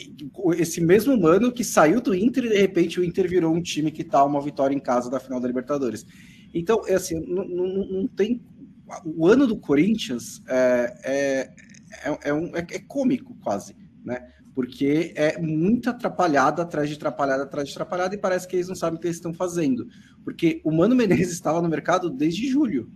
esse 0.57 0.81
mesmo 0.81 1.19
Mano 1.19 1.51
que 1.51 1.63
saiu 1.63 2.01
do 2.01 2.15
Inter 2.15 2.45
e 2.45 2.49
de 2.49 2.57
repente 2.57 2.99
o 2.99 3.03
Inter 3.03 3.29
virou 3.29 3.53
um 3.53 3.61
time 3.61 3.91
que 3.91 4.03
tá 4.03 4.23
uma 4.23 4.41
vitória 4.41 4.75
em 4.75 4.79
casa 4.79 5.09
da 5.09 5.19
final 5.19 5.39
da 5.39 5.47
Libertadores. 5.47 6.05
Então, 6.53 6.81
é 6.87 6.95
assim, 6.95 7.19
não, 7.19 7.45
não, 7.47 7.67
não 7.67 8.07
tem. 8.07 8.41
O 9.05 9.27
ano 9.27 9.47
do 9.47 9.57
Corinthians 9.57 10.41
é, 10.47 10.93
é, 11.03 11.53
é, 12.03 12.29
é, 12.29 12.33
um, 12.33 12.55
é, 12.55 12.59
é 12.59 12.79
cômico 12.79 13.35
quase, 13.43 13.75
né? 14.03 14.27
Porque 14.53 15.13
é 15.15 15.39
muita 15.41 15.89
atrapalhada 15.89 16.61
atrás 16.61 16.87
de 16.89 16.95
atrapalhada 16.95 17.43
atrás 17.43 17.67
de 17.67 17.73
atrapalhada 17.73 18.13
e 18.13 18.17
parece 18.17 18.47
que 18.47 18.55
eles 18.55 18.67
não 18.67 18.75
sabem 18.75 18.97
o 18.97 19.01
que 19.01 19.07
eles 19.07 19.17
estão 19.17 19.33
fazendo. 19.33 19.87
Porque 20.23 20.61
o 20.63 20.71
Mano 20.71 20.95
Menezes 20.95 21.33
estava 21.33 21.61
no 21.61 21.69
mercado 21.69 22.09
desde 22.09 22.47
julho. 22.47 22.91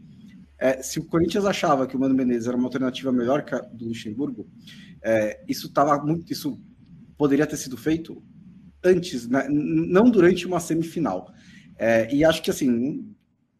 É, 0.59 0.81
se 0.81 0.99
o 0.99 1.05
Corinthians 1.05 1.45
achava 1.45 1.87
que 1.87 1.95
o 1.95 1.99
Mano 1.99 2.15
Menezes 2.15 2.47
era 2.47 2.57
uma 2.57 2.65
alternativa 2.65 3.11
melhor 3.11 3.43
que 3.43 3.53
a 3.53 3.59
do 3.59 3.87
Luxemburgo, 3.87 4.47
é, 5.03 5.43
isso 5.47 5.71
tava 5.71 6.03
muito, 6.03 6.31
isso 6.31 6.59
poderia 7.17 7.45
ter 7.45 7.57
sido 7.57 7.77
feito 7.77 8.23
antes, 8.83 9.27
né? 9.27 9.47
não 9.49 10.09
durante 10.09 10.45
uma 10.45 10.59
semifinal. 10.59 11.31
É, 11.77 12.13
e 12.13 12.23
acho 12.23 12.41
que 12.41 12.49
assim 12.49 13.13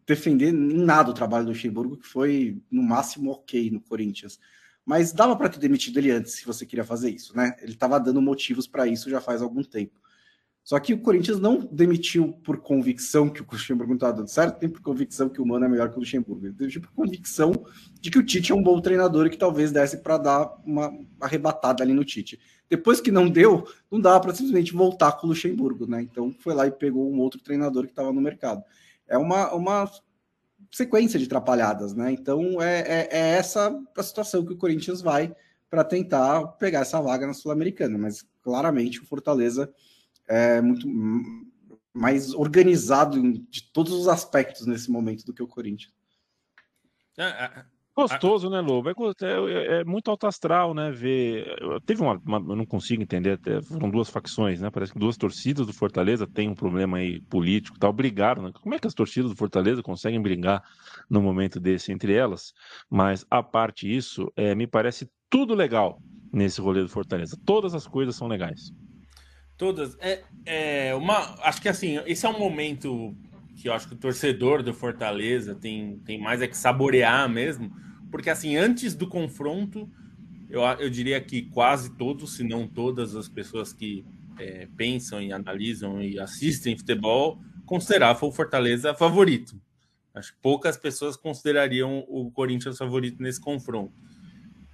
defender 0.06 0.48
em 0.48 0.84
nada 0.84 1.10
o 1.10 1.14
trabalho 1.14 1.44
do 1.44 1.50
Luxemburgo, 1.50 1.98
que 1.98 2.06
foi 2.06 2.60
no 2.70 2.82
máximo 2.82 3.30
ok 3.30 3.70
no 3.70 3.80
Corinthians. 3.80 4.40
Mas 4.88 5.12
dava 5.12 5.36
para 5.36 5.50
ter 5.50 5.58
demitido 5.58 5.98
ele 5.98 6.10
antes, 6.10 6.32
se 6.32 6.46
você 6.46 6.64
queria 6.64 6.82
fazer 6.82 7.10
isso, 7.10 7.36
né? 7.36 7.54
Ele 7.60 7.72
estava 7.72 8.00
dando 8.00 8.22
motivos 8.22 8.66
para 8.66 8.86
isso 8.86 9.10
já 9.10 9.20
faz 9.20 9.42
algum 9.42 9.62
tempo. 9.62 10.00
Só 10.64 10.80
que 10.80 10.94
o 10.94 10.98
Corinthians 11.02 11.38
não 11.38 11.58
demitiu 11.70 12.32
por 12.42 12.56
convicção 12.56 13.28
que 13.28 13.42
o 13.42 13.46
Luxemburgo 13.52 13.90
não 13.90 13.96
estava 13.96 14.14
dando 14.14 14.28
certo, 14.28 14.62
nem 14.62 14.70
por 14.70 14.80
convicção 14.80 15.28
que 15.28 15.42
o 15.42 15.46
Mano 15.46 15.66
é 15.66 15.68
melhor 15.68 15.90
que 15.90 15.96
o 15.96 15.98
Luxemburgo. 15.98 16.46
Ele 16.46 16.54
demitiu 16.54 16.80
por 16.80 16.90
convicção 16.92 17.52
de 18.00 18.10
que 18.10 18.18
o 18.18 18.24
Tite 18.24 18.50
é 18.50 18.54
um 18.54 18.62
bom 18.62 18.80
treinador 18.80 19.26
e 19.26 19.30
que 19.30 19.36
talvez 19.36 19.70
desse 19.70 19.98
para 19.98 20.16
dar 20.16 20.56
uma 20.64 20.90
arrebatada 21.20 21.82
ali 21.82 21.92
no 21.92 22.02
Tite. 22.02 22.40
Depois 22.66 22.98
que 22.98 23.10
não 23.10 23.28
deu, 23.28 23.68
não 23.90 24.00
dava 24.00 24.20
para 24.20 24.34
simplesmente 24.34 24.72
voltar 24.72 25.12
com 25.12 25.26
o 25.26 25.30
Luxemburgo, 25.30 25.86
né? 25.86 26.00
Então 26.00 26.34
foi 26.38 26.54
lá 26.54 26.66
e 26.66 26.70
pegou 26.70 27.12
um 27.12 27.18
outro 27.18 27.38
treinador 27.40 27.84
que 27.84 27.92
estava 27.92 28.10
no 28.10 28.22
mercado. 28.22 28.62
É 29.06 29.18
uma, 29.18 29.52
uma 29.52 29.90
sequência 30.70 31.18
de 31.18 31.26
atrapalhadas, 31.26 31.94
né? 31.94 32.12
Então 32.12 32.60
é, 32.60 32.80
é, 32.80 33.08
é 33.10 33.28
essa 33.30 33.76
a 33.96 34.02
situação 34.02 34.44
que 34.44 34.52
o 34.52 34.58
Corinthians 34.58 35.00
vai 35.00 35.34
para 35.70 35.84
tentar 35.84 36.46
pegar 36.52 36.80
essa 36.80 37.00
vaga 37.00 37.26
na 37.26 37.34
Sul-Americana, 37.34 37.98
mas 37.98 38.24
claramente 38.42 39.00
o 39.00 39.06
Fortaleza 39.06 39.72
é 40.26 40.60
muito 40.60 40.86
mais 41.92 42.32
organizado 42.34 43.20
de 43.50 43.62
todos 43.72 43.92
os 43.92 44.08
aspectos 44.08 44.66
nesse 44.66 44.90
momento 44.90 45.24
do 45.24 45.34
que 45.34 45.42
o 45.42 45.48
Corinthians. 45.48 45.92
É, 47.16 47.64
é, 47.98 48.02
Gostoso, 48.02 48.48
né, 48.48 48.60
Lobo? 48.60 48.88
É, 48.88 48.92
é, 48.92 49.80
é, 49.80 49.84
muito 49.84 50.10
alto 50.10 50.26
astral, 50.26 50.72
né? 50.74 50.90
Ver. 50.90 51.46
Teve 51.84 52.02
uma, 52.02 52.20
uma, 52.24 52.38
Eu 52.52 52.56
não 52.56 52.66
consigo 52.66 53.02
entender, 53.02 53.32
até, 53.32 53.60
foram 53.62 53.90
duas 53.90 54.08
facções, 54.08 54.60
né? 54.60 54.70
Parece 54.70 54.92
que 54.92 54.98
duas 54.98 55.16
torcidas 55.16 55.66
do 55.66 55.72
Fortaleza 55.72 56.26
têm 56.26 56.48
um 56.48 56.54
problema 56.54 56.98
aí 56.98 57.20
político 57.22 57.78
tal, 57.78 57.92
brigaram. 57.92 58.42
Né? 58.42 58.50
Como 58.62 58.74
é 58.74 58.78
que 58.78 58.86
as 58.86 58.94
torcidas 58.94 59.30
do 59.30 59.36
Fortaleza 59.36 59.82
conseguem 59.82 60.20
brigar 60.20 60.62
no 61.10 61.20
momento 61.20 61.58
desse 61.58 61.92
entre 61.92 62.14
elas? 62.14 62.52
Mas, 62.88 63.26
a 63.30 63.42
parte 63.42 63.94
isso, 63.94 64.32
é, 64.36 64.54
me 64.54 64.66
parece 64.66 65.10
tudo 65.28 65.54
legal 65.54 66.00
nesse 66.32 66.60
rolê 66.60 66.82
do 66.82 66.88
Fortaleza. 66.88 67.36
Todas 67.44 67.74
as 67.74 67.86
coisas 67.86 68.14
são 68.14 68.28
legais. 68.28 68.72
Todas. 69.56 69.96
É, 70.00 70.22
é 70.46 70.94
uma. 70.94 71.34
Acho 71.42 71.60
que 71.60 71.68
assim, 71.68 72.00
esse 72.06 72.24
é 72.24 72.28
um 72.28 72.38
momento 72.38 73.12
que 73.56 73.68
eu 73.68 73.72
acho 73.72 73.88
que 73.88 73.94
o 73.94 73.98
torcedor 73.98 74.62
do 74.62 74.72
Fortaleza 74.72 75.54
tem, 75.54 75.98
tem 76.00 76.20
mais 76.20 76.40
é 76.40 76.46
que 76.46 76.56
saborear 76.56 77.28
mesmo 77.28 77.72
porque 78.10 78.30
assim, 78.30 78.56
antes 78.56 78.94
do 78.94 79.06
confronto, 79.06 79.90
eu, 80.48 80.62
eu 80.62 80.90
diria 80.90 81.20
que 81.20 81.42
quase 81.42 81.96
todos, 81.96 82.36
se 82.36 82.44
não 82.44 82.66
todas 82.66 83.14
as 83.14 83.28
pessoas 83.28 83.72
que 83.72 84.04
é, 84.38 84.68
pensam 84.76 85.20
e 85.20 85.32
analisam 85.32 86.00
e 86.00 86.18
assistem 86.18 86.76
futebol 86.76 87.40
consideravam 87.66 88.28
o 88.28 88.32
Fortaleza 88.32 88.94
favorito. 88.94 89.60
Acho 90.14 90.32
que 90.32 90.38
poucas 90.40 90.76
pessoas 90.76 91.16
considerariam 91.16 92.04
o 92.08 92.30
Corinthians 92.30 92.78
favorito 92.78 93.22
nesse 93.22 93.40
confronto. 93.40 93.92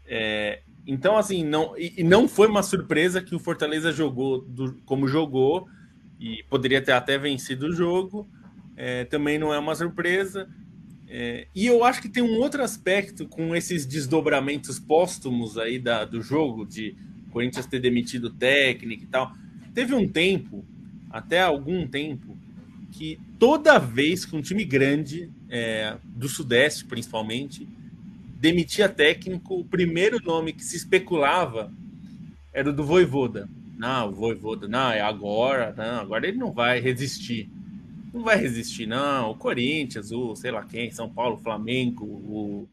É, 0.06 0.62
então, 0.86 1.16
assim, 1.16 1.44
não, 1.44 1.76
e, 1.76 2.02
não 2.02 2.28
foi 2.28 2.46
uma 2.46 2.62
surpresa 2.62 3.20
que 3.20 3.34
o 3.34 3.38
Fortaleza 3.38 3.90
jogou 3.90 4.42
do, 4.42 4.74
como 4.84 5.08
jogou 5.08 5.66
e 6.20 6.42
poderia 6.44 6.80
ter 6.80 6.92
até 6.92 7.18
vencido 7.18 7.66
o 7.66 7.72
jogo. 7.72 8.28
É, 8.76 9.04
também 9.04 9.38
não 9.38 9.52
é 9.52 9.58
uma 9.58 9.74
surpresa. 9.74 10.48
É, 11.16 11.46
e 11.54 11.64
eu 11.64 11.84
acho 11.84 12.02
que 12.02 12.08
tem 12.08 12.24
um 12.24 12.40
outro 12.40 12.60
aspecto 12.60 13.28
com 13.28 13.54
esses 13.54 13.86
desdobramentos 13.86 14.80
póstumos 14.80 15.56
aí 15.56 15.78
da, 15.78 16.04
do 16.04 16.20
jogo, 16.20 16.66
de 16.66 16.96
Corinthians 17.30 17.66
ter 17.66 17.78
demitido 17.78 18.30
técnico 18.30 19.04
e 19.04 19.06
tal. 19.06 19.32
Teve 19.72 19.94
um 19.94 20.08
tempo, 20.08 20.64
até 21.08 21.40
algum 21.40 21.86
tempo, 21.86 22.36
que 22.90 23.20
toda 23.38 23.78
vez 23.78 24.24
que 24.24 24.34
um 24.34 24.42
time 24.42 24.64
grande, 24.64 25.30
é, 25.48 25.96
do 26.04 26.28
Sudeste 26.28 26.84
principalmente, 26.84 27.68
demitia 28.40 28.88
técnico, 28.88 29.60
o 29.60 29.64
primeiro 29.64 30.18
nome 30.20 30.52
que 30.52 30.64
se 30.64 30.76
especulava 30.76 31.72
era 32.52 32.70
o 32.70 32.72
do 32.72 32.82
Voivoda. 32.82 33.48
Não, 33.78 34.08
o 34.08 34.12
Voivoda, 34.12 34.66
não, 34.66 34.90
é 34.90 35.00
agora, 35.00 35.72
não, 35.76 36.00
agora 36.00 36.26
ele 36.26 36.38
não 36.38 36.50
vai 36.50 36.80
resistir 36.80 37.48
não 38.14 38.22
vai 38.22 38.36
resistir, 38.36 38.86
não. 38.86 39.32
O 39.32 39.34
Corinthians, 39.34 40.12
o 40.12 40.36
sei 40.36 40.52
lá 40.52 40.64
quem, 40.64 40.88
São 40.92 41.12
Paulo, 41.12 41.36
Flamengo, 41.42 42.04
o 42.04 42.68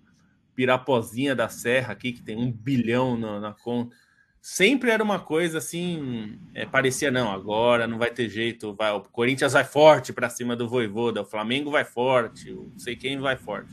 Pirapozinha 0.54 1.36
da 1.36 1.50
Serra 1.50 1.94
aqui, 1.94 2.14
que 2.14 2.22
tem 2.22 2.38
um 2.38 2.52
bilhão 2.52 3.18
na, 3.18 3.40
na 3.40 3.52
conta. 3.52 3.96
Sempre 4.40 4.92
era 4.92 5.04
uma 5.04 5.20
coisa 5.20 5.58
assim, 5.58 6.40
é, 6.54 6.66
parecia, 6.66 7.10
não, 7.10 7.32
agora 7.32 7.88
não 7.88 7.98
vai 7.98 8.12
ter 8.12 8.30
jeito, 8.30 8.74
vai, 8.74 8.92
o 8.92 9.02
Corinthians 9.02 9.54
vai 9.54 9.64
forte 9.64 10.14
para 10.14 10.30
cima 10.30 10.56
do 10.56 10.68
Voivoda, 10.68 11.22
o 11.22 11.26
Flamengo 11.26 11.72
vai 11.72 11.86
forte, 11.86 12.52
o 12.52 12.72
sei 12.78 12.96
quem 12.96 13.20
vai 13.20 13.36
forte. 13.36 13.72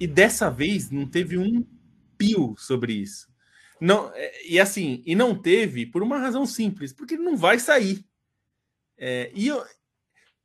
E 0.00 0.06
dessa 0.06 0.48
vez 0.48 0.90
não 0.90 1.06
teve 1.06 1.36
um 1.36 1.64
pio 2.16 2.54
sobre 2.56 2.92
isso. 2.92 3.28
Não, 3.80 4.12
é, 4.14 4.46
e 4.48 4.60
assim, 4.60 5.02
e 5.04 5.16
não 5.16 5.34
teve 5.34 5.84
por 5.84 6.02
uma 6.02 6.18
razão 6.18 6.46
simples, 6.46 6.92
porque 6.92 7.16
não 7.16 7.36
vai 7.36 7.58
sair. 7.58 8.04
É, 8.96 9.30
e 9.32 9.46
eu, 9.46 9.64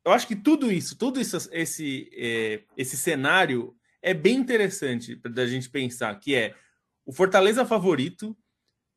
eu 0.04 0.12
acho 0.12 0.26
que 0.26 0.36
tudo 0.36 0.70
isso, 0.70 0.96
todo 0.96 1.20
isso, 1.20 1.36
esse, 1.52 2.10
é, 2.14 2.62
esse 2.76 2.96
cenário 2.96 3.74
é 4.02 4.12
bem 4.12 4.36
interessante 4.36 5.16
da 5.16 5.46
gente 5.46 5.70
pensar, 5.70 6.14
que 6.20 6.34
é 6.34 6.54
o 7.06 7.12
Fortaleza 7.12 7.64
favorito 7.64 8.36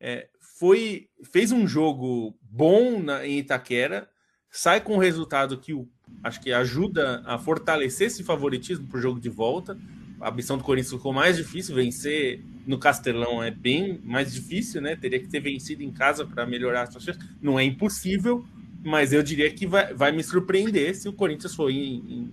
é, 0.00 0.28
foi 0.58 1.08
fez 1.32 1.50
um 1.50 1.66
jogo 1.66 2.36
bom 2.42 3.00
na, 3.00 3.26
em 3.26 3.38
Itaquera, 3.38 4.08
sai 4.50 4.80
com 4.80 4.94
um 4.94 4.98
resultado 4.98 5.58
que 5.58 5.72
o, 5.72 5.88
acho 6.22 6.40
que 6.40 6.52
ajuda 6.52 7.22
a 7.24 7.38
fortalecer 7.38 8.08
esse 8.08 8.22
favoritismo 8.22 8.86
para 8.86 8.98
o 8.98 9.02
jogo 9.02 9.20
de 9.20 9.28
volta. 9.28 9.78
A 10.20 10.30
missão 10.30 10.58
do 10.58 10.64
Corinthians 10.64 10.92
ficou 10.92 11.12
mais 11.12 11.36
difícil, 11.36 11.74
vencer 11.74 12.42
no 12.66 12.78
Castelão 12.78 13.42
é 13.42 13.50
bem 13.50 14.00
mais 14.02 14.32
difícil, 14.32 14.80
né? 14.80 14.96
Teria 14.96 15.20
que 15.20 15.28
ter 15.28 15.40
vencido 15.40 15.82
em 15.82 15.92
casa 15.92 16.26
para 16.26 16.44
melhorar 16.44 16.82
as 16.82 16.90
suas 16.90 17.04
chances. 17.04 17.24
Não 17.40 17.58
é 17.58 17.64
impossível, 17.64 18.44
mas 18.84 19.12
eu 19.12 19.22
diria 19.22 19.50
que 19.50 19.66
vai, 19.66 19.92
vai 19.94 20.12
me 20.12 20.22
surpreender 20.22 20.94
se 20.94 21.08
o 21.08 21.12
Corinthians 21.12 21.54
for 21.54 21.70
em, 21.70 21.96
em, 21.96 22.30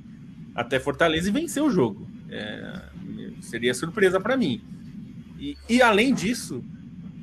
até 0.53 0.79
Fortaleza 0.79 1.29
e 1.29 1.31
vencer 1.31 1.61
o 1.63 1.69
jogo. 1.69 2.07
É, 2.29 2.81
seria 3.41 3.73
surpresa 3.73 4.19
para 4.19 4.37
mim. 4.37 4.61
E, 5.39 5.57
e, 5.69 5.81
além 5.81 6.13
disso, 6.13 6.63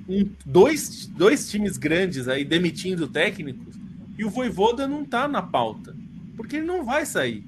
um, 0.08 0.28
dois, 0.44 1.06
dois 1.06 1.50
times 1.50 1.76
grandes 1.76 2.28
aí 2.28 2.44
demitindo 2.44 3.08
técnicos 3.08 3.76
e 4.18 4.24
o 4.24 4.30
Voivoda 4.30 4.86
não 4.86 5.04
tá 5.04 5.26
na 5.26 5.42
pauta, 5.42 5.96
porque 6.36 6.56
ele 6.56 6.66
não 6.66 6.84
vai 6.84 7.06
sair. 7.06 7.44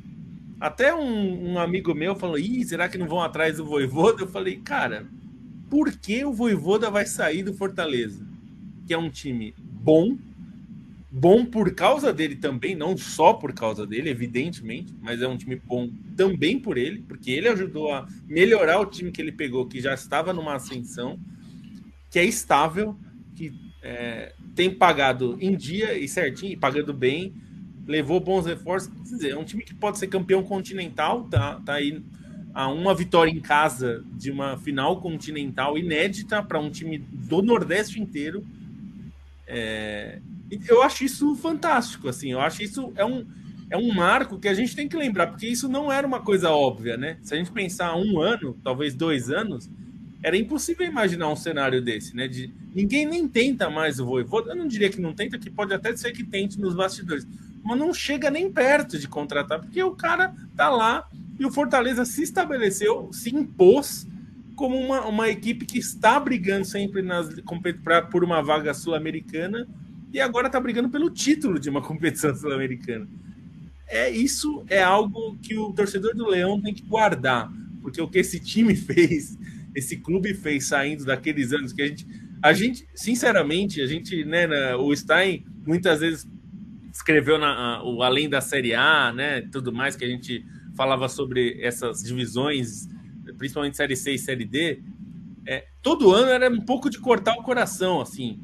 Até 0.58 0.94
um, 0.94 1.52
um 1.52 1.58
amigo 1.58 1.94
meu 1.94 2.14
falou: 2.14 2.38
Ih, 2.38 2.64
será 2.64 2.88
que 2.88 2.96
não 2.96 3.06
vão 3.06 3.20
atrás 3.20 3.58
do 3.58 3.64
Voivoda? 3.64 4.22
Eu 4.22 4.28
falei, 4.28 4.56
cara, 4.56 5.06
por 5.68 5.92
que 5.92 6.24
o 6.24 6.32
Voivoda 6.32 6.90
vai 6.90 7.04
sair 7.04 7.42
do 7.42 7.52
Fortaleza? 7.52 8.24
que 8.86 8.94
é 8.94 8.98
um 8.98 9.10
time 9.10 9.54
bom, 9.58 10.16
bom 11.16 11.46
por 11.46 11.72
causa 11.76 12.12
dele 12.12 12.34
também, 12.34 12.74
não 12.74 12.96
só 12.96 13.32
por 13.34 13.52
causa 13.52 13.86
dele, 13.86 14.10
evidentemente, 14.10 14.92
mas 15.00 15.22
é 15.22 15.28
um 15.28 15.36
time 15.36 15.54
bom 15.54 15.88
também 16.16 16.58
por 16.58 16.76
ele, 16.76 17.04
porque 17.06 17.30
ele 17.30 17.46
ajudou 17.46 17.92
a 17.92 18.08
melhorar 18.26 18.80
o 18.80 18.86
time 18.86 19.12
que 19.12 19.22
ele 19.22 19.30
pegou, 19.30 19.64
que 19.64 19.80
já 19.80 19.94
estava 19.94 20.32
numa 20.32 20.56
ascensão, 20.56 21.16
que 22.10 22.18
é 22.18 22.24
estável, 22.24 22.98
que 23.36 23.52
é, 23.80 24.34
tem 24.56 24.68
pagado 24.68 25.38
em 25.40 25.56
dia 25.56 25.96
e 25.96 26.08
certinho, 26.08 26.52
e 26.52 26.56
pagando 26.56 26.92
bem, 26.92 27.32
levou 27.86 28.18
bons 28.18 28.44
reforços. 28.44 28.92
Quer 28.92 29.14
dizer, 29.14 29.30
é 29.30 29.38
um 29.38 29.44
time 29.44 29.62
que 29.62 29.72
pode 29.72 29.98
ser 29.98 30.08
campeão 30.08 30.42
continental, 30.42 31.28
tá, 31.28 31.60
tá 31.64 31.74
aí 31.74 32.02
a 32.52 32.66
uma 32.66 32.92
vitória 32.92 33.30
em 33.30 33.40
casa 33.40 34.04
de 34.14 34.32
uma 34.32 34.58
final 34.58 35.00
continental 35.00 35.78
inédita 35.78 36.42
para 36.42 36.58
um 36.58 36.70
time 36.70 36.98
do 36.98 37.40
Nordeste 37.40 38.00
inteiro. 38.00 38.44
É, 39.46 40.18
eu 40.68 40.82
acho 40.82 41.04
isso 41.04 41.34
fantástico, 41.36 42.08
assim, 42.08 42.32
eu 42.32 42.40
acho 42.40 42.62
isso 42.62 42.92
é 42.96 43.04
um, 43.04 43.26
é 43.70 43.76
um 43.76 43.92
marco 43.92 44.38
que 44.38 44.48
a 44.48 44.54
gente 44.54 44.76
tem 44.76 44.88
que 44.88 44.96
lembrar, 44.96 45.28
porque 45.28 45.46
isso 45.46 45.68
não 45.68 45.90
era 45.90 46.06
uma 46.06 46.20
coisa 46.20 46.50
óbvia, 46.50 46.96
né? 46.96 47.18
Se 47.22 47.34
a 47.34 47.36
gente 47.36 47.50
pensar 47.50 47.96
um 47.96 48.20
ano, 48.20 48.58
talvez 48.62 48.94
dois 48.94 49.30
anos, 49.30 49.70
era 50.22 50.36
impossível 50.36 50.86
imaginar 50.86 51.28
um 51.28 51.36
cenário 51.36 51.82
desse, 51.82 52.16
né? 52.16 52.26
De 52.26 52.52
ninguém 52.74 53.04
nem 53.04 53.28
tenta 53.28 53.68
mais 53.68 54.00
o 54.00 54.06
Voivoda. 54.06 54.52
Eu 54.52 54.56
não 54.56 54.66
diria 54.66 54.88
que 54.88 55.00
não 55.00 55.12
tenta, 55.12 55.38
que 55.38 55.50
pode 55.50 55.74
até 55.74 55.94
ser 55.96 56.12
que 56.12 56.24
tente 56.24 56.58
nos 56.58 56.74
bastidores, 56.74 57.26
mas 57.62 57.78
não 57.78 57.92
chega 57.92 58.30
nem 58.30 58.50
perto 58.50 58.98
de 58.98 59.06
contratar, 59.06 59.60
porque 59.60 59.82
o 59.82 59.92
cara 59.92 60.34
tá 60.56 60.70
lá 60.70 61.06
e 61.38 61.44
o 61.44 61.50
Fortaleza 61.50 62.04
se 62.04 62.22
estabeleceu, 62.22 63.10
se 63.12 63.34
impôs 63.34 64.06
como 64.54 64.78
uma, 64.78 65.04
uma 65.06 65.28
equipe 65.28 65.66
que 65.66 65.78
está 65.78 66.18
brigando 66.18 66.64
sempre 66.64 67.02
nas, 67.02 67.28
pra, 67.82 68.02
por 68.02 68.22
uma 68.22 68.40
vaga 68.40 68.72
sul-americana 68.72 69.66
e 70.14 70.20
agora 70.20 70.46
está 70.46 70.60
brigando 70.60 70.88
pelo 70.88 71.10
título 71.10 71.58
de 71.58 71.68
uma 71.68 71.82
competição 71.82 72.32
sul-americana. 72.34 73.08
É 73.88 74.08
isso 74.08 74.64
é 74.68 74.80
algo 74.80 75.36
que 75.42 75.58
o 75.58 75.72
torcedor 75.72 76.14
do 76.14 76.28
Leão 76.28 76.60
tem 76.60 76.72
que 76.72 76.82
guardar, 76.82 77.52
porque 77.82 78.00
o 78.00 78.08
que 78.08 78.20
esse 78.20 78.38
time 78.38 78.74
fez, 78.76 79.36
esse 79.74 79.96
clube 79.96 80.32
fez 80.32 80.68
saindo 80.68 81.04
daqueles 81.04 81.52
anos 81.52 81.72
que 81.72 81.82
a 81.82 81.88
gente, 81.88 82.06
a 82.40 82.52
gente, 82.52 82.86
sinceramente, 82.94 83.80
a 83.82 83.86
gente, 83.86 84.24
né, 84.24 84.46
na, 84.46 84.76
o 84.76 84.94
Stein 84.94 85.44
muitas 85.66 85.98
vezes 85.98 86.28
escreveu 86.92 87.36
na, 87.36 87.82
o 87.82 88.00
além 88.00 88.28
da 88.28 88.40
Série 88.40 88.72
A, 88.72 89.12
né, 89.12 89.40
tudo 89.50 89.72
mais 89.72 89.96
que 89.96 90.04
a 90.04 90.08
gente 90.08 90.46
falava 90.76 91.08
sobre 91.08 91.60
essas 91.60 92.04
divisões, 92.04 92.88
principalmente 93.36 93.76
Série 93.76 93.96
C 93.96 94.12
e 94.12 94.18
Série 94.18 94.44
D. 94.44 94.80
É, 95.44 95.66
todo 95.82 96.12
ano 96.12 96.30
era 96.30 96.48
um 96.48 96.60
pouco 96.60 96.88
de 96.88 97.00
cortar 97.00 97.34
o 97.34 97.42
coração, 97.42 98.00
assim 98.00 98.40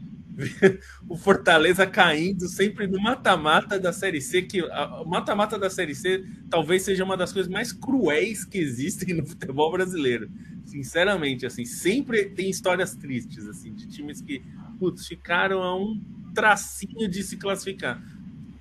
o 1.08 1.16
Fortaleza 1.16 1.86
caindo 1.86 2.48
sempre 2.48 2.86
no 2.86 3.00
mata-mata 3.00 3.78
da 3.78 3.92
Série 3.92 4.20
C, 4.20 4.42
que 4.42 4.62
o 4.62 5.04
mata-mata 5.04 5.58
da 5.58 5.70
Série 5.70 5.94
C 5.94 6.24
talvez 6.48 6.82
seja 6.82 7.04
uma 7.04 7.16
das 7.16 7.32
coisas 7.32 7.50
mais 7.50 7.72
cruéis 7.72 8.44
que 8.44 8.58
existem 8.58 9.14
no 9.14 9.26
futebol 9.26 9.70
brasileiro. 9.72 10.30
Sinceramente, 10.64 11.46
assim, 11.46 11.64
sempre 11.64 12.26
tem 12.26 12.48
histórias 12.48 12.94
tristes, 12.94 13.46
assim, 13.48 13.74
de 13.74 13.88
times 13.88 14.20
que, 14.20 14.42
putz, 14.78 15.06
ficaram 15.06 15.62
a 15.62 15.76
um 15.76 16.00
tracinho 16.34 17.08
de 17.08 17.22
se 17.22 17.36
classificar. 17.36 18.02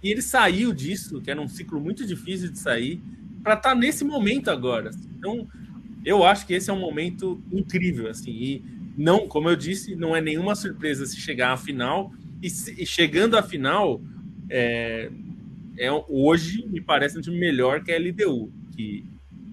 E 0.01 0.09
ele 0.09 0.21
saiu 0.21 0.73
disso, 0.73 1.21
que 1.21 1.29
era 1.29 1.41
um 1.41 1.47
ciclo 1.47 1.79
muito 1.79 2.05
difícil 2.05 2.51
de 2.51 2.57
sair, 2.57 3.01
para 3.43 3.53
estar 3.53 3.69
tá 3.69 3.75
nesse 3.75 4.03
momento 4.03 4.49
agora. 4.49 4.91
Então, 5.17 5.47
eu 6.03 6.23
acho 6.23 6.47
que 6.47 6.53
esse 6.53 6.69
é 6.69 6.73
um 6.73 6.79
momento 6.79 7.41
incrível, 7.51 8.09
assim, 8.09 8.31
e 8.31 8.78
não, 8.99 9.29
como 9.29 9.49
eu 9.49 9.55
disse, 9.55 9.95
não 9.95 10.13
é 10.13 10.19
nenhuma 10.19 10.55
surpresa 10.55 11.05
se 11.05 11.15
chegar 11.15 11.53
à 11.53 11.57
final. 11.57 12.11
E, 12.43 12.49
se, 12.49 12.83
e 12.83 12.85
chegando 12.85 13.37
à 13.37 13.41
final, 13.41 14.01
é, 14.49 15.09
é, 15.77 15.89
hoje 16.09 16.67
me 16.67 16.81
parece 16.81 17.17
um 17.17 17.21
time 17.21 17.39
melhor 17.39 17.81
que 17.81 17.93
a 17.93 17.97
LDU, 17.97 18.51
que 18.75 19.05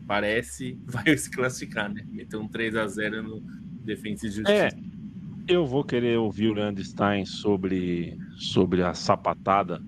parece 0.05 0.77
vai 0.85 1.17
se 1.17 1.31
classificar, 1.31 1.89
né? 1.89 2.05
Meter 2.11 2.37
um 2.39 2.49
3 2.49 2.75
a 2.75 2.89
0 2.89 3.23
no 3.23 3.41
Defensa 3.85 4.27
e 4.27 4.31
Justiça. 4.31 4.53
É, 4.53 4.71
eu 5.47 5.65
vou 5.65 5.85
querer 5.85 6.19
ouvir 6.19 6.49
o 6.49 6.55
Landstein 6.55 7.25
sobre, 7.25 8.19
sobre 8.37 8.83
a 8.83 8.95
sapatada 8.95 9.81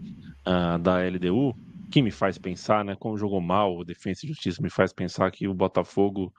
uh, 0.46 0.78
da 0.78 1.02
LDU, 1.02 1.52
que 1.90 2.00
me 2.00 2.12
faz 2.12 2.38
pensar, 2.38 2.84
né? 2.84 2.94
Como 2.94 3.18
jogou 3.18 3.40
mal 3.40 3.76
o 3.76 3.84
Defensa 3.84 4.24
e 4.24 4.28
Justiça, 4.28 4.62
me 4.62 4.70
faz 4.70 4.92
pensar 4.92 5.32
que 5.32 5.48
o 5.48 5.54
Botafogo 5.54 6.32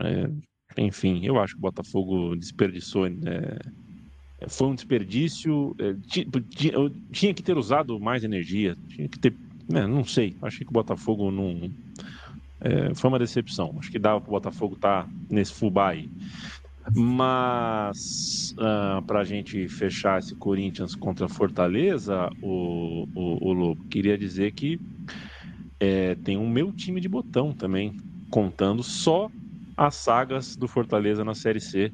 é, 0.00 0.28
enfim, 0.76 1.24
eu 1.24 1.38
acho 1.40 1.54
que 1.54 1.58
o 1.58 1.62
Botafogo 1.62 2.36
desperdiçou. 2.36 3.06
É, 3.06 3.58
foi 4.48 4.68
um 4.68 4.74
desperdício. 4.74 5.74
É, 5.78 5.94
tinha, 7.12 7.34
que 7.34 7.42
ter 7.42 7.56
usado 7.56 7.98
mais 7.98 8.24
energia. 8.24 8.76
Tinha 8.88 9.08
que 9.08 9.18
ter. 9.18 9.34
Né, 9.68 9.86
não 9.86 10.04
sei. 10.04 10.36
Acho 10.42 10.58
que 10.58 10.68
o 10.68 10.72
Botafogo 10.72 11.30
não. 11.30 11.70
É, 12.60 12.94
foi 12.94 13.08
uma 13.08 13.18
decepção. 13.18 13.74
Acho 13.78 13.90
que 13.90 13.98
dava 13.98 14.20
para 14.20 14.28
o 14.28 14.32
Botafogo 14.32 14.74
estar 14.74 15.04
tá 15.04 15.10
nesse 15.28 15.52
fubá 15.52 15.90
aí. 15.90 16.08
Mas 16.94 18.54
uh, 18.58 18.62
ah, 18.62 19.02
para 19.06 19.20
a 19.20 19.24
gente 19.24 19.68
fechar 19.68 20.18
esse 20.18 20.34
Corinthians 20.34 20.94
contra 20.94 21.28
Fortaleza, 21.28 22.30
o, 22.42 23.06
o, 23.14 23.48
o 23.48 23.52
Lobo, 23.52 23.84
queria 23.84 24.16
dizer 24.16 24.52
que 24.52 24.80
é, 25.78 26.14
tem 26.16 26.36
um 26.36 26.48
meu 26.48 26.72
time 26.72 27.00
de 27.00 27.08
botão 27.08 27.52
também, 27.52 27.96
contando 28.30 28.82
só 28.82 29.30
as 29.80 29.94
sagas 29.94 30.56
do 30.56 30.68
Fortaleza 30.68 31.24
na 31.24 31.34
Série 31.34 31.58
C. 31.58 31.90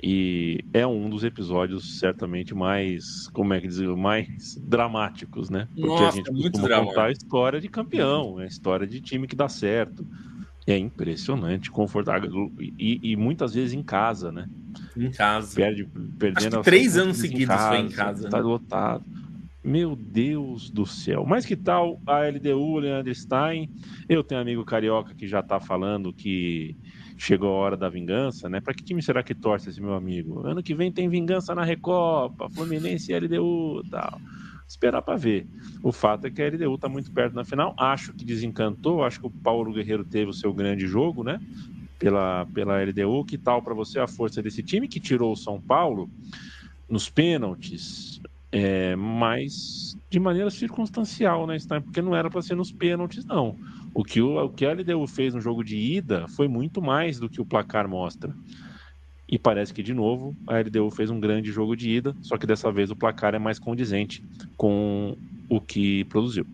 E 0.00 0.64
é 0.72 0.86
um 0.86 1.10
dos 1.10 1.24
episódios 1.24 1.98
certamente 1.98 2.54
mais, 2.54 3.26
como 3.32 3.52
é 3.52 3.60
que 3.60 3.66
dizer, 3.66 3.88
mais 3.96 4.56
dramáticos, 4.62 5.50
né? 5.50 5.66
Porque 5.74 5.88
Nossa, 5.88 6.06
a 6.06 6.10
gente 6.12 6.30
costuma 6.30 6.68
dramático. 6.68 6.94
contar 6.94 7.04
a 7.06 7.10
história 7.10 7.60
de 7.60 7.68
campeão, 7.68 8.38
a 8.38 8.46
história 8.46 8.86
de 8.86 9.00
time 9.00 9.26
que 9.26 9.34
dá 9.34 9.48
certo. 9.48 10.06
É 10.68 10.78
impressionante, 10.78 11.68
confortável. 11.68 12.52
E, 12.60 13.00
e 13.02 13.16
muitas 13.16 13.54
vezes 13.54 13.72
em 13.72 13.82
casa, 13.82 14.30
né? 14.30 14.48
Em 14.96 15.10
casa. 15.10 15.56
Perde, 15.56 15.88
perdendo 16.16 16.56
Acho 16.56 16.62
três 16.62 16.96
anos 16.96 17.16
seguidos 17.16 17.56
foi 17.56 17.78
em 17.78 17.88
casa. 17.88 18.28
Tá 18.28 18.36
né? 18.36 18.42
lotado. 18.44 19.04
Meu 19.64 19.96
Deus 19.96 20.70
do 20.70 20.86
céu. 20.86 21.24
Mas 21.26 21.44
que 21.44 21.56
tal 21.56 22.00
a 22.06 22.20
LDU, 22.20 22.78
Leandro 22.78 23.12
Stein? 23.12 23.68
Eu 24.08 24.22
tenho 24.22 24.38
um 24.38 24.42
amigo 24.42 24.64
carioca 24.64 25.12
que 25.12 25.26
já 25.26 25.42
tá 25.42 25.58
falando 25.58 26.12
que 26.12 26.76
chegou 27.16 27.48
a 27.48 27.58
hora 27.58 27.76
da 27.76 27.88
vingança, 27.88 28.48
né? 28.48 28.60
Para 28.60 28.74
que 28.74 28.84
time 28.84 29.02
será 29.02 29.22
que 29.22 29.34
torce 29.34 29.70
esse 29.70 29.80
meu 29.80 29.94
amigo? 29.94 30.46
Ano 30.46 30.62
que 30.62 30.74
vem 30.74 30.92
tem 30.92 31.08
vingança 31.08 31.54
na 31.54 31.64
Recopa, 31.64 32.48
Fluminense 32.50 33.12
e 33.12 33.18
LDU, 33.18 33.82
tal. 33.90 34.20
Esperar 34.68 35.00
para 35.00 35.16
ver. 35.16 35.46
O 35.82 35.92
fato 35.92 36.26
é 36.26 36.30
que 36.30 36.42
a 36.42 36.48
LDU 36.48 36.74
está 36.74 36.88
muito 36.88 37.10
perto 37.12 37.34
na 37.34 37.44
final. 37.44 37.74
Acho 37.78 38.12
que 38.12 38.24
desencantou. 38.24 39.04
Acho 39.04 39.20
que 39.20 39.26
o 39.26 39.30
Paulo 39.30 39.72
Guerreiro 39.72 40.04
teve 40.04 40.30
o 40.30 40.34
seu 40.34 40.52
grande 40.52 40.86
jogo, 40.86 41.22
né? 41.22 41.40
Pela, 41.98 42.46
pela 42.52 42.82
LDU. 42.82 43.24
Que 43.24 43.38
tal 43.38 43.62
para 43.62 43.74
você 43.74 44.00
a 44.00 44.08
força 44.08 44.42
desse 44.42 44.62
time 44.62 44.88
que 44.88 44.98
tirou 44.98 45.32
o 45.32 45.36
São 45.36 45.60
Paulo 45.60 46.10
nos 46.88 47.08
pênaltis, 47.08 48.20
é, 48.52 48.94
mas 48.96 49.96
de 50.08 50.20
maneira 50.20 50.50
circunstancial, 50.50 51.46
né? 51.46 51.56
Porque 51.82 52.02
não 52.02 52.14
era 52.14 52.30
para 52.30 52.42
ser 52.42 52.54
nos 52.54 52.72
pênaltis, 52.72 53.24
não. 53.24 53.56
O 53.96 54.04
que, 54.04 54.20
o, 54.20 54.44
o 54.44 54.50
que 54.50 54.66
a 54.66 54.74
LDU 54.74 55.06
fez 55.06 55.32
no 55.32 55.40
jogo 55.40 55.64
de 55.64 55.74
ida 55.74 56.26
foi 56.28 56.46
muito 56.46 56.82
mais 56.82 57.18
do 57.18 57.30
que 57.30 57.40
o 57.40 57.46
placar 57.46 57.88
mostra. 57.88 58.30
E 59.26 59.38
parece 59.38 59.72
que, 59.72 59.82
de 59.82 59.94
novo, 59.94 60.36
a 60.46 60.58
LDU 60.58 60.90
fez 60.90 61.08
um 61.08 61.18
grande 61.18 61.50
jogo 61.50 61.74
de 61.74 61.88
ida, 61.88 62.14
só 62.20 62.36
que 62.36 62.46
dessa 62.46 62.70
vez 62.70 62.90
o 62.90 62.96
placar 62.96 63.34
é 63.34 63.38
mais 63.38 63.58
condizente 63.58 64.22
com 64.54 65.16
o 65.48 65.58
que 65.62 66.04
produziu. 66.04 66.46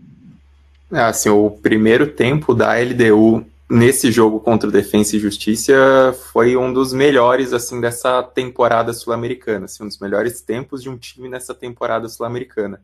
É, 0.93 1.01
assim, 1.01 1.31
o 1.31 1.51
primeiro 1.51 2.07
tempo 2.07 2.55
da 2.55 2.79
LDU 2.79 3.45
nesse 3.69 4.13
jogo 4.13 4.39
contra 4.39 4.69
o 4.69 4.73
Defensa 4.73 5.17
e 5.17 5.19
Justiça 5.19 6.17
foi 6.33 6.57
um 6.57 6.73
dos 6.73 6.93
melhores 6.93 7.53
assim 7.53 7.81
dessa 7.81 8.23
temporada 8.23 8.93
sul-americana, 8.93 9.65
assim, 9.65 9.83
um 9.83 9.89
dos 9.89 9.99
melhores 9.99 10.41
tempos 10.41 10.81
de 10.81 10.89
um 10.89 10.97
time 10.97 11.29
nessa 11.29 11.53
temporada 11.55 12.09
sul-americana 12.09 12.81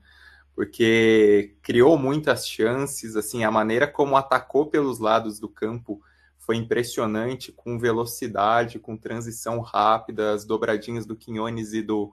porque 0.59 1.55
criou 1.63 1.97
muitas 1.97 2.45
chances, 2.45 3.15
assim, 3.15 3.45
a 3.45 3.51
maneira 3.51 3.87
como 3.87 4.17
atacou 4.17 4.67
pelos 4.67 4.99
lados 4.99 5.39
do 5.39 5.49
campo 5.49 6.03
foi 6.37 6.57
impressionante, 6.57 7.53
com 7.53 7.79
velocidade, 7.79 8.81
com 8.81 8.97
transição 8.97 9.61
rápida, 9.61 10.33
as 10.33 10.45
dobradinhas 10.45 11.07
do 11.07 11.15
Quinones 11.15 11.73
e 11.75 11.81
do 11.81 12.11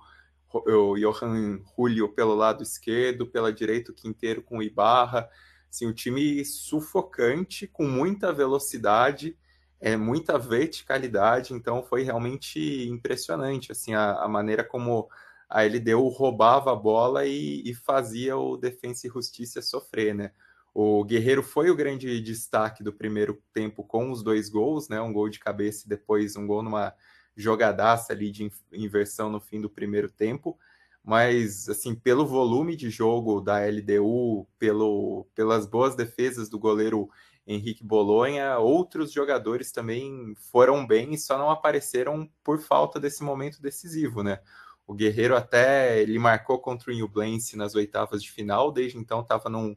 Johan 0.95 1.59
Julio 1.75 2.09
pelo 2.09 2.35
lado 2.35 2.61
esquerdo, 2.61 3.25
pela 3.25 3.51
direita 3.51 3.91
o 3.91 3.95
Quinteiro 3.95 4.43
com 4.43 4.59
o 4.59 4.61
Ibarra, 4.61 5.27
assim, 5.67 5.87
o 5.87 5.93
time 5.93 6.45
sufocante, 6.45 7.65
com 7.65 7.87
muita 7.87 8.31
velocidade, 8.31 9.35
é, 9.81 9.97
muita 9.97 10.37
verticalidade, 10.37 11.51
então 11.51 11.81
foi 11.81 12.03
realmente 12.03 12.87
impressionante, 12.87 13.71
assim, 13.71 13.95
a, 13.95 14.21
a 14.21 14.27
maneira 14.27 14.63
como 14.63 15.09
a 15.49 15.63
LDU 15.63 16.07
roubava 16.09 16.71
a 16.71 16.75
bola 16.75 17.25
e, 17.25 17.61
e 17.65 17.73
fazia 17.73 18.37
o 18.37 18.57
Defensa 18.57 19.07
e 19.07 19.09
Justiça 19.09 19.61
sofrer, 19.61 20.13
né? 20.13 20.31
O 20.73 21.03
Guerreiro 21.05 21.41
foi 21.41 21.69
o 21.69 21.75
grande 21.75 22.19
destaque 22.19 22.83
do 22.83 22.91
primeiro 22.91 23.41
tempo 23.53 23.83
com 23.83 24.11
os 24.11 24.21
dois 24.21 24.49
gols, 24.49 24.89
né? 24.89 24.99
Um 24.99 25.13
gol 25.13 25.29
de 25.29 25.39
cabeça 25.39 25.85
e 25.85 25.89
depois 25.89 26.35
um 26.35 26.45
gol 26.45 26.61
numa 26.61 26.93
jogadaça 27.35 28.13
ali 28.13 28.31
de 28.31 28.51
inversão 28.73 29.29
no 29.29 29.39
fim 29.39 29.61
do 29.61 29.69
primeiro 29.69 30.09
tempo. 30.09 30.57
mas 31.03 31.69
assim, 31.69 31.93
pelo 31.95 32.25
volume 32.25 32.75
de 32.75 32.89
jogo 32.89 33.39
da 33.39 33.59
LDU, 33.59 34.47
pelo, 34.57 35.27
pelas 35.35 35.67
boas 35.67 35.95
defesas 35.95 36.49
do 36.49 36.57
goleiro 36.59 37.09
Henrique 37.47 37.83
Bolonha, 37.83 38.57
outros 38.57 39.11
jogadores 39.11 39.71
também 39.71 40.33
foram 40.51 40.85
bem 40.85 41.13
e 41.13 41.17
só 41.17 41.37
não 41.37 41.49
apareceram 41.51 42.27
por 42.43 42.59
falta 42.59 42.99
desse 42.99 43.23
momento 43.23 43.61
decisivo, 43.61 44.23
né? 44.23 44.39
O 44.88 44.93
Guerreiro 44.93 45.36
até 45.36 46.01
ele 46.01 46.19
marcou 46.19 46.59
contra 46.59 46.91
o 46.91 46.95
Newblense 46.95 47.57
nas 47.57 47.75
oitavas 47.75 48.21
de 48.21 48.31
final, 48.31 48.71
desde 48.71 48.97
então 48.97 49.21
estava 49.21 49.49
num, 49.49 49.75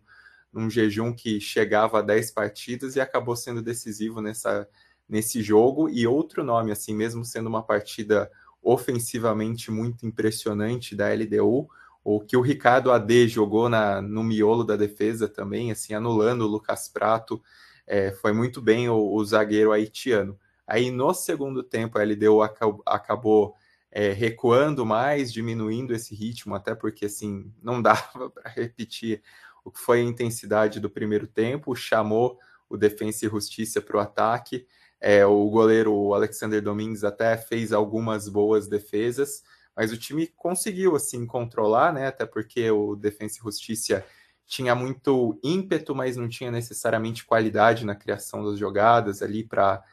num 0.52 0.68
jejum 0.68 1.12
que 1.12 1.40
chegava 1.40 1.98
a 1.98 2.02
10 2.02 2.30
partidas 2.32 2.96
e 2.96 3.00
acabou 3.00 3.34
sendo 3.34 3.62
decisivo 3.62 4.20
nessa, 4.20 4.68
nesse 5.08 5.42
jogo. 5.42 5.88
E 5.88 6.06
outro 6.06 6.44
nome, 6.44 6.70
assim, 6.70 6.94
mesmo 6.94 7.24
sendo 7.24 7.46
uma 7.46 7.62
partida 7.62 8.30
ofensivamente 8.62 9.70
muito 9.70 10.06
impressionante 10.06 10.94
da 10.94 11.12
LDU, 11.12 11.68
o 12.04 12.20
que 12.20 12.36
o 12.36 12.40
Ricardo 12.40 12.90
AD 12.90 13.28
jogou 13.28 13.68
na, 13.68 14.00
no 14.00 14.22
miolo 14.22 14.64
da 14.64 14.76
defesa 14.76 15.28
também, 15.28 15.70
assim, 15.70 15.94
anulando 15.94 16.42
o 16.42 16.46
Lucas 16.46 16.88
Prato, 16.88 17.42
é, 17.86 18.12
foi 18.12 18.32
muito 18.32 18.60
bem 18.60 18.88
o, 18.88 19.12
o, 19.12 19.24
zagueiro 19.24 19.72
haitiano. 19.72 20.38
Aí 20.66 20.90
no 20.90 21.14
segundo 21.14 21.62
tempo 21.62 21.98
a 21.98 22.02
LDU 22.02 22.42
acabou, 22.42 22.82
acabou 22.86 23.54
é, 23.90 24.12
recuando 24.12 24.84
mais, 24.84 25.32
diminuindo 25.32 25.94
esse 25.94 26.14
ritmo, 26.14 26.54
até 26.54 26.74
porque 26.74 27.06
assim 27.06 27.52
não 27.62 27.80
dava 27.82 28.30
para 28.30 28.50
repetir 28.50 29.22
o 29.64 29.70
que 29.70 29.80
foi 29.80 30.00
a 30.00 30.04
intensidade 30.04 30.80
do 30.80 30.90
primeiro 30.90 31.26
tempo, 31.26 31.74
chamou 31.74 32.38
o 32.68 32.76
Defensa 32.76 33.26
e 33.26 33.28
Justiça 33.28 33.80
para 33.80 33.96
o 33.96 34.00
ataque. 34.00 34.66
É, 35.00 35.24
o 35.24 35.48
goleiro 35.48 36.12
Alexander 36.12 36.60
Domingues 36.62 37.04
até 37.04 37.36
fez 37.36 37.72
algumas 37.72 38.28
boas 38.28 38.66
defesas, 38.66 39.42
mas 39.76 39.92
o 39.92 39.96
time 39.96 40.26
conseguiu 40.26 40.96
assim 40.96 41.24
controlar, 41.24 41.92
né? 41.92 42.08
Até 42.08 42.26
porque 42.26 42.70
o 42.70 42.96
Defensa 42.96 43.38
e 43.38 43.42
Justiça 43.42 44.04
tinha 44.44 44.74
muito 44.74 45.38
ímpeto, 45.44 45.94
mas 45.94 46.16
não 46.16 46.28
tinha 46.28 46.50
necessariamente 46.50 47.24
qualidade 47.24 47.84
na 47.84 47.94
criação 47.94 48.44
das 48.44 48.58
jogadas 48.58 49.22
ali 49.22 49.44
para 49.44 49.84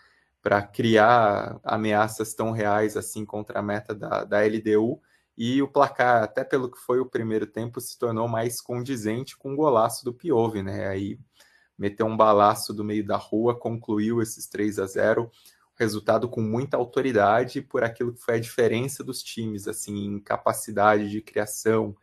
para 0.45 0.61
criar 0.61 1.59
ameaças 1.63 2.35
tão 2.35 2.51
reais 2.51 2.95
assim 2.95 3.25
contra 3.25 3.57
a 3.57 3.63
meta 3.63 3.95
da, 3.95 4.23
da 4.23 4.41
LDU. 4.41 5.01
E 5.35 5.59
o 5.59 5.67
placar, 5.67 6.21
até 6.21 6.43
pelo 6.43 6.69
que 6.69 6.77
foi 6.77 6.99
o 6.99 7.05
primeiro 7.07 7.47
tempo, 7.47 7.81
se 7.81 7.97
tornou 7.97 8.27
mais 8.27 8.61
condizente 8.61 9.35
com 9.35 9.53
o 9.53 9.55
golaço 9.55 10.05
do 10.05 10.13
Piove, 10.13 10.61
né? 10.61 10.87
Aí 10.87 11.19
meteu 11.75 12.05
um 12.05 12.15
balaço 12.15 12.75
do 12.75 12.83
meio 12.83 13.03
da 13.03 13.17
rua, 13.17 13.57
concluiu 13.57 14.21
esses 14.21 14.45
3 14.45 14.77
a 14.77 14.85
0 14.85 15.31
resultado 15.73 16.29
com 16.29 16.41
muita 16.41 16.77
autoridade 16.77 17.59
por 17.59 17.83
aquilo 17.83 18.13
que 18.13 18.21
foi 18.21 18.35
a 18.35 18.39
diferença 18.39 19.03
dos 19.03 19.23
times, 19.23 19.67
assim, 19.67 20.05
em 20.05 20.19
capacidade 20.19 21.09
de 21.09 21.21
criação, 21.21 21.97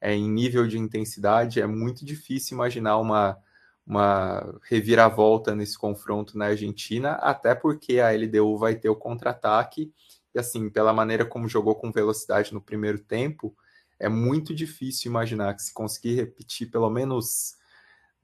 é, 0.00 0.14
em 0.14 0.30
nível 0.30 0.66
de 0.66 0.78
intensidade, 0.78 1.60
é 1.60 1.66
muito 1.66 2.06
difícil 2.06 2.54
imaginar 2.54 2.96
uma, 2.96 3.38
uma 3.86 4.58
reviravolta 4.62 5.54
nesse 5.54 5.76
confronto 5.76 6.38
na 6.38 6.46
Argentina, 6.46 7.12
até 7.14 7.54
porque 7.54 7.98
a 8.00 8.12
LDU 8.12 8.56
vai 8.56 8.74
ter 8.74 8.88
o 8.88 8.96
contra-ataque, 8.96 9.92
e 10.34 10.38
assim, 10.38 10.70
pela 10.70 10.92
maneira 10.92 11.24
como 11.24 11.48
jogou 11.48 11.74
com 11.74 11.90
velocidade 11.90 12.54
no 12.54 12.60
primeiro 12.60 12.98
tempo, 12.98 13.54
é 13.98 14.08
muito 14.08 14.54
difícil 14.54 15.10
imaginar 15.10 15.54
que 15.54 15.62
se 15.62 15.72
conseguir 15.72 16.14
repetir 16.14 16.70
pelo 16.70 16.88
menos 16.90 17.56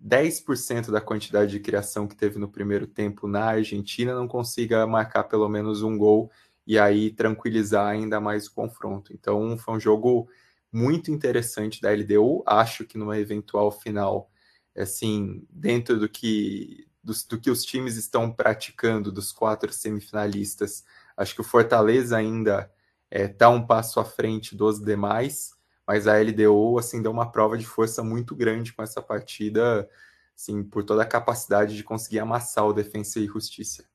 10% 0.00 0.90
da 0.90 1.00
quantidade 1.00 1.50
de 1.50 1.60
criação 1.60 2.06
que 2.06 2.16
teve 2.16 2.38
no 2.38 2.48
primeiro 2.48 2.86
tempo 2.86 3.26
na 3.26 3.44
Argentina 3.44 4.14
não 4.14 4.28
consiga 4.28 4.86
marcar 4.86 5.24
pelo 5.24 5.48
menos 5.48 5.82
um 5.82 5.98
gol 5.98 6.30
e 6.66 6.78
aí 6.78 7.10
tranquilizar 7.10 7.86
ainda 7.86 8.20
mais 8.20 8.46
o 8.46 8.54
confronto. 8.54 9.12
Então 9.12 9.56
foi 9.58 9.74
um 9.74 9.80
jogo 9.80 10.28
muito 10.72 11.10
interessante 11.10 11.80
da 11.80 11.90
LDU. 11.90 12.42
Acho 12.46 12.84
que 12.84 12.98
numa 12.98 13.18
eventual 13.18 13.72
final, 13.72 14.30
assim, 14.78 15.46
dentro 15.50 15.98
do 15.98 16.08
que 16.08 16.86
do, 17.02 17.12
do 17.28 17.40
que 17.40 17.50
os 17.50 17.64
times 17.64 17.96
estão 17.96 18.30
praticando 18.30 19.10
dos 19.10 19.32
quatro 19.32 19.72
semifinalistas, 19.72 20.84
acho 21.16 21.34
que 21.34 21.40
o 21.40 21.44
Fortaleza 21.44 22.16
ainda 22.16 22.70
está 23.10 23.46
é, 23.46 23.48
um 23.48 23.66
passo 23.66 24.00
à 24.00 24.04
frente 24.04 24.54
dos 24.54 24.78
demais 24.80 25.58
mas 25.88 26.06
a 26.06 26.18
LDU 26.20 26.78
assim 26.78 27.00
deu 27.00 27.10
uma 27.10 27.32
prova 27.32 27.56
de 27.56 27.64
força 27.64 28.04
muito 28.04 28.36
grande 28.36 28.74
com 28.74 28.82
essa 28.82 29.00
partida, 29.00 29.88
assim, 30.36 30.62
por 30.62 30.84
toda 30.84 31.02
a 31.02 31.06
capacidade 31.06 31.74
de 31.74 31.82
conseguir 31.82 32.18
amassar 32.18 32.66
o 32.66 32.74
Defensa 32.74 33.18
e 33.18 33.26
Justiça. 33.26 33.86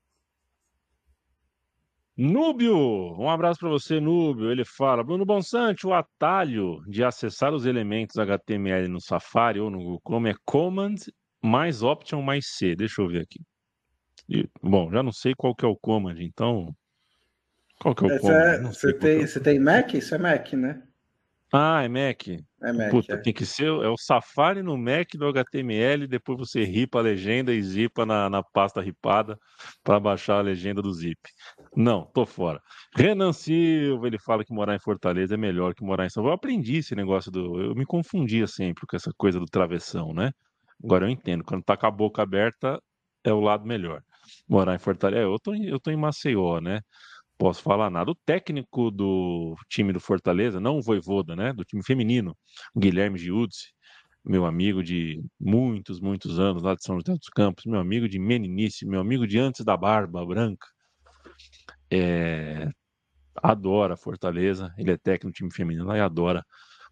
Núbio, 2.16 2.76
um 3.18 3.28
abraço 3.28 3.58
para 3.58 3.68
você, 3.68 3.98
Núbio. 3.98 4.50
Ele 4.50 4.64
fala: 4.64 5.02
Bruno 5.02 5.24
Bonsante, 5.24 5.86
o 5.86 5.92
atalho 5.92 6.80
de 6.86 7.02
acessar 7.02 7.52
os 7.52 7.66
elementos 7.66 8.16
HTML 8.16 8.86
no 8.86 9.00
Safari 9.00 9.58
ou 9.58 9.68
no 9.68 9.78
Google 9.78 10.00
Chrome 10.06 10.30
é 10.30 10.34
Command 10.44 10.94
mais 11.42 11.82
Option 11.82 12.22
mais 12.22 12.46
C. 12.56 12.76
Deixa 12.76 13.02
eu 13.02 13.08
ver 13.08 13.22
aqui. 13.22 13.40
E, 14.28 14.48
bom, 14.62 14.90
já 14.90 15.02
não 15.02 15.12
sei 15.12 15.34
qual 15.36 15.54
que 15.54 15.64
é 15.64 15.68
o 15.68 15.76
Command, 15.76 16.16
então. 16.20 16.74
Qual 17.80 17.94
que 17.94 18.04
é 18.04 18.14
o 18.16 18.20
Command? 18.20 18.34
É, 18.34 18.62
você, 18.62 18.92
tem, 18.92 19.22
é 19.22 19.26
você 19.26 19.40
tem 19.40 19.58
Mac? 19.58 19.92
Isso 19.94 20.14
é 20.14 20.18
Mac, 20.18 20.52
né? 20.52 20.82
Ah, 21.56 21.84
é 21.84 21.88
Mac. 21.88 22.26
É 22.28 22.72
Mac. 22.72 22.90
Puta, 22.90 23.14
é. 23.14 23.16
tem 23.16 23.32
que 23.32 23.46
ser. 23.46 23.66
É 23.66 23.88
o 23.88 23.96
Safari 23.96 24.60
no 24.60 24.76
Mac 24.76 25.08
do 25.14 25.28
HTML, 25.28 26.08
depois 26.08 26.36
você 26.36 26.64
ripa 26.64 26.98
a 26.98 27.02
legenda 27.02 27.54
e 27.54 27.62
zipa 27.62 28.04
na, 28.04 28.28
na 28.28 28.42
pasta 28.42 28.80
ripada 28.80 29.38
para 29.84 30.00
baixar 30.00 30.38
a 30.38 30.40
legenda 30.40 30.82
do 30.82 30.92
zip. 30.92 31.20
Não, 31.76 32.06
tô 32.12 32.26
fora. 32.26 32.60
Renan 32.96 33.32
Silva, 33.32 34.08
ele 34.08 34.18
fala 34.18 34.44
que 34.44 34.52
morar 34.52 34.74
em 34.74 34.80
Fortaleza 34.80 35.34
é 35.34 35.36
melhor 35.36 35.76
que 35.76 35.84
morar 35.84 36.06
em 36.06 36.10
São 36.10 36.24
Paulo. 36.24 36.32
Eu 36.32 36.34
aprendi 36.34 36.78
esse 36.78 36.96
negócio 36.96 37.30
do. 37.30 37.60
Eu 37.60 37.74
me 37.76 37.86
confundia 37.86 38.48
sempre 38.48 38.84
com 38.84 38.96
essa 38.96 39.12
coisa 39.16 39.38
do 39.38 39.46
travessão, 39.46 40.12
né? 40.12 40.32
Agora 40.82 41.06
eu 41.06 41.08
entendo. 41.08 41.44
Quando 41.44 41.62
tá 41.62 41.76
com 41.76 41.86
a 41.86 41.90
boca 41.90 42.20
aberta, 42.20 42.80
é 43.22 43.32
o 43.32 43.38
lado 43.38 43.64
melhor. 43.64 44.02
Morar 44.48 44.74
em 44.74 44.78
Fortaleza. 44.80 45.22
É, 45.22 45.24
eu 45.24 45.38
tô, 45.38 45.54
eu 45.54 45.78
tô 45.78 45.92
em 45.92 45.96
Maceió, 45.96 46.60
né? 46.60 46.80
Posso 47.38 47.62
falar 47.62 47.90
nada. 47.90 48.10
O 48.10 48.14
técnico 48.14 48.90
do 48.90 49.54
time 49.68 49.92
do 49.92 50.00
Fortaleza, 50.00 50.60
não 50.60 50.78
o 50.78 50.82
Voivoda, 50.82 51.34
né? 51.36 51.52
Do 51.52 51.64
time 51.64 51.82
feminino, 51.82 52.36
Guilherme 52.76 53.18
Giudice, 53.18 53.72
meu 54.24 54.46
amigo 54.46 54.82
de 54.82 55.22
muitos, 55.38 56.00
muitos 56.00 56.38
anos 56.38 56.62
lá 56.62 56.74
de 56.74 56.82
São 56.82 56.96
José 56.98 57.12
dos 57.12 57.28
Campos, 57.28 57.64
meu 57.66 57.80
amigo 57.80 58.08
de 58.08 58.18
meninice, 58.18 58.86
meu 58.86 59.00
amigo 59.00 59.26
de 59.26 59.38
antes 59.38 59.64
da 59.64 59.76
barba 59.76 60.24
branca. 60.24 60.66
É... 61.90 62.68
Adora 63.42 63.96
Fortaleza, 63.96 64.72
ele 64.78 64.92
é 64.92 64.96
técnico 64.96 65.32
do 65.32 65.32
time 65.32 65.52
feminino 65.52 65.86
lá 65.86 65.98
e 65.98 66.00
adora 66.00 66.44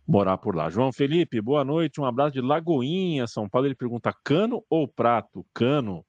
morar 0.07 0.37
por 0.39 0.57
lá. 0.57 0.69
João 0.69 0.93
Felipe, 0.93 1.41
boa 1.41 1.65
noite, 1.65 2.01
um 2.01 2.05
abraço 2.05 2.33
de 2.33 2.41
Lagoinha, 2.41 3.27
São 3.27 3.49
Paulo. 3.49 3.67
Ele 3.67 3.75
pergunta: 3.77 4.13
cano 4.25 4.63
ou 4.69 4.89
prato? 4.89 5.47
Cano. 5.55 6.05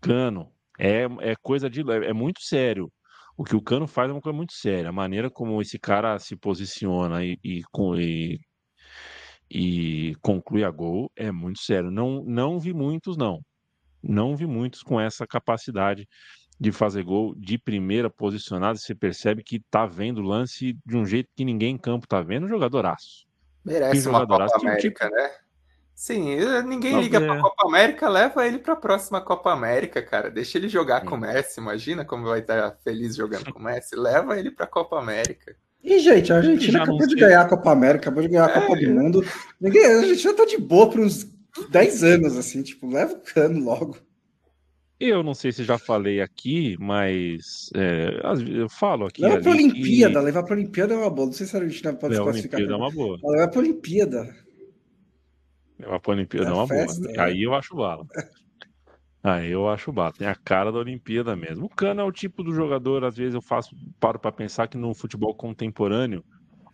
Cano. 0.00 0.52
É, 0.78 1.04
é 1.20 1.34
coisa 1.40 1.70
de. 1.70 1.80
É, 1.90 2.10
é 2.10 2.12
muito 2.12 2.42
sério 2.42 2.92
o 3.36 3.44
que 3.44 3.56
o 3.56 3.62
Cano 3.62 3.86
faz 3.86 4.08
é 4.08 4.12
uma 4.12 4.20
coisa 4.20 4.36
muito 4.36 4.52
séria. 4.52 4.88
A 4.88 4.92
maneira 4.92 5.30
como 5.30 5.60
esse 5.60 5.78
cara 5.78 6.18
se 6.18 6.36
posiciona 6.36 7.24
e, 7.24 7.38
e, 7.42 7.62
e, 7.98 8.40
e 9.50 10.14
conclui 10.22 10.64
a 10.64 10.70
gol 10.70 11.10
é 11.16 11.32
muito 11.32 11.60
sério. 11.60 11.90
Não, 11.90 12.22
não 12.24 12.58
vi 12.60 12.72
muitos, 12.72 13.16
não. 13.16 13.40
Não 14.02 14.36
vi 14.36 14.46
muitos 14.46 14.82
com 14.82 15.00
essa 15.00 15.26
capacidade 15.26 16.06
de 16.60 16.70
fazer 16.70 17.02
gol 17.02 17.34
de 17.34 17.58
primeira 17.58 18.08
posicionada. 18.08 18.78
Você 18.78 18.94
percebe 18.94 19.42
que 19.42 19.60
tá 19.70 19.86
vendo 19.86 20.18
o 20.18 20.24
lance 20.24 20.76
de 20.86 20.96
um 20.96 21.04
jeito 21.04 21.30
que 21.34 21.44
ninguém 21.44 21.74
em 21.74 21.78
campo 21.78 22.06
tá 22.06 22.20
vendo. 22.20 22.46
Um 22.46 22.48
jogadoraço. 22.48 23.26
Merece 23.64 24.08
uma 24.08 24.26
Copa 24.26 24.46
América, 24.56 25.06
tipo... 25.06 25.16
né? 25.16 25.30
Sim, 25.94 26.36
ninguém 26.66 27.00
liga 27.00 27.20
para 27.20 27.34
a 27.34 27.40
Copa 27.40 27.68
América, 27.68 28.08
leva 28.08 28.46
ele 28.46 28.58
para 28.58 28.72
a 28.72 28.76
próxima 28.76 29.20
Copa 29.20 29.52
América, 29.52 30.02
cara. 30.02 30.28
Deixa 30.28 30.58
ele 30.58 30.68
jogar 30.68 31.02
com 31.02 31.14
o 31.14 31.18
Messi. 31.18 31.60
Imagina 31.60 32.04
como 32.04 32.24
vai 32.24 32.40
estar 32.40 32.76
feliz 32.82 33.14
jogando 33.14 33.52
com 33.52 33.60
o 33.60 33.62
Messi. 33.62 33.94
Leva 33.94 34.38
ele 34.38 34.50
para 34.50 34.64
a 34.64 34.68
Copa 34.68 34.98
América. 34.98 35.54
E, 35.82 35.98
gente, 36.00 36.32
a 36.32 36.36
Argentina 36.36 36.82
acabou 36.82 37.06
de 37.06 37.14
ganhar 37.14 37.42
a 37.42 37.48
Copa 37.48 37.70
América, 37.70 38.06
acabou 38.06 38.22
de 38.22 38.28
ganhar 38.28 38.46
a 38.46 38.50
é. 38.50 38.60
Copa 38.60 38.80
do 38.80 38.90
Mundo. 38.90 39.24
Ninguém, 39.60 39.84
a 39.84 40.02
gente 40.02 40.22
já 40.22 40.34
tá 40.34 40.44
de 40.44 40.58
boa 40.58 40.90
por 40.90 40.98
uns 40.98 41.24
10 41.70 42.02
anos, 42.02 42.36
assim, 42.36 42.62
tipo, 42.62 42.88
leva 42.88 43.12
o 43.12 43.20
cano 43.20 43.62
logo. 43.62 43.96
Eu 44.98 45.22
não 45.22 45.34
sei 45.34 45.52
se 45.52 45.62
já 45.62 45.76
falei 45.76 46.20
aqui, 46.20 46.76
mas 46.80 47.68
é, 47.74 48.20
eu 48.48 48.68
falo 48.68 49.06
aqui. 49.06 49.22
Leva 49.22 49.40
para 49.40 49.50
a 49.50 49.54
Olimpíada, 49.54 50.20
levar 50.20 50.42
para 50.42 50.54
a 50.54 50.56
Olimpíada 50.56 50.94
é 50.94 50.96
uma 50.96 51.10
boa. 51.10 51.26
Não 51.26 51.32
sei 51.34 51.46
se 51.46 51.56
a 51.56 51.60
Argentina 51.60 51.92
pode 51.92 52.14
se 52.14 52.22
classificar. 52.22 52.58
Olimpíada 52.58 52.82
é 52.82 52.84
uma 52.84 52.90
boa. 52.90 53.18
Leva 53.22 53.48
para 53.48 53.60
a 53.60 53.62
Olimpíada. 53.62 54.43
Levar 55.84 56.00
pra 56.00 56.12
Olimpíada 56.12 56.50
é, 56.50 56.52
uma 56.52 56.66
festa, 56.66 57.00
boa. 57.00 57.12
Né? 57.12 57.22
Aí 57.22 57.42
eu 57.42 57.54
acho 57.54 57.76
bala. 57.76 58.06
Aí 59.22 59.50
eu 59.50 59.68
acho 59.68 59.92
bala. 59.92 60.12
Tem 60.12 60.26
a 60.26 60.34
cara 60.34 60.72
da 60.72 60.78
Olimpíada 60.78 61.36
mesmo. 61.36 61.66
O 61.66 61.68
Cano 61.68 62.00
é 62.00 62.04
o 62.04 62.12
tipo 62.12 62.42
do 62.42 62.52
jogador, 62.52 63.04
às 63.04 63.16
vezes 63.16 63.34
eu 63.34 63.42
faço, 63.42 63.74
paro 64.00 64.18
para 64.18 64.32
pensar 64.32 64.66
que 64.68 64.76
no 64.76 64.94
futebol 64.94 65.34
contemporâneo, 65.34 66.24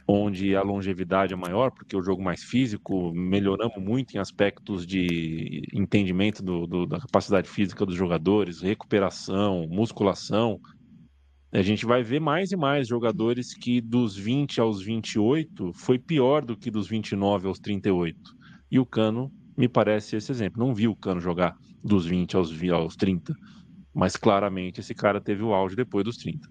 onde 0.06 0.56
a 0.56 0.62
longevidade 0.62 1.32
é 1.32 1.36
maior, 1.36 1.70
porque 1.70 1.96
o 1.96 2.02
jogo 2.02 2.22
mais 2.22 2.42
físico, 2.42 3.12
melhoramos 3.12 3.76
muito 3.78 4.16
em 4.16 4.18
aspectos 4.18 4.86
de 4.86 5.62
entendimento 5.72 6.42
do, 6.42 6.66
do, 6.66 6.86
da 6.86 6.98
capacidade 6.98 7.48
física 7.48 7.86
dos 7.86 7.94
jogadores, 7.94 8.60
recuperação, 8.60 9.66
musculação. 9.68 10.60
A 11.52 11.62
gente 11.62 11.84
vai 11.86 12.02
ver 12.02 12.20
mais 12.20 12.52
e 12.52 12.56
mais 12.56 12.88
jogadores 12.88 13.54
que 13.54 13.80
dos 13.80 14.16
20 14.16 14.60
aos 14.60 14.82
28 14.82 15.72
foi 15.72 15.98
pior 15.98 16.44
do 16.44 16.56
que 16.56 16.70
dos 16.70 16.88
29 16.88 17.48
aos 17.48 17.58
38. 17.58 18.39
E 18.70 18.78
o 18.78 18.86
Cano 18.86 19.30
me 19.56 19.68
parece 19.68 20.16
esse 20.16 20.30
exemplo. 20.30 20.64
Não 20.64 20.74
vi 20.74 20.88
o 20.88 20.96
Cano 20.96 21.20
jogar 21.20 21.56
dos 21.82 22.06
20 22.06 22.36
aos, 22.36 22.50
aos 22.70 22.96
30, 22.96 23.34
mas 23.94 24.16
claramente 24.16 24.80
esse 24.80 24.94
cara 24.94 25.20
teve 25.20 25.42
o 25.42 25.52
auge 25.52 25.76
depois 25.76 26.04
dos 26.04 26.16
30. 26.16 26.48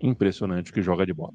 Impressionante 0.00 0.70
o 0.70 0.74
que 0.74 0.82
joga 0.82 1.06
de 1.06 1.14
bola. 1.14 1.32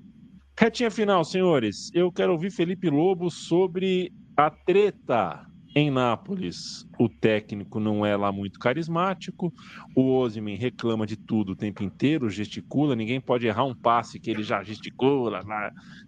Retinha 0.60 0.92
final, 0.92 1.24
senhores. 1.24 1.90
Eu 1.94 2.12
quero 2.12 2.32
ouvir 2.34 2.52
Felipe 2.52 2.90
Lobo 2.90 3.30
sobre 3.30 4.12
a 4.36 4.50
treta 4.50 5.46
em 5.78 5.92
Nápoles, 5.92 6.88
o 7.00 7.08
técnico 7.08 7.80
não 7.80 8.06
é 8.06 8.16
lá 8.16 8.32
muito 8.32 8.60
carismático, 8.60 9.54
o 9.96 10.18
Osimhen 10.18 10.58
reclama 10.58 11.06
de 11.06 11.16
tudo 11.16 11.52
o 11.52 11.56
tempo 11.56 11.84
inteiro, 11.84 12.30
gesticula, 12.30 12.96
ninguém 12.96 13.22
pode 13.22 13.46
errar 13.46 13.66
um 13.66 13.76
passe 13.76 14.20
que 14.20 14.32
ele 14.32 14.42
já 14.42 14.64
gesticula. 14.64 15.42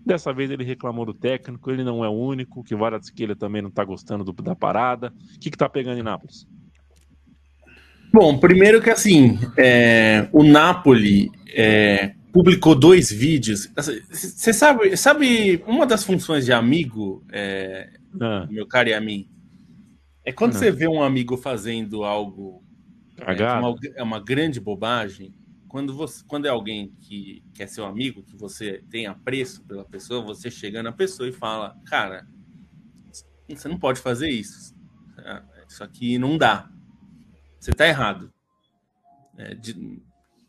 Dessa 0.04 0.34
vez 0.34 0.50
ele 0.50 0.64
reclamou 0.64 1.06
do 1.06 1.14
técnico, 1.14 1.70
ele 1.70 1.84
não 1.84 2.04
é 2.04 2.10
o 2.10 2.14
único, 2.14 2.64
que 2.64 2.76
Varadskhelia 2.76 3.36
também 3.36 3.62
não 3.62 3.70
está 3.70 3.84
gostando 3.84 4.24
do, 4.24 4.34
da 4.34 4.56
parada. 4.56 5.14
O 5.36 5.40
que 5.40 5.50
está 5.50 5.70
pegando 5.70 6.00
em 6.00 6.04
Nápoles? 6.04 6.48
Bom, 8.12 8.40
primeiro 8.40 8.82
que 8.82 8.90
assim, 8.90 9.38
é, 9.56 10.28
o 10.34 10.44
Napoli 10.44 11.30
é, 11.54 12.16
publicou 12.34 12.74
dois 12.74 13.12
vídeos. 13.12 13.72
Você 14.10 14.52
sabe, 14.52 14.98
sabe, 14.98 15.64
uma 15.68 15.86
das 15.86 16.04
funções 16.04 16.46
de 16.46 16.52
amigo, 16.52 17.24
é, 17.32 17.88
ah. 18.20 18.48
meu 18.50 18.66
caro 18.66 18.90
e 18.90 18.94
a 18.96 19.00
mim, 19.02 19.30
é 20.26 20.32
quando 20.32 20.54
não. 20.54 20.60
você 20.60 20.72
vê 20.72 20.88
um 20.88 21.02
amigo 21.02 21.38
fazendo 21.38 22.04
algo 22.04 22.64
é, 23.18 23.54
uma, 23.60 23.76
é 23.96 24.04
uma 24.04 24.20
grande 24.20 24.60
bobagem. 24.60 25.34
Quando, 25.68 25.94
você, 25.94 26.24
quando 26.28 26.46
é 26.48 26.50
alguém 26.50 26.96
que, 27.02 27.44
que 27.54 27.62
é 27.62 27.68
seu 27.68 27.86
amigo, 27.86 28.24
que 28.24 28.36
você 28.36 28.84
tem 28.90 29.06
apreço 29.06 29.64
pela 29.66 29.86
pessoa, 29.86 30.22
você 30.22 30.50
chega 30.50 30.82
na 30.82 30.92
pessoa 30.92 31.30
e 31.30 31.32
fala: 31.32 31.78
Cara, 31.86 32.28
você 33.48 33.68
não 33.68 33.78
pode 33.78 34.00
fazer 34.00 34.30
isso. 34.30 34.76
Isso 35.68 35.84
aqui 35.84 36.18
não 36.18 36.38
dá. 36.38 36.70
Você 37.60 37.72
está 37.72 37.88
errado. 37.88 38.34
É, 39.38 39.54
de, 39.54 40.02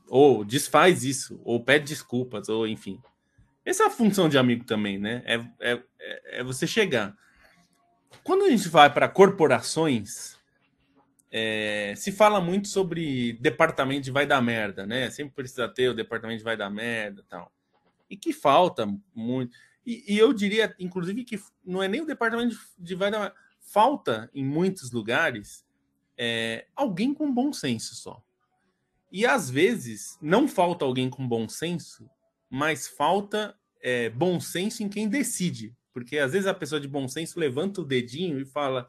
ou 0.08 0.44
desfaz 0.44 1.04
isso, 1.04 1.40
ou 1.44 1.62
pede 1.62 1.86
desculpas, 1.86 2.48
ou 2.48 2.66
enfim. 2.66 2.98
Essa 3.64 3.84
é 3.84 3.86
a 3.86 3.90
função 3.90 4.28
de 4.28 4.38
amigo 4.38 4.64
também, 4.64 4.98
né? 4.98 5.22
É, 5.24 5.34
é, 5.60 5.82
é 6.40 6.44
você 6.44 6.66
chegar. 6.66 7.14
Quando 8.30 8.44
a 8.44 8.48
gente 8.48 8.68
vai 8.68 8.88
para 8.88 9.08
corporações, 9.08 10.38
é, 11.32 11.94
se 11.96 12.12
fala 12.12 12.40
muito 12.40 12.68
sobre 12.68 13.32
departamento 13.32 14.02
de 14.02 14.12
vai 14.12 14.24
dar 14.24 14.40
merda, 14.40 14.86
né? 14.86 15.10
Sempre 15.10 15.34
precisa 15.34 15.68
ter 15.68 15.88
o 15.88 15.94
departamento 15.94 16.38
de 16.38 16.44
vai 16.44 16.56
dar 16.56 16.70
merda 16.70 17.24
tal. 17.28 17.50
E 18.08 18.16
que 18.16 18.32
falta 18.32 18.86
muito. 19.12 19.58
E, 19.84 20.14
e, 20.14 20.16
eu 20.16 20.32
diria, 20.32 20.72
inclusive, 20.78 21.24
que 21.24 21.40
não 21.64 21.82
é 21.82 21.88
nem 21.88 22.02
o 22.02 22.06
departamento 22.06 22.56
de 22.78 22.94
vai 22.94 23.10
dar 23.10 23.18
merda. 23.18 23.36
Falta, 23.58 24.30
em 24.32 24.44
muitos 24.44 24.92
lugares, 24.92 25.66
é, 26.16 26.68
alguém 26.76 27.12
com 27.12 27.34
bom 27.34 27.52
senso 27.52 27.96
só. 27.96 28.22
E 29.10 29.26
às 29.26 29.50
vezes, 29.50 30.16
não 30.22 30.46
falta 30.46 30.84
alguém 30.84 31.10
com 31.10 31.26
bom 31.26 31.48
senso, 31.48 32.08
mas 32.48 32.86
falta 32.86 33.58
é, 33.82 34.08
bom 34.08 34.38
senso 34.38 34.84
em 34.84 34.88
quem 34.88 35.08
decide. 35.08 35.74
Porque 35.92 36.18
às 36.18 36.32
vezes 36.32 36.46
a 36.46 36.54
pessoa 36.54 36.80
de 36.80 36.88
bom 36.88 37.08
senso 37.08 37.38
levanta 37.38 37.80
o 37.80 37.84
dedinho 37.84 38.40
e 38.40 38.44
fala: 38.44 38.88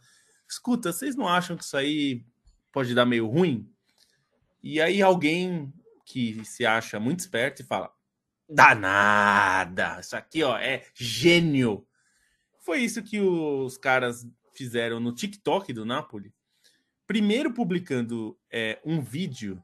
escuta, 0.49 0.91
vocês 0.91 1.16
não 1.16 1.28
acham 1.28 1.58
que 1.58 1.64
isso 1.64 1.78
aí 1.78 2.26
pode 2.72 2.93
dar 2.93 3.06
meio 3.06 3.28
ruim? 3.28 3.70
E 4.64 4.80
aí 4.80 5.02
alguém 5.02 5.74
que 6.06 6.43
se 6.45 6.66
acha 6.66 6.99
muito 6.99 7.22
esperto 7.22 7.62
e 7.62 7.66
fala: 7.66 7.91
danada, 8.47 9.99
isso 9.99 10.16
aqui 10.16 10.43
ó, 10.43 10.58
é 10.58 10.86
gênio. 10.93 11.88
Foi 12.60 12.80
isso 12.80 13.02
que 13.02 13.20
os 13.20 13.78
caras 13.78 14.28
fizeram 14.54 14.99
no 14.99 15.14
TikTok 15.14 15.74
do 15.74 15.86
Napoli. 15.86 16.34
Primeiro 17.08 17.54
publicando 17.54 18.38
é, 18.49 18.80
um 18.86 19.02
vídeo 19.02 19.62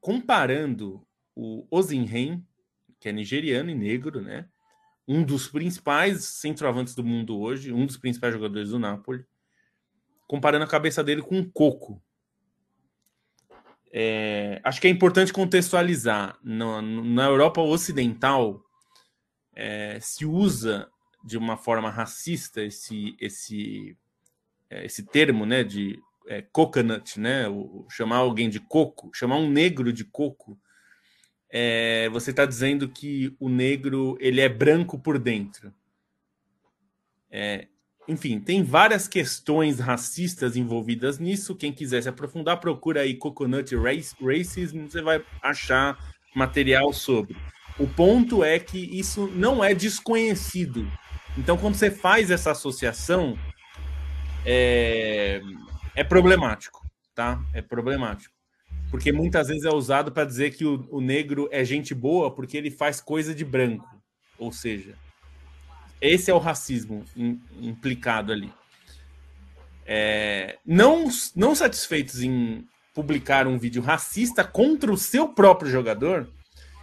comparando 0.00 1.06
o 1.34 1.66
Ozinhen, 1.70 2.46
que 3.00 3.08
é 3.08 3.12
nigeriano 3.12 3.70
e 3.70 3.74
negro, 3.74 4.20
né? 4.20 4.48
Um 5.08 5.24
dos 5.24 5.48
principais 5.48 6.22
centroavantes 6.24 6.94
do 6.94 7.02
mundo 7.02 7.40
hoje, 7.40 7.72
um 7.72 7.86
dos 7.86 7.96
principais 7.96 8.34
jogadores 8.34 8.68
do 8.68 8.78
Napoli, 8.78 9.24
comparando 10.26 10.64
a 10.64 10.68
cabeça 10.68 11.02
dele 11.02 11.22
com 11.22 11.38
um 11.38 11.50
coco. 11.50 12.02
É, 13.90 14.60
acho 14.62 14.78
que 14.82 14.86
é 14.86 14.90
importante 14.90 15.32
contextualizar. 15.32 16.38
Na, 16.42 16.82
na 16.82 17.24
Europa 17.24 17.62
Ocidental, 17.62 18.62
é, 19.54 19.98
se 19.98 20.26
usa 20.26 20.90
de 21.24 21.38
uma 21.38 21.56
forma 21.56 21.88
racista 21.88 22.62
esse, 22.62 23.16
esse, 23.18 23.96
é, 24.68 24.84
esse 24.84 25.02
termo 25.06 25.46
né, 25.46 25.64
de 25.64 25.98
é, 26.26 26.42
coconut, 26.42 27.18
né, 27.18 27.48
o, 27.48 27.86
chamar 27.90 28.18
alguém 28.18 28.50
de 28.50 28.60
coco, 28.60 29.10
chamar 29.14 29.36
um 29.36 29.50
negro 29.50 29.90
de 29.90 30.04
coco, 30.04 30.60
é, 31.50 32.08
você 32.10 32.30
está 32.30 32.44
dizendo 32.44 32.88
que 32.88 33.34
o 33.40 33.48
negro 33.48 34.16
ele 34.20 34.40
é 34.40 34.48
branco 34.48 34.98
por 34.98 35.18
dentro. 35.18 35.72
É, 37.30 37.68
enfim, 38.06 38.40
tem 38.40 38.62
várias 38.62 39.06
questões 39.06 39.78
racistas 39.80 40.56
envolvidas 40.56 41.18
nisso. 41.18 41.54
Quem 41.54 41.72
quiser 41.72 42.02
se 42.02 42.08
aprofundar, 42.08 42.60
procura 42.60 43.02
aí 43.02 43.14
Coconut 43.14 43.74
Race, 43.76 44.14
Racism, 44.20 44.86
você 44.86 45.02
vai 45.02 45.22
achar 45.42 45.98
material 46.34 46.92
sobre. 46.92 47.36
O 47.78 47.86
ponto 47.86 48.42
é 48.42 48.58
que 48.58 48.78
isso 48.78 49.26
não 49.28 49.62
é 49.62 49.74
desconhecido. 49.74 50.90
Então, 51.36 51.56
quando 51.56 51.74
você 51.74 51.90
faz 51.90 52.30
essa 52.30 52.50
associação, 52.50 53.38
é, 54.44 55.40
é 55.94 56.02
problemático, 56.02 56.84
tá? 57.14 57.40
É 57.52 57.62
problemático 57.62 58.37
porque 58.90 59.12
muitas 59.12 59.48
vezes 59.48 59.64
é 59.64 59.70
usado 59.70 60.10
para 60.10 60.24
dizer 60.24 60.54
que 60.54 60.64
o, 60.64 60.86
o, 60.90 61.00
negro 61.00 61.48
é 61.50 61.64
gente 61.64 61.94
boa 61.94 62.34
porque 62.34 62.56
ele 62.56 62.70
faz 62.70 63.00
coisa 63.00 63.34
de 63.34 63.44
branco. 63.44 63.86
Ou 64.38 64.52
seja, 64.52 64.94
esse 66.00 66.30
é 66.30 66.34
o 66.34 66.38
racismo 66.38 67.04
in, 67.16 67.40
implicado 67.60 68.32
ali. 68.32 68.52
É, 69.86 70.58
não, 70.64 71.08
não 71.34 71.54
satisfeitos 71.54 72.22
em 72.22 72.66
publicar 72.94 73.46
um 73.46 73.58
vídeo 73.58 73.82
racista 73.82 74.44
contra 74.44 74.92
o 74.92 74.96
seu 74.96 75.28
próprio 75.28 75.70
jogador, 75.70 76.28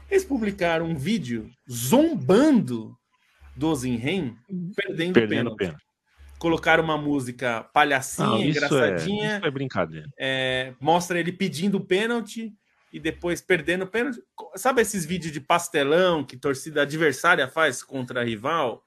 eles 0.09 0.23
publicaram 0.23 0.85
um 0.85 0.95
vídeo 0.95 1.49
zombando 1.69 2.95
do 3.55 3.73
Zinhen 3.75 4.35
perdendo, 4.75 5.13
perdendo 5.13 5.55
pênalti 5.55 5.84
colocar 6.45 6.79
uma 6.79 6.95
música 6.95 7.63
palhacinha, 7.73 8.27
Não, 8.27 8.37
isso 8.37 8.45
é- 8.45 8.67
engraçadinha. 8.67 9.31
É, 9.31 9.37
isso 9.37 9.45
é 9.47 9.51
brincadeira. 9.51 10.07
É, 10.15 10.73
mostra 10.79 11.19
ele 11.19 11.31
pedindo 11.31 11.81
pênalti 11.81 12.53
e 12.93 12.99
depois 12.99 13.41
perdendo 13.41 13.87
pênalti. 13.87 14.21
Sabe 14.55 14.83
esses 14.83 15.03
vídeos 15.07 15.33
de 15.33 15.41
pastelão 15.41 16.23
que 16.23 16.37
torcida 16.37 16.83
adversária 16.83 17.47
faz 17.47 17.81
contra 17.81 18.21
a 18.21 18.23
rival? 18.23 18.83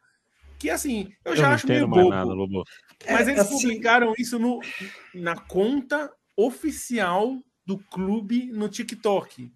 Que 0.57 0.71
assim, 0.71 1.13
eu, 1.25 1.33
eu 1.33 1.37
já 1.37 1.53
acho 1.53 1.67
meio 1.67 1.89
bobo. 1.89 2.11
Nada, 2.11 2.33
Mas 3.11 3.27
é, 3.27 3.33
eles 3.33 3.41
assim... 3.41 3.61
publicaram 3.61 4.15
isso 4.17 4.39
no, 4.39 4.61
na 5.13 5.35
conta 5.35 6.13
oficial 6.37 7.37
do 7.67 7.77
clube 7.77 8.53
no 8.53 8.69
TikTok. 8.69 9.53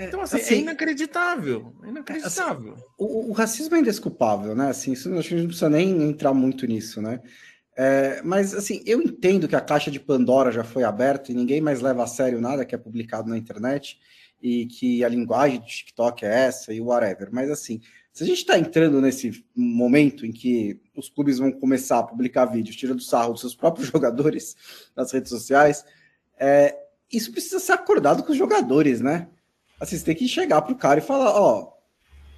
É, 0.00 0.06
então, 0.06 0.22
assim, 0.22 0.36
é 0.38 0.40
assim, 0.40 0.54
é 0.54 0.58
inacreditável. 0.58 1.74
É 1.84 1.88
inacreditável. 1.88 2.72
Assim, 2.72 2.84
o, 2.98 3.28
o, 3.28 3.32
racismo 3.32 3.76
é 3.76 3.80
indesculpável, 3.80 4.54
né? 4.54 4.70
Assim, 4.70 4.92
isso, 4.92 5.12
a 5.12 5.20
gente 5.20 5.34
não 5.34 5.46
precisa 5.46 5.68
nem 5.68 6.02
entrar 6.04 6.32
muito 6.32 6.66
nisso, 6.66 7.02
né? 7.02 7.20
É, 7.76 8.22
mas, 8.22 8.54
assim, 8.54 8.82
eu 8.86 9.02
entendo 9.02 9.46
que 9.46 9.54
a 9.54 9.60
caixa 9.60 9.90
de 9.90 10.00
Pandora 10.00 10.50
já 10.50 10.64
foi 10.64 10.84
aberta 10.84 11.30
e 11.30 11.34
ninguém 11.34 11.60
mais 11.60 11.82
leva 11.82 12.02
a 12.02 12.06
sério 12.06 12.40
nada 12.40 12.64
que 12.64 12.74
é 12.74 12.78
publicado 12.78 13.28
na 13.28 13.36
internet 13.36 13.98
e 14.42 14.64
que 14.66 15.04
a 15.04 15.08
linguagem 15.08 15.60
do 15.60 15.66
TikTok 15.66 16.24
é 16.24 16.46
essa 16.46 16.72
e 16.72 16.80
whatever. 16.80 17.28
Mas, 17.30 17.50
assim, 17.50 17.82
se 18.10 18.24
a 18.24 18.26
gente 18.26 18.38
está 18.38 18.58
entrando 18.58 19.02
nesse 19.02 19.44
momento 19.54 20.24
em 20.24 20.32
que 20.32 20.80
os 20.96 21.10
clubes 21.10 21.38
vão 21.38 21.52
começar 21.52 21.98
a 21.98 22.02
publicar 22.02 22.46
vídeos 22.46 22.74
tirando 22.74 23.02
sarro 23.02 23.32
dos 23.32 23.42
seus 23.42 23.54
próprios 23.54 23.88
jogadores 23.92 24.56
nas 24.96 25.12
redes 25.12 25.28
sociais, 25.28 25.84
é, 26.38 26.74
isso 27.12 27.30
precisa 27.32 27.60
ser 27.60 27.72
acordado 27.72 28.22
com 28.22 28.32
os 28.32 28.38
jogadores, 28.38 29.02
né? 29.02 29.28
Assim, 29.80 29.96
você 29.96 30.04
tem 30.04 30.14
que 30.14 30.28
chegar 30.28 30.60
pro 30.62 30.76
cara 30.76 31.00
e 31.00 31.02
falar, 31.02 31.30
ó, 31.40 31.72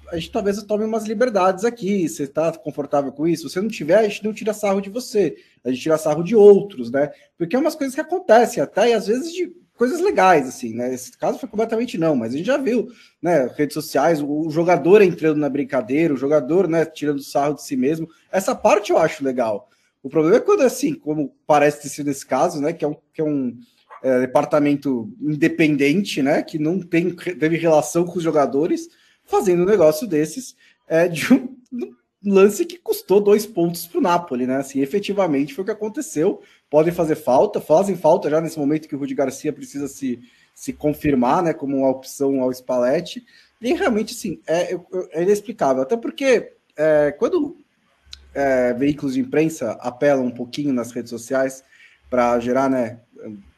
a 0.09 0.15
gente 0.15 0.31
talvez 0.31 0.61
tome 0.63 0.85
umas 0.85 1.05
liberdades 1.05 1.65
aqui, 1.65 2.07
você 2.07 2.25
tá 2.25 2.51
confortável 2.53 3.11
com 3.11 3.27
isso? 3.27 3.49
Se 3.49 3.53
você 3.53 3.61
não 3.61 3.67
tiver, 3.67 3.97
a 3.97 4.07
gente 4.07 4.23
não 4.23 4.33
tira 4.33 4.53
sarro 4.53 4.79
de 4.79 4.89
você, 4.89 5.35
a 5.63 5.69
gente 5.69 5.81
tira 5.81 5.97
sarro 5.97 6.23
de 6.23 6.35
outros, 6.35 6.89
né? 6.89 7.11
Porque 7.37 7.55
é 7.55 7.59
umas 7.59 7.75
coisas 7.75 7.93
que 7.93 8.01
acontecem 8.01 8.61
até, 8.61 8.89
e 8.89 8.93
às 8.93 9.07
vezes 9.07 9.33
de 9.33 9.53
coisas 9.75 9.99
legais, 9.99 10.47
assim, 10.47 10.73
né? 10.73 10.93
Esse 10.93 11.17
caso 11.17 11.39
foi 11.39 11.49
completamente 11.49 11.97
não, 11.97 12.15
mas 12.15 12.33
a 12.33 12.37
gente 12.37 12.45
já 12.45 12.57
viu, 12.57 12.87
né? 13.21 13.51
Redes 13.55 13.73
sociais, 13.73 14.21
o 14.21 14.49
jogador 14.49 15.01
entrando 15.01 15.37
na 15.37 15.49
brincadeira, 15.49 16.13
o 16.13 16.17
jogador, 16.17 16.67
né, 16.67 16.85
tirando 16.85 17.21
sarro 17.21 17.55
de 17.55 17.63
si 17.63 17.75
mesmo. 17.75 18.07
Essa 18.31 18.55
parte 18.55 18.91
eu 18.91 18.97
acho 18.97 19.23
legal. 19.23 19.69
O 20.01 20.09
problema 20.09 20.37
é 20.37 20.41
quando, 20.41 20.61
assim, 20.61 20.93
como 20.93 21.35
parece 21.47 21.81
ter 21.81 21.89
sido 21.89 22.09
esse 22.09 22.25
caso, 22.25 22.61
né? 22.61 22.71
Que 22.71 22.85
é 22.85 22.87
um, 22.87 22.95
que 23.13 23.21
é 23.21 23.23
um 23.23 23.57
é, 24.03 24.19
departamento 24.19 25.09
independente, 25.21 26.21
né, 26.21 26.43
que 26.43 26.59
não 26.59 26.79
tem, 26.79 27.09
teve 27.09 27.57
relação 27.57 28.05
com 28.05 28.17
os 28.17 28.23
jogadores, 28.23 28.89
fazendo 29.25 29.63
um 29.63 29.67
negócio 29.67 30.05
desses 30.05 30.55
é, 30.87 31.07
de 31.07 31.33
um, 31.33 31.57
lance 32.25 32.65
que 32.65 32.77
custou 32.77 33.19
dois 33.19 33.45
pontos 33.45 33.85
para 33.85 33.97
o 33.99 34.01
Napoli, 34.01 34.47
né? 34.47 34.57
Assim, 34.57 34.79
efetivamente 34.79 35.53
foi 35.53 35.63
o 35.63 35.65
que 35.65 35.71
aconteceu. 35.71 36.41
Podem 36.69 36.93
fazer 36.93 37.15
falta, 37.15 37.59
fazem 37.59 37.95
falta 37.95 38.29
já 38.29 38.39
nesse 38.39 38.57
momento 38.57 38.87
que 38.87 38.95
o 38.95 38.99
Rudi 38.99 39.13
Garcia 39.13 39.51
precisa 39.51 39.87
se, 39.87 40.19
se 40.53 40.71
confirmar, 40.71 41.43
né, 41.43 41.53
como 41.53 41.77
uma 41.77 41.89
opção 41.89 42.41
ao 42.41 42.51
Spalletti. 42.51 43.25
E 43.61 43.73
realmente, 43.73 44.13
assim, 44.13 44.39
é, 44.47 44.73
é 45.11 45.23
inexplicável. 45.23 45.83
Até 45.83 45.97
porque 45.97 46.53
é, 46.77 47.11
quando 47.11 47.57
é, 48.33 48.73
veículos 48.73 49.15
de 49.15 49.19
imprensa 49.19 49.71
apelam 49.81 50.25
um 50.25 50.31
pouquinho 50.31 50.73
nas 50.73 50.91
redes 50.91 51.09
sociais 51.09 51.63
para 52.09 52.39
gerar, 52.39 52.69
né, 52.69 52.99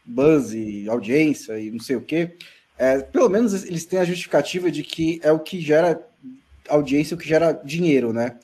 buzz 0.05 0.53
e 0.53 0.87
audiência 0.89 1.59
e 1.59 1.71
não 1.71 1.79
sei 1.79 1.95
o 1.95 2.01
quê, 2.01 2.35
é, 2.77 2.99
pelo 2.99 3.29
menos 3.29 3.63
eles 3.63 3.85
têm 3.85 3.99
a 3.99 4.05
justificativa 4.05 4.69
de 4.69 4.83
que 4.83 5.19
é 5.23 5.31
o 5.31 5.39
que 5.39 5.59
gera 5.61 6.01
audiência, 6.67 7.15
o 7.15 7.17
que 7.17 7.27
gera 7.27 7.53
dinheiro, 7.53 8.11
né? 8.11 8.37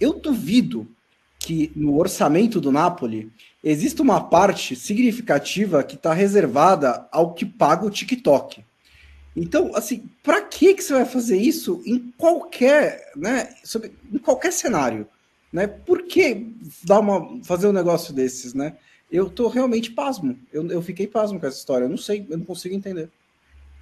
Eu 0.00 0.12
duvido 0.14 0.86
que 1.38 1.70
no 1.74 1.98
orçamento 1.98 2.60
do 2.60 2.72
Napoli 2.72 3.30
existe 3.62 4.00
uma 4.00 4.20
parte 4.20 4.76
significativa 4.76 5.82
que 5.82 5.96
está 5.96 6.12
reservada 6.12 7.08
ao 7.10 7.34
que 7.34 7.44
paga 7.44 7.86
o 7.86 7.90
TikTok. 7.90 8.64
Então, 9.34 9.72
assim, 9.74 10.08
para 10.22 10.40
que 10.40 10.74
que 10.74 10.82
você 10.82 10.94
vai 10.94 11.04
fazer 11.04 11.36
isso 11.36 11.82
em 11.84 12.12
qualquer, 12.16 13.12
né, 13.14 13.54
sobre, 13.62 13.92
em 14.12 14.18
qualquer 14.18 14.52
cenário, 14.52 15.06
né? 15.52 15.66
Por 15.66 16.02
que 16.02 16.46
dar 16.82 17.00
uma 17.00 17.42
fazer 17.44 17.66
um 17.66 17.72
negócio 17.72 18.12
desses, 18.12 18.54
né? 18.54 18.76
Eu 19.10 19.30
tô 19.30 19.48
realmente 19.48 19.90
pasmo. 19.90 20.38
Eu, 20.52 20.68
eu 20.70 20.82
fiquei 20.82 21.06
pasmo 21.06 21.38
com 21.38 21.46
essa 21.46 21.58
história. 21.58 21.84
Eu 21.84 21.88
não 21.88 21.96
sei, 21.96 22.26
eu 22.28 22.38
não 22.38 22.44
consigo 22.44 22.74
entender. 22.74 23.08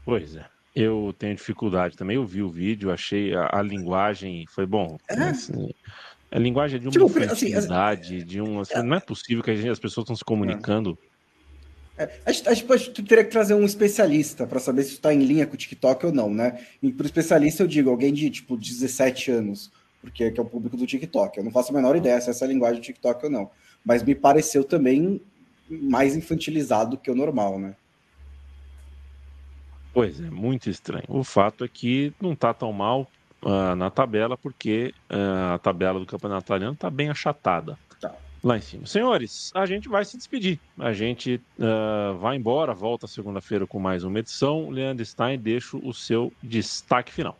Pois 0.04 0.36
é. 0.36 0.44
Eu 0.74 1.14
tenho 1.18 1.34
dificuldade 1.34 1.96
também. 1.96 2.16
Eu 2.16 2.26
vi 2.26 2.42
o 2.42 2.48
vídeo, 2.48 2.90
achei 2.90 3.34
a, 3.34 3.48
a 3.52 3.62
linguagem 3.62 4.44
foi 4.48 4.66
bom. 4.66 4.98
É. 5.08 5.14
Assim, 5.14 5.72
a 6.30 6.38
linguagem 6.38 6.76
é 6.76 6.80
de 6.80 6.88
uma 6.88 6.92
tipo, 6.92 7.06
infantilidade, 7.06 8.16
assim, 8.16 8.26
de 8.26 8.40
um. 8.40 8.60
Assim, 8.60 8.74
é, 8.74 8.82
não 8.82 8.96
é 8.96 9.00
possível 9.00 9.42
que 9.42 9.54
gente, 9.54 9.68
as 9.68 9.78
pessoas 9.78 10.02
estão 10.02 10.16
se 10.16 10.24
comunicando. 10.24 10.98
É, 11.96 12.10
a, 12.26 12.32
gente, 12.32 12.48
a 12.48 12.54
gente 12.54 13.02
teria 13.04 13.22
que 13.22 13.30
trazer 13.30 13.54
um 13.54 13.64
especialista 13.64 14.44
para 14.48 14.58
saber 14.58 14.82
se 14.82 14.94
está 14.94 15.14
em 15.14 15.20
linha 15.20 15.46
com 15.46 15.54
o 15.54 15.56
TikTok 15.56 16.06
ou 16.06 16.12
não, 16.12 16.28
né? 16.28 16.66
E 16.82 16.90
para 16.90 17.04
o 17.04 17.06
especialista 17.06 17.62
eu 17.62 17.68
digo 17.68 17.88
alguém 17.88 18.12
de 18.12 18.28
tipo 18.30 18.56
17 18.56 19.30
anos, 19.30 19.70
porque 20.00 20.24
é, 20.24 20.34
é 20.36 20.40
o 20.40 20.44
público 20.44 20.76
do 20.76 20.86
TikTok. 20.88 21.38
Eu 21.38 21.44
não 21.44 21.52
faço 21.52 21.70
a 21.70 21.74
menor 21.74 21.94
ideia 21.94 22.20
se 22.20 22.28
essa 22.28 22.44
é 22.44 22.46
a 22.46 22.50
linguagem 22.50 22.80
do 22.80 22.84
TikTok 22.84 23.26
ou 23.26 23.30
não. 23.30 23.50
Mas 23.84 24.02
me 24.02 24.14
pareceu 24.14 24.64
também 24.64 25.20
mais 25.68 26.16
infantilizado 26.16 26.96
que 26.96 27.10
o 27.10 27.14
normal, 27.14 27.58
né? 27.58 27.74
Pois 29.92 30.20
é, 30.20 30.28
muito 30.28 30.68
estranho. 30.68 31.04
O 31.08 31.22
fato 31.22 31.64
é 31.64 31.68
que 31.68 32.12
não 32.20 32.32
está 32.32 32.52
tão 32.52 32.72
mal 32.72 33.08
uh, 33.42 33.76
na 33.76 33.90
tabela, 33.90 34.36
porque 34.36 34.92
uh, 35.08 35.54
a 35.54 35.58
tabela 35.58 36.00
do 36.00 36.06
campeonato 36.06 36.46
italiano 36.46 36.74
está 36.74 36.90
bem 36.90 37.10
achatada 37.10 37.78
tá. 38.00 38.12
lá 38.42 38.56
em 38.56 38.60
cima. 38.60 38.86
Senhores, 38.86 39.52
a 39.54 39.64
gente 39.66 39.88
vai 39.88 40.04
se 40.04 40.16
despedir. 40.16 40.58
A 40.78 40.92
gente 40.92 41.40
uh, 41.58 42.18
vai 42.18 42.36
embora, 42.36 42.74
volta 42.74 43.06
segunda-feira 43.06 43.66
com 43.68 43.78
mais 43.78 44.02
uma 44.02 44.18
edição. 44.18 44.68
Leandro 44.68 45.04
Stein, 45.04 45.38
deixo 45.38 45.78
o 45.78 45.94
seu 45.94 46.32
destaque 46.42 47.12
final. 47.12 47.38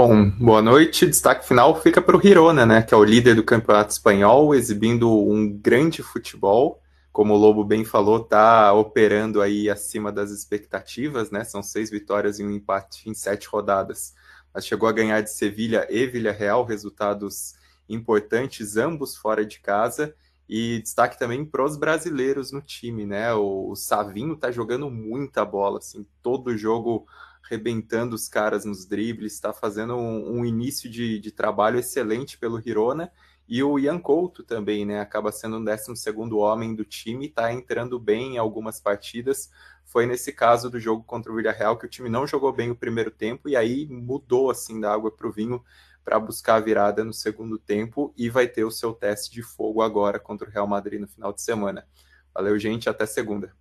Bom, 0.00 0.30
boa 0.30 0.62
noite. 0.62 1.08
Destaque 1.08 1.44
final 1.44 1.82
fica 1.82 2.00
para 2.00 2.16
o 2.16 2.22
Girona, 2.22 2.64
né, 2.64 2.82
que 2.82 2.94
é 2.94 2.96
o 2.96 3.02
líder 3.02 3.34
do 3.34 3.42
campeonato 3.42 3.90
espanhol, 3.90 4.54
exibindo 4.54 5.10
um 5.12 5.50
grande 5.52 6.04
futebol 6.04 6.80
como 7.10 7.34
o 7.34 7.36
Lobo 7.36 7.64
bem 7.64 7.84
falou, 7.84 8.18
está 8.18 8.72
operando 8.72 9.42
aí 9.42 9.68
acima 9.68 10.12
das 10.12 10.30
expectativas, 10.30 11.32
né? 11.32 11.42
São 11.42 11.64
seis 11.64 11.90
vitórias 11.90 12.38
e 12.38 12.44
um 12.44 12.50
empate 12.52 13.10
em 13.10 13.12
sete 13.12 13.48
rodadas. 13.48 14.14
Mas 14.54 14.64
chegou 14.64 14.88
a 14.88 14.92
ganhar 14.92 15.20
de 15.20 15.32
Sevilha 15.32 15.84
e 15.90 16.06
Villarreal, 16.06 16.64
resultados 16.64 17.56
importantes, 17.88 18.76
ambos 18.76 19.16
fora 19.16 19.44
de 19.44 19.58
casa. 19.58 20.14
E 20.48 20.80
destaque 20.80 21.18
também 21.18 21.44
para 21.44 21.64
os 21.64 21.76
brasileiros 21.76 22.52
no 22.52 22.62
time, 22.62 23.04
né? 23.04 23.34
O, 23.34 23.70
o 23.72 23.74
Savinho 23.74 24.34
está 24.34 24.52
jogando 24.52 24.88
muita 24.88 25.44
bola, 25.44 25.78
assim, 25.78 26.06
todo 26.22 26.56
jogo 26.56 27.04
rebentando 27.48 28.14
os 28.14 28.28
caras 28.28 28.64
nos 28.64 28.84
dribles, 28.84 29.32
está 29.32 29.52
fazendo 29.52 29.96
um, 29.96 30.38
um 30.38 30.44
início 30.44 30.90
de, 30.90 31.18
de, 31.18 31.30
trabalho 31.32 31.78
excelente 31.78 32.36
pelo 32.36 32.60
Girona 32.60 33.10
e 33.48 33.62
o 33.62 33.78
Ian 33.78 33.98
Couto 33.98 34.42
também, 34.42 34.84
né? 34.84 35.00
Acaba 35.00 35.32
sendo 35.32 35.56
um 35.56 35.64
12 35.64 36.12
homem 36.34 36.74
do 36.74 36.84
time, 36.84 37.26
está 37.26 37.52
entrando 37.52 37.98
bem 37.98 38.34
em 38.34 38.38
algumas 38.38 38.78
partidas. 38.78 39.50
Foi 39.84 40.04
nesse 40.04 40.32
caso 40.32 40.68
do 40.68 40.78
jogo 40.78 41.02
contra 41.04 41.32
o 41.32 41.36
Villarreal 41.36 41.78
que 41.78 41.86
o 41.86 41.88
time 41.88 42.10
não 42.10 42.26
jogou 42.26 42.52
bem 42.52 42.70
o 42.70 42.76
primeiro 42.76 43.10
tempo 43.10 43.48
e 43.48 43.56
aí 43.56 43.86
mudou 43.86 44.50
assim 44.50 44.78
da 44.78 44.92
água 44.92 45.10
para 45.10 45.26
o 45.26 45.32
vinho 45.32 45.64
para 46.04 46.20
buscar 46.20 46.56
a 46.56 46.60
virada 46.60 47.02
no 47.04 47.12
segundo 47.12 47.58
tempo 47.58 48.12
e 48.16 48.28
vai 48.28 48.46
ter 48.46 48.64
o 48.64 48.70
seu 48.70 48.92
teste 48.92 49.30
de 49.30 49.42
fogo 49.42 49.80
agora 49.80 50.18
contra 50.18 50.46
o 50.46 50.50
Real 50.50 50.66
Madrid 50.66 51.00
no 51.00 51.08
final 51.08 51.32
de 51.32 51.40
semana. 51.40 51.86
Valeu, 52.34 52.58
gente, 52.58 52.88
até 52.88 53.06
segunda. 53.06 53.54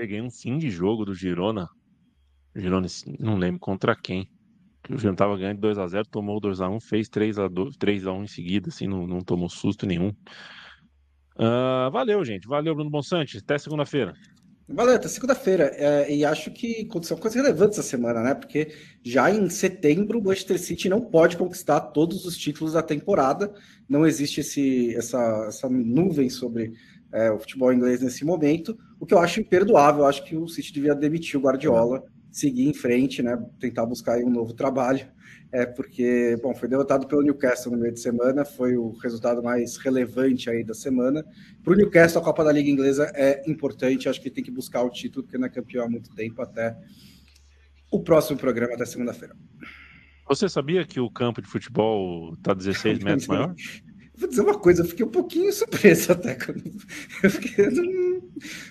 Peguei 0.00 0.22
um 0.22 0.30
fim 0.30 0.56
de 0.56 0.70
jogo 0.70 1.04
do 1.04 1.14
Girona. 1.14 1.68
Girona, 2.56 2.86
não 3.18 3.36
lembro 3.36 3.60
contra 3.60 3.94
quem 3.94 4.30
o 4.88 4.96
Jean 4.96 5.14
tava 5.14 5.36
ganhando 5.36 5.60
2x0, 5.60 6.06
tomou 6.10 6.40
2x1, 6.40 6.80
fez 6.80 7.06
3x1 7.06 8.24
em 8.24 8.26
seguida, 8.26 8.70
assim, 8.70 8.86
não, 8.86 9.06
não 9.06 9.20
tomou 9.20 9.50
susto 9.50 9.84
nenhum. 9.84 10.08
Uh, 11.36 11.90
valeu, 11.92 12.24
gente. 12.24 12.48
Valeu, 12.48 12.74
Bruno 12.74 12.88
Bonsante. 12.88 13.36
Até 13.36 13.58
segunda-feira. 13.58 14.14
Valeu, 14.66 14.94
até 14.94 15.06
segunda-feira. 15.06 15.64
É, 15.74 16.10
e 16.10 16.24
acho 16.24 16.50
que 16.50 16.86
aconteceu 16.88 17.18
coisa 17.18 17.36
relevante 17.36 17.72
essa 17.72 17.82
semana, 17.82 18.22
né? 18.22 18.34
Porque 18.34 18.72
já 19.04 19.30
em 19.30 19.50
setembro 19.50 20.18
o 20.18 20.24
Manchester 20.24 20.58
City 20.58 20.88
não 20.88 21.02
pode 21.02 21.36
conquistar 21.36 21.78
todos 21.78 22.24
os 22.24 22.38
títulos 22.38 22.72
da 22.72 22.82
temporada. 22.82 23.52
Não 23.86 24.06
existe 24.06 24.40
esse, 24.40 24.96
essa, 24.96 25.44
essa 25.46 25.68
nuvem 25.68 26.30
sobre 26.30 26.72
é, 27.12 27.30
o 27.30 27.38
futebol 27.38 27.70
inglês 27.70 28.00
nesse 28.00 28.24
momento, 28.24 28.78
o 29.00 29.06
que 29.06 29.14
eu 29.14 29.18
acho 29.18 29.40
imperdoável. 29.40 30.02
Eu 30.02 30.06
acho 30.06 30.22
que 30.24 30.36
o 30.36 30.46
City 30.46 30.72
devia 30.72 30.94
demitir 30.94 31.40
o 31.40 31.42
Guardiola 31.42 32.04
seguir 32.30 32.68
em 32.68 32.74
frente, 32.74 33.22
né? 33.22 33.36
Tentar 33.58 33.86
buscar 33.86 34.18
um 34.18 34.30
novo 34.30 34.52
trabalho. 34.52 35.06
É 35.52 35.66
porque, 35.66 36.38
bom, 36.40 36.54
foi 36.54 36.68
derrotado 36.68 37.08
pelo 37.08 37.22
Newcastle 37.22 37.72
no 37.72 37.78
meio 37.78 37.92
de 37.92 37.98
semana, 37.98 38.44
foi 38.44 38.76
o 38.76 38.92
resultado 38.92 39.42
mais 39.42 39.76
relevante 39.78 40.48
aí 40.48 40.62
da 40.62 40.74
semana. 40.74 41.24
Para 41.64 41.72
o 41.72 41.76
Newcastle, 41.76 42.22
a 42.22 42.24
Copa 42.24 42.44
da 42.44 42.52
Liga 42.52 42.70
Inglesa 42.70 43.10
é 43.16 43.42
importante, 43.50 44.08
acho 44.08 44.20
que 44.20 44.30
tem 44.30 44.44
que 44.44 44.50
buscar 44.50 44.82
o 44.82 44.90
título, 44.90 45.24
porque 45.24 45.36
não 45.36 45.46
é 45.46 45.50
campeão 45.50 45.84
há 45.84 45.88
muito 45.88 46.14
tempo, 46.14 46.40
até 46.40 46.76
o 47.90 48.00
próximo 48.00 48.38
programa, 48.38 48.74
até 48.74 48.84
segunda-feira. 48.84 49.34
Você 50.28 50.48
sabia 50.48 50.86
que 50.86 51.00
o 51.00 51.10
campo 51.10 51.42
de 51.42 51.48
futebol 51.48 52.34
está 52.34 52.54
16 52.54 53.00
metros 53.00 53.26
maior? 53.26 53.52
Vou 54.20 54.28
dizer 54.28 54.42
uma 54.42 54.58
coisa, 54.58 54.82
eu 54.82 54.86
fiquei 54.86 55.04
um 55.04 55.10
pouquinho 55.10 55.50
surpreso 55.50 56.12
até. 56.12 56.34
Quando... 56.34 56.62
Eu, 57.24 57.30
fiquei, 57.30 57.64
eu 57.64 57.72
não, 57.72 57.84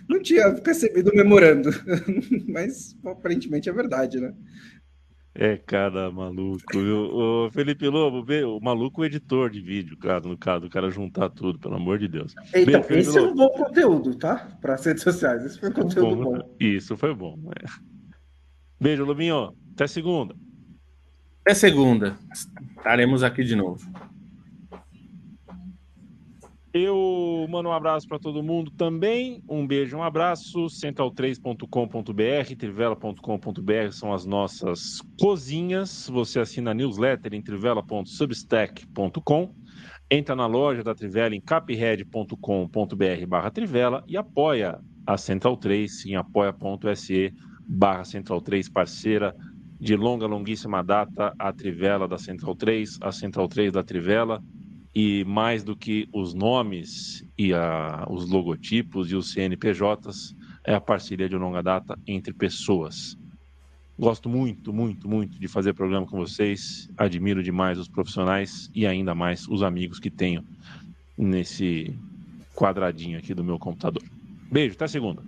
não 0.07 0.21
tinha 0.21 0.51
percebido 0.53 1.11
o 1.11 1.15
memorando, 1.15 1.69
mas 2.47 2.97
aparentemente 3.05 3.69
é 3.69 3.73
verdade, 3.73 4.19
né? 4.19 4.33
É, 5.35 5.55
cara, 5.55 6.11
maluco. 6.11 6.77
O 6.77 7.49
Felipe 7.51 7.87
Lobo, 7.87 8.25
o 8.57 8.59
maluco 8.59 9.05
editor 9.05 9.49
de 9.49 9.61
vídeo, 9.61 9.97
cara, 9.97 10.19
no 10.21 10.37
caso, 10.37 10.65
o 10.65 10.69
cara 10.69 10.89
juntar 10.89 11.29
tudo, 11.29 11.57
pelo 11.59 11.75
amor 11.75 11.97
de 11.99 12.07
Deus. 12.07 12.35
Então, 12.53 12.81
Bem, 12.81 12.99
esse 12.99 13.17
Lobo. 13.17 13.19
é 13.19 13.31
um 13.31 13.35
bom 13.35 13.49
conteúdo, 13.49 14.15
tá? 14.15 14.57
Para 14.59 14.73
as 14.73 14.85
redes 14.85 15.03
sociais. 15.03 15.45
Esse 15.45 15.59
foi 15.59 15.69
um 15.69 15.73
conteúdo 15.73 16.15
bom. 16.15 16.37
bom. 16.39 16.55
Isso 16.59 16.97
foi 16.97 17.13
bom. 17.13 17.39
É. 17.57 17.65
Beijo, 18.81 19.05
Lobinho. 19.05 19.53
Até 19.73 19.87
segunda. 19.87 20.35
Até 21.41 21.53
segunda. 21.53 22.17
Estaremos 22.77 23.23
aqui 23.23 23.43
de 23.43 23.55
novo. 23.55 23.89
Eu 26.71 27.47
mando 27.49 27.69
um 27.69 27.71
abraço 27.71 28.07
para 28.07 28.19
todo 28.19 28.43
mundo 28.43 28.69
também. 28.71 29.43
Um 29.49 29.65
beijo, 29.65 29.97
um 29.97 30.03
abraço. 30.03 30.67
Central3.com.br, 30.67 32.55
trivela.com.br 32.57 33.91
são 33.91 34.13
as 34.13 34.23
nossas 34.23 35.01
cozinhas. 35.19 36.07
Você 36.11 36.39
assina 36.39 36.69
a 36.69 36.73
newsletter 36.73 37.33
em 37.33 37.41
trivela.substack.com. 37.41 39.55
Entra 40.11 40.35
na 40.35 40.45
loja 40.45 40.83
da 40.83 40.93
Trivela 40.93 41.35
em 41.35 41.41
capred.com.br 41.41 42.35
barra 43.27 43.51
Trivela 43.51 44.03
e 44.07 44.17
apoia 44.17 44.79
a 45.05 45.17
Central 45.17 45.57
3 45.57 46.05
em 46.05 46.15
apoia.se 46.15 47.33
barra 47.67 48.03
Central 48.03 48.41
3, 48.41 48.69
parceira 48.69 49.35
de 49.79 49.95
longa, 49.95 50.27
longuíssima 50.27 50.83
data, 50.83 51.33
a 51.37 51.53
Trivela 51.53 52.07
da 52.07 52.17
Central 52.17 52.55
3, 52.55 52.97
a 53.01 53.11
Central 53.11 53.47
3 53.47 53.71
da 53.71 53.83
Trivela 53.83 54.43
e 54.93 55.23
mais 55.25 55.63
do 55.63 55.75
que 55.75 56.07
os 56.13 56.33
nomes 56.33 57.25
e 57.37 57.53
a, 57.53 58.05
os 58.09 58.29
logotipos 58.29 59.11
e 59.11 59.15
os 59.15 59.31
CNPJs, 59.31 60.35
é 60.63 60.73
a 60.73 60.81
parceria 60.81 61.29
de 61.29 61.35
longa 61.35 61.61
data 61.61 61.97
entre 62.07 62.33
pessoas. 62.33 63.17
Gosto 63.97 64.29
muito, 64.29 64.71
muito, 64.71 65.09
muito 65.09 65.37
de 65.37 65.47
fazer 65.47 65.73
programa 65.73 66.07
com 66.07 66.17
vocês. 66.17 66.89
Admiro 66.97 67.43
demais 67.43 67.77
os 67.77 67.87
profissionais 67.87 68.71
e 68.73 68.85
ainda 68.87 69.13
mais 69.13 69.47
os 69.47 69.61
amigos 69.61 69.99
que 69.99 70.09
tenho 70.09 70.43
nesse 71.17 71.93
quadradinho 72.55 73.17
aqui 73.17 73.33
do 73.33 73.43
meu 73.43 73.59
computador. 73.59 74.01
Beijo, 74.49 74.75
até 74.75 74.87
segunda. 74.87 75.21